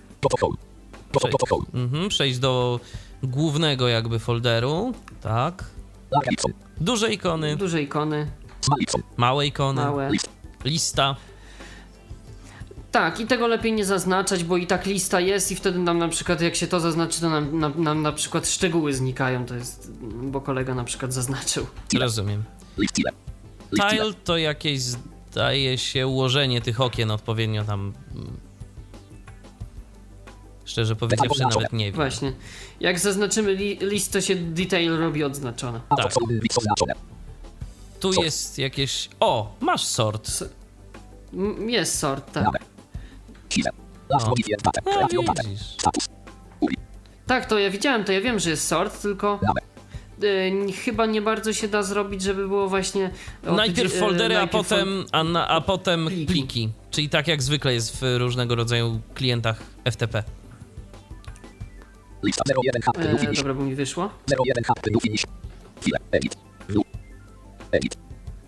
Mhm, 1.75 2.09
przejdź 2.09 2.39
do 2.39 2.81
głównego 3.23 3.89
jakby 3.89 4.19
folderu. 4.19 4.95
Tak. 5.21 5.65
Duże 6.81 7.13
ikony, 7.13 7.57
Duże 7.57 7.83
ikony, 7.83 8.31
małe 9.17 9.47
ikony, 9.47 9.83
małe. 9.83 10.11
List 10.11 10.29
lista. 10.65 11.17
Tak, 12.91 13.21
i 13.21 13.27
tego 13.27 13.47
lepiej 13.47 13.73
nie 13.73 13.85
zaznaczać, 13.85 14.45
bo 14.45 14.57
i 14.57 14.67
tak 14.67 14.87
lista 14.87 15.21
jest 15.21 15.53
i 15.53 15.57
wtedy 15.57 15.79
nam 15.79 15.99
na 15.99 16.09
przykład, 16.09 16.41
jak 16.41 16.57
się 16.57 16.67
to 16.67 16.81
zaznaczy, 16.81 17.21
to 17.21 17.31
nam, 17.31 17.59
nam, 17.59 17.83
nam 17.83 18.03
na 18.03 18.13
przykład 18.13 18.49
szczegóły 18.49 18.95
znikają, 18.95 19.47
to 19.47 19.55
jest, 19.55 19.93
bo 20.03 20.41
kolega 20.41 20.75
na 20.75 20.85
przykład 20.85 21.13
zaznaczył. 21.13 21.67
Rozumiem. 22.01 22.45
Tile 23.71 24.15
to 24.25 24.37
jakieś 24.37 24.81
zdaje 24.81 25.79
się 25.79 26.07
ułożenie 26.07 26.61
tych 26.61 26.81
okien 26.81 27.11
odpowiednio 27.11 27.65
tam. 27.65 27.93
Szczerze 30.65 30.97
powiedziawszy, 30.97 31.43
nawet 31.43 31.73
nie 31.73 31.85
wiem. 31.85 31.95
Właśnie. 31.95 32.33
Jak 32.81 32.99
zaznaczymy 32.99 33.53
li, 33.53 33.79
list, 33.81 34.13
to 34.13 34.21
się 34.21 34.35
detail 34.37 34.97
robi 34.97 35.25
odznaczone. 35.25 35.81
Tak. 35.97 36.07
Oznaczone 36.57 36.95
Tu 38.01 38.23
jest 38.23 38.59
jakieś. 38.59 39.09
O, 39.21 39.55
masz 39.61 39.85
sort. 39.85 40.31
M- 41.35 41.71
Jest 41.71 41.99
sort, 41.99 42.33
tak. 42.33 42.45
No 44.11 44.35
Uli 46.61 46.77
Tak, 47.27 47.47
to 47.47 47.59
ja 47.59 47.71
widziałem, 47.71 48.05
to 48.05 48.13
ja 48.13 48.21
wiem, 48.21 48.39
że 48.39 48.51
jest 48.51 48.67
sort, 48.69 49.03
tylko 49.03 49.41
y, 50.23 50.73
chyba 50.85 51.07
nie 51.07 51.23
bardzo 51.23 51.53
się 51.53 51.69
da 51.69 51.83
zrobić, 51.83 52.23
żeby 52.23 52.49
było 52.49 52.69
właśnie... 52.69 53.11
od- 53.47 53.57
Najpierw 53.57 53.95
y, 53.95 53.99
foldery, 54.01 54.37
a 54.37 54.39
najpierw 54.39 54.67
fol- 54.67 54.69
potem, 54.69 55.05
a, 55.13 55.25
na, 55.25 55.49
a 55.49 55.61
potem 55.61 56.07
Pliki. 56.07 56.27
pliki. 56.27 56.69
Czyli 56.91 57.09
tak 57.09 57.29
jak 57.29 57.43
zwykle 57.43 57.75
jest 57.75 57.97
w 58.01 58.17
różnego 58.19 58.55
rodzaju 58.55 59.01
klientach 59.15 59.63
FTP. 59.91 60.23
Lista 62.25 62.43
01 62.47 62.83
H 62.83 62.93
New 62.99 63.15
E, 63.15 63.19
finish 63.19 63.39
dobra, 63.39 63.55
bo 63.55 63.63
mi 63.63 63.75
wyszło. 63.75 64.11
01 64.29 64.65
H 64.65 64.75
New 64.93 65.03
finish 65.03 65.25
Chwilę 65.81 65.99
edit 66.13 66.37
View 66.69 66.85
Edit 67.73 67.97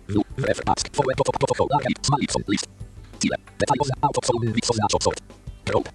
View 0.09 0.23
Refresh 0.37 0.61
Ask 0.65 0.95
Forward 0.95 1.17
Photo 1.17 1.31
Photo 1.39 1.53
Home 1.57 1.69
Large 1.71 2.05
Small 2.05 2.21
Ipson 2.23 2.41
List 2.47 2.65
Tile 3.19 3.35
Detail 3.59 3.77
ozna 3.81 3.95
Auto 4.01 4.21
Solum 4.27 4.53
Bits 4.53 4.69
oznaczone 4.71 5.01
sort 5.03 5.21
Probe 5.65 5.89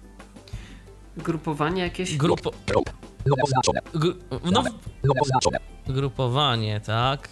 Grupowanie 1.17 1.83
jakieś. 1.83 2.17
Grupo, 2.17 2.51
Probe 2.65 2.91
Nome 3.25 3.43
oznaczone 3.43 3.79
gr, 3.93 4.15
no, 4.43 4.51
Nome 4.51 5.21
oznaczone 5.21 5.59
grupowanie, 5.87 6.79
tak. 6.79 7.29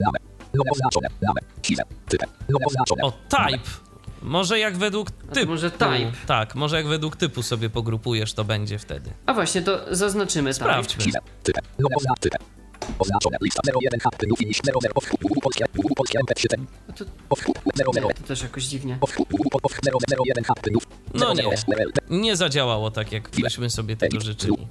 Name. 0.00 0.18
Nome 0.54 0.70
oznaczone. 0.70 1.08
Name. 1.22 1.40
Chwilę. 1.64 1.82
Typem. 2.08 2.28
Nome 2.48 2.66
oznaczone. 2.66 3.02
O, 3.02 3.12
type. 3.12 3.70
Może 4.24 4.58
jak 4.58 4.76
według 4.76 5.10
to 5.10 5.34
typu. 5.34 5.46
może 5.52 5.70
type. 5.70 6.12
Tak, 6.26 6.54
może 6.54 6.76
jak 6.76 6.86
według 6.86 7.16
typu 7.16 7.42
sobie 7.42 7.70
pogrupujesz, 7.70 8.34
to 8.34 8.44
będzie 8.44 8.78
wtedy. 8.78 9.10
A 9.26 9.34
właśnie, 9.34 9.62
to 9.62 9.80
zaznaczymy 9.90 10.50
tak. 10.50 10.56
Sprawdźmy. 10.56 11.04
Oznaczone. 12.98 13.36
Lista 13.42 13.60
01 13.82 14.00
H. 14.00 14.10
New 14.28 14.38
finish 14.38 14.60
00. 14.64 14.94
Powchód. 14.94 15.20
Google 15.20 15.40
Polskie. 15.42 15.64
Google 15.74 15.94
Polskie 15.96 16.18
MP3. 16.18 16.64
No 16.88 16.94
to, 16.94 17.04
Powchód. 17.28 17.58
00. 17.74 18.08
nie, 18.08 18.14
to 18.14 18.22
też 18.22 18.42
jakoś 18.42 18.64
dziwnie. 18.64 18.96
Powchód. 19.00 19.28
Google 19.30 19.48
Powchód. 19.62 19.80
001 20.26 20.44
H. 20.44 20.54
New. 20.70 20.82
No 21.14 21.34
nie. 21.34 21.42
00 21.42 21.50
Level. 21.68 21.92
Nie 22.10 22.36
zadziałało 22.36 22.90
tak, 22.90 23.12
jak 23.12 23.30
byśmy 23.30 23.70
sobie 23.70 23.96
tego 23.96 24.20
życzyli. 24.20 24.68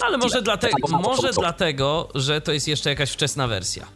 Ale 0.00 0.18
może, 0.18 0.42
dlatego, 0.42 0.98
może 0.98 1.32
dlatego, 1.32 2.08
że 2.14 2.40
to 2.40 2.52
jest 2.52 2.68
jeszcze 2.68 2.90
jakaś 2.90 3.10
wczesna 3.10 3.46
wersja. 3.46 3.86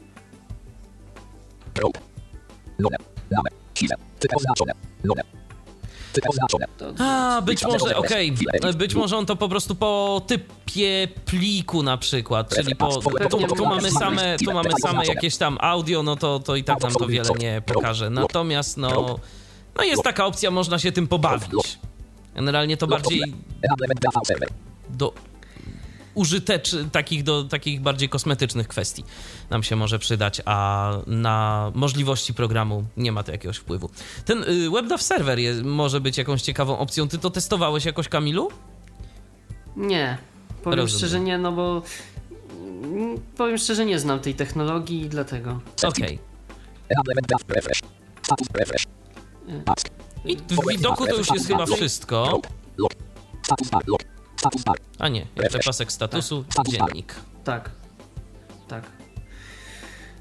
A, 6.99 7.43
być 7.43 7.65
może, 7.65 7.97
okej, 7.97 8.35
być 8.77 8.95
może 8.95 9.17
on 9.17 9.27
to 9.27 9.37
po 9.37 9.49
prostu 9.49 9.75
po 9.75 10.23
typie 10.27 11.09
pliku 11.25 11.83
na 11.83 11.97
przykład, 11.97 12.55
czyli 12.55 12.77
po, 12.77 13.01
tu, 13.31 13.39
tu 13.57 13.67
mamy 13.67 13.91
same, 13.91 14.37
tu 14.45 14.53
mamy 14.53 14.71
same 14.83 15.07
jakieś 15.07 15.37
tam 15.37 15.59
audio, 15.61 16.03
no 16.03 16.17
to, 16.17 16.41
to 16.41 16.57
i 16.57 16.65
tak 16.65 16.81
nam 16.81 16.93
to 16.93 17.07
wiele 17.07 17.31
nie 17.39 17.63
pokaże. 17.67 18.11
Natomiast 18.11 18.77
no, 18.77 19.19
no 19.77 19.85
jest 19.85 20.03
taka 20.03 20.27
opcja, 20.27 20.51
można 20.51 20.79
się 20.79 20.93
tym 20.93 21.09
pobawić. 21.09 21.79
Generalnie 22.35 22.77
to 22.77 22.87
bardziej 22.87 23.23
do 24.89 25.13
użytecz, 26.15 26.77
takich, 26.93 27.23
do 27.23 27.45
takich 27.45 27.81
bardziej 27.81 28.09
kosmetycznych 28.09 28.69
kwestii 28.69 29.05
nam 29.51 29.63
się 29.63 29.77
może 29.77 29.99
przydać, 29.99 30.41
a 30.45 30.93
na 31.07 31.73
możliwości 31.75 32.35
programu 32.35 32.85
nie 32.97 33.13
ma 33.13 33.23
to 33.23 33.33
jakiegoś 33.33 33.57
wpływu. 33.57 33.91
Ten 34.25 34.43
y, 34.43 34.71
WebDAV 34.71 35.03
server 35.03 35.39
jest, 35.39 35.63
może 35.63 36.01
być 36.01 36.19
jakąś 36.19 36.43
ciekawą 36.43 36.79
opcją. 36.79 37.09
Ty 37.09 37.19
to 37.19 37.31
testowałeś 37.31 37.85
jakoś, 37.85 38.09
Kamilu? 38.09 38.49
nie. 39.77 40.19
Powiem 40.63 40.79
Rozumiem. 40.79 40.99
szczerze 40.99 41.21
nie, 41.21 41.39
no 41.39 41.53
bo... 41.53 41.83
mm, 42.85 43.19
Powiem 43.37 43.59
szczerze, 43.59 43.87
nie 43.87 43.99
znam 43.99 44.21
tej 44.21 44.35
technologii 44.35 45.01
i 45.03 45.09
dlatego. 45.09 45.61
Okej. 45.85 46.19
Ask. 49.67 49.89
I 50.25 50.37
w 50.37 50.69
widoku 50.69 51.07
to 51.07 51.17
już 51.17 51.31
jest 51.31 51.47
chyba 51.47 51.67
wszystko. 51.67 52.41
Status 53.43 53.71
bar. 53.71 53.83
Log. 53.89 54.01
A 54.99 55.09
nie, 55.09 55.27
jeszcze 55.37 55.59
pasek 55.59 55.93
statusu, 55.93 56.45
dziennik. 56.69 57.15
Tak. 57.45 57.71
Tak. 58.69 58.85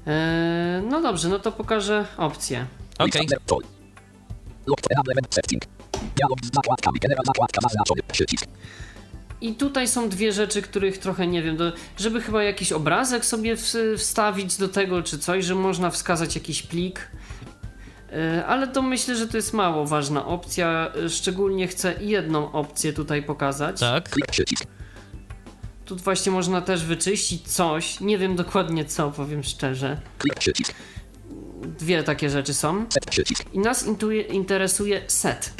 E, 0.06 0.82
no 0.90 1.02
dobrze, 1.02 1.28
no 1.28 1.38
to 1.38 1.52
pokażę 1.52 2.06
opcje. 2.16 2.66
Okej. 2.98 3.26
Przycisk. 8.12 8.46
I 9.40 9.54
tutaj 9.54 9.88
są 9.88 10.08
dwie 10.08 10.32
rzeczy, 10.32 10.62
których 10.62 10.98
trochę 10.98 11.26
nie 11.26 11.42
wiem, 11.42 11.56
do, 11.56 11.72
żeby 11.98 12.20
chyba 12.20 12.42
jakiś 12.42 12.72
obrazek 12.72 13.24
sobie 13.24 13.56
w, 13.56 13.74
wstawić 13.98 14.56
do 14.56 14.68
tego 14.68 15.02
czy 15.02 15.18
coś, 15.18 15.44
że 15.44 15.54
można 15.54 15.90
wskazać 15.90 16.34
jakiś 16.34 16.62
plik. 16.62 17.10
E, 18.12 18.46
Ale 18.46 18.68
to 18.68 18.82
myślę, 18.82 19.16
że 19.16 19.28
to 19.28 19.36
jest 19.36 19.52
mało 19.52 19.86
ważna 19.86 20.26
opcja. 20.26 20.92
E, 21.04 21.08
Szczególnie 21.08 21.68
chcę 21.68 21.94
jedną 22.00 22.52
opcję 22.52 22.92
tutaj 22.92 23.22
pokazać. 23.22 23.80
Tak. 23.80 24.16
Tu 25.84 25.96
właśnie 25.96 26.32
można 26.32 26.60
też 26.60 26.84
wyczyścić 26.84 27.48
coś. 27.48 28.00
Nie 28.00 28.18
wiem 28.18 28.36
dokładnie 28.36 28.84
co, 28.84 29.10
powiem 29.10 29.42
szczerze. 29.42 30.00
Dwie 31.78 32.02
takie 32.02 32.30
rzeczy 32.30 32.54
są. 32.54 32.86
I 33.52 33.58
nas 33.58 33.86
intuje, 33.86 34.22
interesuje 34.22 35.02
set. 35.06 35.52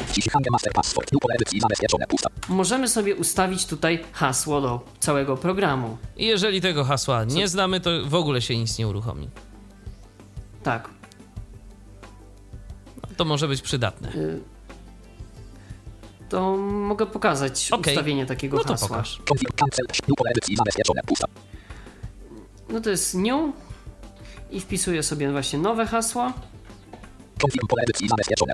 Możemy 2.48 2.88
sobie 2.88 3.16
ustawić 3.16 3.66
tutaj 3.66 4.05
hasło 4.12 4.61
do 4.61 4.84
całego 5.01 5.36
programu. 5.36 5.96
I 6.16 6.26
jeżeli 6.26 6.61
tego 6.61 6.84
hasła 6.84 7.24
nie 7.24 7.48
znamy, 7.48 7.80
to 7.80 7.90
w 8.07 8.14
ogóle 8.14 8.42
się 8.42 8.57
nic 8.57 8.78
nie 8.78 8.88
uruchomi. 8.88 9.28
Tak. 10.62 10.99
To 13.20 13.24
może 13.24 13.48
być 13.48 13.62
przydatne. 13.62 14.12
To 16.28 16.56
mogę 16.56 17.06
pokazać 17.06 17.72
Okej. 17.72 17.94
ustawienie 17.94 18.26
takiego 18.26 18.56
No 18.56 18.64
to 18.64 18.68
hasła. 18.72 18.88
pokaż. 18.88 19.20
No 22.68 22.80
to 22.80 22.90
jest 22.90 23.14
new 23.14 23.52
i 24.50 24.60
wpisuję 24.60 25.02
sobie 25.02 25.32
właśnie 25.32 25.58
nowe. 25.58 25.86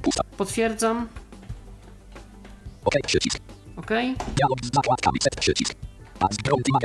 Pusta. 0.02 0.22
Potwierdzam. 0.36 1.08
OK 2.84 2.94
przycisk. 3.06 3.38
OK. 3.76 3.90
Dialog 4.36 4.58
z 4.64 4.74
zakładkami. 4.74 5.18
Set 5.22 5.36
przycisk. 5.36 5.74
A 6.20 6.28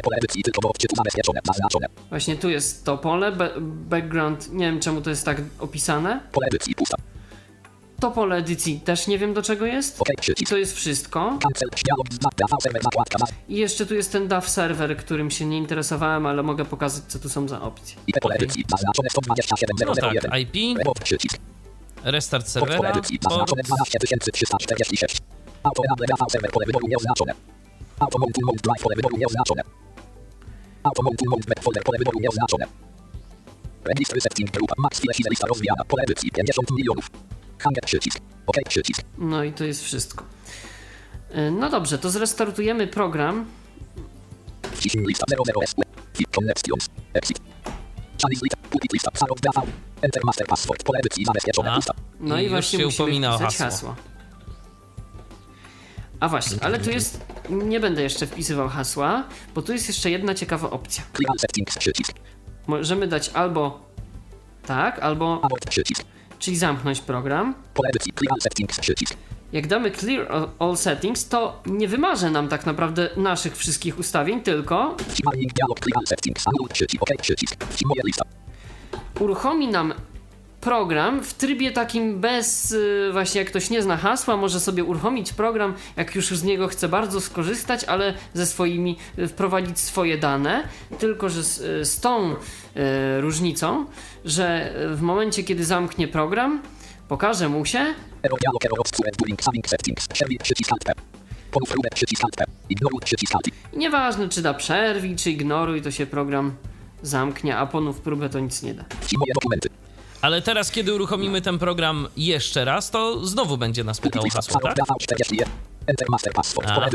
pole 0.03 0.17
edycji 0.17 0.43
tylko 0.43 0.61
do 0.61 0.69
odczytu 0.69 0.95
zabezpieczone. 0.95 1.39
Zaznaczone. 1.45 1.87
Właśnie 2.09 2.35
tu 2.35 2.49
jest 2.49 2.85
to 2.85 2.97
pole. 2.97 3.31
Background. 3.61 4.53
Nie 4.53 4.65
wiem 4.65 4.79
czemu 4.79 5.01
to 5.01 5.09
jest 5.09 5.25
tak 5.25 5.41
opisane. 5.59 6.19
Pole 6.31 6.47
edycji. 6.47 6.75
Pusta. 6.75 6.97
To 8.01 8.11
pole 8.11 8.35
edycji 8.35 8.79
też 8.79 9.07
nie 9.07 9.17
wiem 9.19 9.33
do 9.33 9.41
czego 9.41 9.65
jest. 9.65 9.99
I 10.41 10.45
to 10.45 10.57
jest 10.57 10.75
wszystko. 10.75 11.39
I 13.49 13.55
jeszcze 13.55 13.85
tu 13.85 13.95
jest 13.95 14.11
ten 14.11 14.27
DAW 14.27 14.49
serwer, 14.49 14.97
którym 14.97 15.31
się 15.31 15.45
nie 15.45 15.57
interesowałem, 15.57 16.25
ale 16.25 16.43
mogę 16.43 16.65
pokazać 16.65 17.03
co 17.07 17.19
tu 17.19 17.29
są 17.29 17.47
za 17.47 17.61
opcje. 17.61 17.97
IP 18.07 18.15
pole 18.21 18.35
edycji. 18.35 18.65
Zaznaczone 18.69 19.09
127 19.09 19.69
No 19.87 19.95
tak, 19.95 20.13
001. 20.13 20.31
IP, 20.41 20.77
restart 22.03 22.47
serwera, 22.47 22.89
edycji. 22.89 23.19
port, 23.19 23.33
Zaznaczone 23.33 23.63
12346. 23.63 25.17
Auto 25.63 25.83
enable 25.85 26.07
DAV 26.07 26.31
serwer 26.31 26.51
pole 26.51 26.65
wyboru 26.65 26.87
nieoznaczone. 26.87 27.33
Auto 27.99 28.19
mount 28.19 28.35
to 28.35 28.41
mount 28.45 28.61
drive 28.61 28.83
pole 28.83 28.95
wyboru 28.95 29.17
nieoznaczone. 29.17 29.61
Auto 30.83 31.03
mount 31.03 31.19
to 31.19 31.25
mount 31.29 31.45
web 31.45 31.59
folder 31.63 31.83
pole 31.83 31.97
wyboru 31.97 32.19
nieoznaczone. 32.19 32.65
Registry 33.83 34.21
setting 34.21 34.51
group. 34.51 34.71
Max 34.77 34.99
file 34.99 35.13
lista 35.29 35.47
rozwijana. 35.47 35.83
Pole 35.85 36.03
edycji 36.03 36.31
50 36.31 36.71
milionów. 36.71 37.07
No 39.17 39.43
i 39.43 39.53
to 39.53 39.63
jest 39.63 39.83
wszystko. 39.83 40.25
Y, 41.35 41.51
No 41.51 41.69
dobrze, 41.69 41.97
to 41.97 42.09
zrestartujemy 42.09 42.87
program. 42.87 43.45
Wciśnij 44.71 45.05
lista 45.05 45.25
00S. 45.35 45.73
Fit 46.17 46.27
connections. 46.35 46.89
Exit. 47.13 47.39
Chalice 48.23 48.41
lista. 48.43 48.57
Pulpit 48.69 48.93
lista. 48.93 49.11
Psalog 49.11 49.39
DAV. 49.39 49.67
Enter 50.01 50.23
master 50.25 50.47
password. 50.47 50.83
Pole 50.83 50.99
edycji 50.99 51.25
zabezpieczone. 51.25 51.71
A. 51.71 51.75
Pusta. 51.75 51.93
No 52.19 52.39
I 52.39 52.49
właśnie 52.49 52.79
się 52.79 52.87
upomina 52.87 53.35
o 53.35 53.37
hasło. 53.37 53.65
hasło. 53.65 53.95
A 56.19 56.29
właśnie, 56.29 56.57
ale 56.63 56.79
tu 56.79 56.89
jest. 56.91 57.19
Nie 57.49 57.79
będę 57.79 58.01
jeszcze 58.01 58.27
wpisywał 58.27 58.69
hasła, 58.69 59.23
bo 59.55 59.61
tu 59.61 59.73
jest 59.73 59.87
jeszcze 59.87 60.09
jedna 60.11 60.35
ciekawa 60.35 60.69
opcja. 60.69 61.03
Clear 61.13 61.39
settings 61.39 61.77
przycisk. 61.77 62.11
Możemy 62.67 63.07
dać 63.07 63.29
albo 63.29 63.79
tak, 64.65 64.99
albo 64.99 65.39
Abort 65.43 65.69
przycisk. 65.69 66.03
Czyli 66.41 66.57
zamknąć 66.57 66.99
program. 67.01 67.53
Pole 67.73 67.89
edycji. 67.89 68.13
Clear 68.13 68.41
settings 68.41 68.79
przycisk. 68.79 69.13
Jak 69.53 69.67
damy 69.67 69.91
clear 69.91 70.27
all- 70.59 70.77
settings, 70.77 71.27
to 71.27 71.61
nie 71.65 71.87
wymarzy 71.87 72.29
nam 72.29 72.47
tak 72.47 72.65
naprawdę 72.65 73.09
naszych 73.17 73.57
wszystkich 73.57 73.99
ustawień, 73.99 74.41
tylko 74.41 74.97
uruchomi 79.19 79.67
nam 79.67 79.93
program 80.61 81.23
w 81.23 81.33
trybie 81.33 81.71
takim 81.71 82.19
bez, 82.19 82.71
y, 82.71 83.09
właśnie 83.11 83.39
jak 83.41 83.49
ktoś 83.49 83.69
nie 83.69 83.81
zna 83.81 83.97
hasła, 83.97 84.37
może 84.37 84.59
sobie 84.59 84.83
uruchomić 84.83 85.33
program, 85.33 85.73
jak 85.97 86.15
już 86.15 86.27
z 86.27 86.43
niego 86.43 86.67
chce 86.67 86.89
bardzo 86.89 87.21
skorzystać, 87.21 87.83
ale 87.83 88.13
ze 88.33 88.45
swoimi, 88.45 88.97
y, 89.19 89.27
wprowadzić 89.27 89.79
swoje 89.79 90.17
dane, 90.17 90.63
tylko 90.99 91.29
że 91.29 91.43
z, 91.43 91.59
y, 91.59 91.85
z 91.85 91.99
tą 91.99 92.31
y, 92.31 92.35
różnicą, 93.21 93.85
że 94.25 94.73
w 94.95 95.01
momencie, 95.01 95.43
kiedy 95.43 95.65
zamknie 95.65 96.07
program, 96.07 96.61
pokaże 97.07 97.49
mu 97.49 97.65
się, 97.65 97.85
nieważne 103.73 104.29
czy 104.29 104.41
da 104.41 104.53
przerwij, 104.53 105.15
czy 105.15 105.31
ignoruj, 105.31 105.81
to 105.81 105.91
się 105.91 106.05
program 106.05 106.55
zamknie, 107.03 107.57
a 107.57 107.65
ponów 107.67 108.01
próbę 108.01 108.29
to 108.29 108.39
nic 108.39 108.63
nie 108.63 108.73
da. 108.73 108.85
Ale 110.21 110.41
teraz, 110.41 110.71
kiedy 110.71 110.93
uruchomimy 110.93 111.41
ten 111.41 111.59
program 111.59 112.07
jeszcze 112.17 112.65
raz, 112.65 112.91
to 112.91 113.25
znowu 113.25 113.57
będzie 113.57 113.83
nas 113.83 113.99
pytał 113.99 114.23
o 114.23 114.29
hasło, 114.29 114.59
tak? 114.59 114.75
DAV 114.75 114.87
41. 114.99 115.47
Enter 115.87 116.07
master 116.09 116.33
password. 116.33 116.69
A. 116.69 116.89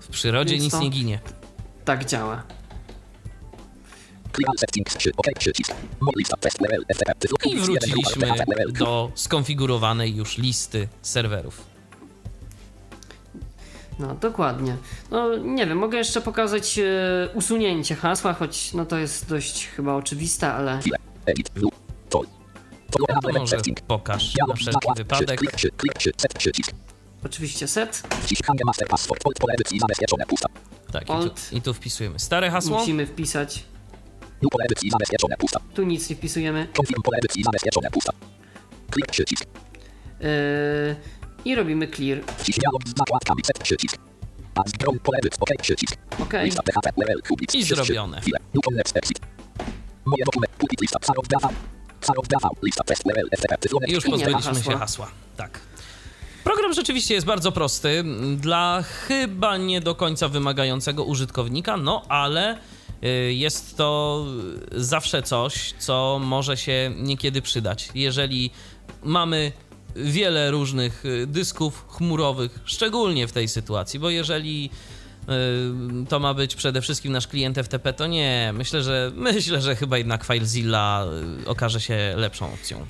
W 0.00 0.08
przyrodzie 0.08 0.52
Więc 0.54 0.64
nic 0.64 0.72
to- 0.72 0.80
nie 0.80 0.90
ginie. 0.90 1.20
Tak 1.84 2.04
działa. 2.04 2.42
I 7.44 7.56
wróciliśmy 7.56 8.34
do 8.78 9.10
skonfigurowanej 9.14 10.16
już 10.16 10.38
listy 10.38 10.88
serwerów. 11.02 11.64
No, 13.98 14.14
dokładnie. 14.14 14.76
No, 15.10 15.36
nie 15.36 15.66
wiem, 15.66 15.78
mogę 15.78 15.98
jeszcze 15.98 16.20
pokazać 16.20 16.78
e, 16.78 16.84
usunięcie 17.34 17.94
hasła, 17.94 18.32
choć 18.32 18.72
no 18.74 18.86
to 18.86 18.98
jest 18.98 19.28
dość 19.28 19.66
chyba 19.66 19.94
oczywiste, 19.94 20.52
ale 20.52 20.80
Chwilę. 20.80 20.98
Edit. 21.26 21.50
No 21.56 21.68
to 22.90 22.98
Enable 23.08 23.32
może 23.32 23.56
pokaż 23.86 24.34
na 24.48 24.54
wszelki 24.54 24.88
wypadek. 24.96 25.40
Klik. 25.40 25.56
Klik. 25.56 25.76
Klik. 25.76 26.20
Set 26.20 26.34
przycisk. 26.38 26.72
oczywiście 27.24 27.68
set. 27.68 28.02
Master 28.66 28.88
password. 28.88 29.22
Pole 29.22 29.54
edycji 29.54 29.80
zabezpieczone. 29.80 30.26
Pusta. 30.26 30.48
Tak, 30.92 31.02
i 31.02 31.06
tu, 31.06 31.56
i 31.56 31.62
tu 31.62 31.74
wpisujemy 31.74 32.18
stare 32.18 32.50
hasło. 32.50 32.78
Musimy 32.78 33.06
wpisać. 33.06 33.64
Pole 34.50 34.64
edycji 34.64 34.90
zabezpieczone. 34.90 35.36
Pusta. 35.36 35.60
Tu 35.74 35.84
nic 35.84 36.10
nie 36.10 36.16
wpisujemy. 36.16 36.68
Confirm 36.78 37.02
pole 37.02 37.18
edycji 37.18 37.44
zabezpieczone. 37.44 37.90
Pusta. 37.90 38.12
Klik 38.90 39.06
przycisk. 39.06 39.44
Yy, 40.20 40.96
I 41.44 41.54
robimy 41.54 41.88
clear. 41.88 42.20
Z 42.38 42.98
zakładkami. 42.98 43.42
Set 43.44 43.58
przycisk. 43.58 43.96
A 44.54 44.68
z 44.68 44.72
grą 44.72 44.98
pole 44.98 45.18
edycji. 45.18 45.40
OK 45.40 45.50
przycisk. 45.62 45.96
OK. 46.20 46.32
Lista 46.42 46.62
PHP. 46.62 46.90
Level. 46.96 47.22
Kubic. 47.28 47.54
I 47.54 47.64
zrobione. 47.64 48.20
Moje 50.04 50.24
lista. 50.80 50.98
Lista 52.62 52.84
test 52.84 53.06
level. 53.06 53.28
Już 53.88 54.04
pozbyliśmy 54.04 54.62
się 54.62 54.78
hasła. 54.78 55.10
Tak. 55.36 55.60
Program 56.44 56.74
rzeczywiście 56.74 57.14
jest 57.14 57.26
bardzo 57.26 57.52
prosty 57.52 58.04
dla 58.36 58.82
chyba 58.82 59.56
nie 59.56 59.80
do 59.80 59.94
końca 59.94 60.28
wymagającego 60.28 61.04
użytkownika, 61.04 61.76
no 61.76 62.02
ale 62.08 62.58
y, 63.04 63.32
jest 63.32 63.76
to 63.76 64.24
zawsze 64.72 65.22
coś, 65.22 65.74
co 65.78 66.20
może 66.24 66.56
się 66.56 66.92
niekiedy 66.96 67.42
przydać. 67.42 67.88
Jeżeli 67.94 68.50
mamy 69.02 69.52
wiele 69.96 70.50
różnych 70.50 71.04
y, 71.04 71.26
dysków 71.26 71.86
chmurowych, 71.88 72.60
szczególnie 72.64 73.28
w 73.28 73.32
tej 73.32 73.48
sytuacji, 73.48 74.00
bo 74.00 74.10
jeżeli 74.10 74.70
to 76.08 76.20
ma 76.20 76.34
być 76.34 76.54
przede 76.54 76.80
wszystkim 76.82 77.12
nasz 77.12 77.26
klient 77.26 77.58
FTP, 77.58 77.92
to 77.92 78.06
nie. 78.06 78.52
Myślę, 78.54 78.82
że 78.82 79.12
myślę, 79.14 79.60
że 79.60 79.76
chyba 79.76 79.98
jednak 79.98 80.24
FileZilla 80.24 81.06
y, 81.42 81.48
okaże 81.48 81.80
się 81.80 82.14
lepszą 82.16 82.52
opcją. 82.54 82.86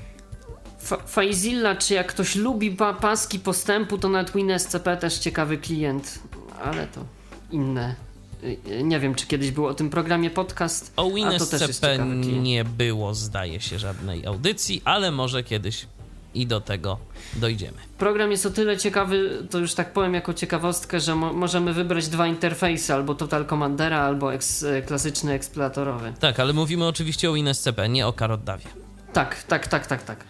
FileZilla, 1.06 1.74
czy 1.76 1.94
jak 1.94 2.06
ktoś 2.06 2.36
lubi 2.36 2.70
pa- 2.70 2.94
paski 2.94 3.38
postępu, 3.38 3.98
to 3.98 4.08
nawet 4.08 4.32
WinSCP 4.32 4.96
też 4.96 5.18
ciekawy 5.18 5.58
klient, 5.58 6.18
ale 6.64 6.86
to 6.86 7.04
inne. 7.50 7.94
Yy, 8.66 8.82
Nie 8.82 9.00
wiem, 9.00 9.14
czy 9.14 9.26
kiedyś 9.26 9.50
był 9.50 9.66
o 9.66 9.74
tym 9.74 9.90
programie 9.90 10.30
podcast. 10.30 10.92
O 10.96 11.10
WinSCP 11.10 11.98
nie 12.22 12.64
było, 12.64 13.14
zdaje 13.14 13.60
się, 13.60 13.78
żadnej 13.78 14.26
audycji, 14.26 14.82
ale 14.84 15.10
może 15.10 15.42
kiedyś 15.42 15.86
i 16.34 16.46
do 16.46 16.60
tego 16.60 16.98
dojdziemy. 17.34 17.78
Program 17.98 18.30
jest 18.30 18.46
o 18.46 18.50
tyle 18.50 18.76
ciekawy, 18.76 19.46
to 19.50 19.58
już 19.58 19.74
tak 19.74 19.92
powiem 19.92 20.14
jako 20.14 20.34
ciekawostkę, 20.34 21.00
że 21.00 21.14
mo 21.14 21.32
możemy 21.32 21.72
wybrać 21.72 22.08
dwa 22.08 22.26
interfejsy, 22.26 22.94
albo 22.94 23.14
Total 23.14 23.46
Commandera, 23.46 24.00
albo 24.00 24.34
eks 24.34 24.64
klasyczny 24.86 25.32
eksploratorowy. 25.32 26.12
Tak, 26.20 26.40
ale 26.40 26.52
mówimy 26.52 26.86
oczywiście 26.86 27.30
o 27.30 27.32
WinSCP, 27.32 27.88
nie 27.88 28.06
o 28.06 28.12
Karoddawie. 28.12 28.64
Tak, 29.12 29.42
tak, 29.42 29.66
tak, 29.66 29.86
tak, 29.86 30.02
tak. 30.02 30.24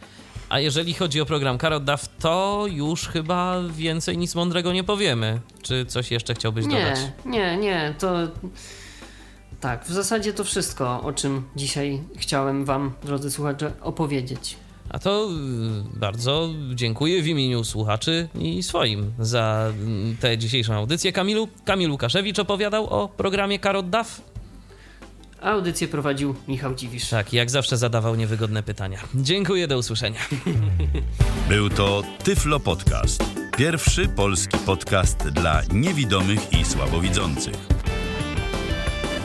A 0.48 0.60
jeżeli 0.60 0.94
chodzi 0.94 1.20
o 1.20 1.26
program 1.26 1.58
Karoddaw, 1.58 2.08
to 2.18 2.64
już 2.70 3.08
chyba 3.08 3.60
więcej 3.70 4.18
nic 4.18 4.34
mądrego 4.34 4.72
nie 4.72 4.84
powiemy. 4.84 5.40
Czy 5.62 5.86
coś 5.86 6.10
jeszcze 6.10 6.34
chciałbyś 6.34 6.66
nie, 6.66 6.78
dodać? 6.78 6.98
Nie, 7.24 7.56
nie, 7.56 7.94
to 7.98 8.16
tak, 9.60 9.84
w 9.84 9.92
zasadzie 9.92 10.32
to 10.32 10.44
wszystko, 10.44 11.00
o 11.02 11.12
czym 11.12 11.44
dzisiaj 11.56 12.00
chciałem 12.16 12.64
Wam, 12.64 12.92
drodzy 13.04 13.30
słuchacze, 13.30 13.72
opowiedzieć. 13.80 14.56
A 14.92 14.98
to 14.98 15.28
y, 15.94 15.98
bardzo 15.98 16.48
dziękuję 16.74 17.22
w 17.22 17.26
imieniu 17.26 17.64
słuchaczy 17.64 18.28
i 18.40 18.62
swoim 18.62 19.12
za 19.18 19.72
mm, 19.78 20.16
tę 20.16 20.38
dzisiejszą 20.38 20.74
audycję. 20.74 21.12
Kamilu, 21.12 21.48
Kamil 21.64 21.90
Łukaszewicz 21.90 22.38
opowiadał 22.38 22.86
o 22.86 23.08
programie 23.08 23.58
Karoddaw. 23.58 24.20
Audycję 25.42 25.88
prowadził 25.88 26.34
Michał 26.48 26.74
Dziwisz. 26.74 27.08
Tak, 27.08 27.32
jak 27.32 27.50
zawsze 27.50 27.76
zadawał 27.76 28.14
niewygodne 28.14 28.62
pytania. 28.62 28.98
Dziękuję, 29.14 29.66
do 29.66 29.78
usłyszenia. 29.78 30.20
Był 31.48 31.70
to 31.70 32.02
Tyflo 32.24 32.60
Podcast. 32.60 33.24
Pierwszy 33.56 34.08
polski 34.08 34.58
podcast 34.58 35.28
dla 35.28 35.62
niewidomych 35.72 36.52
i 36.52 36.64
słabowidzących. 36.64 37.54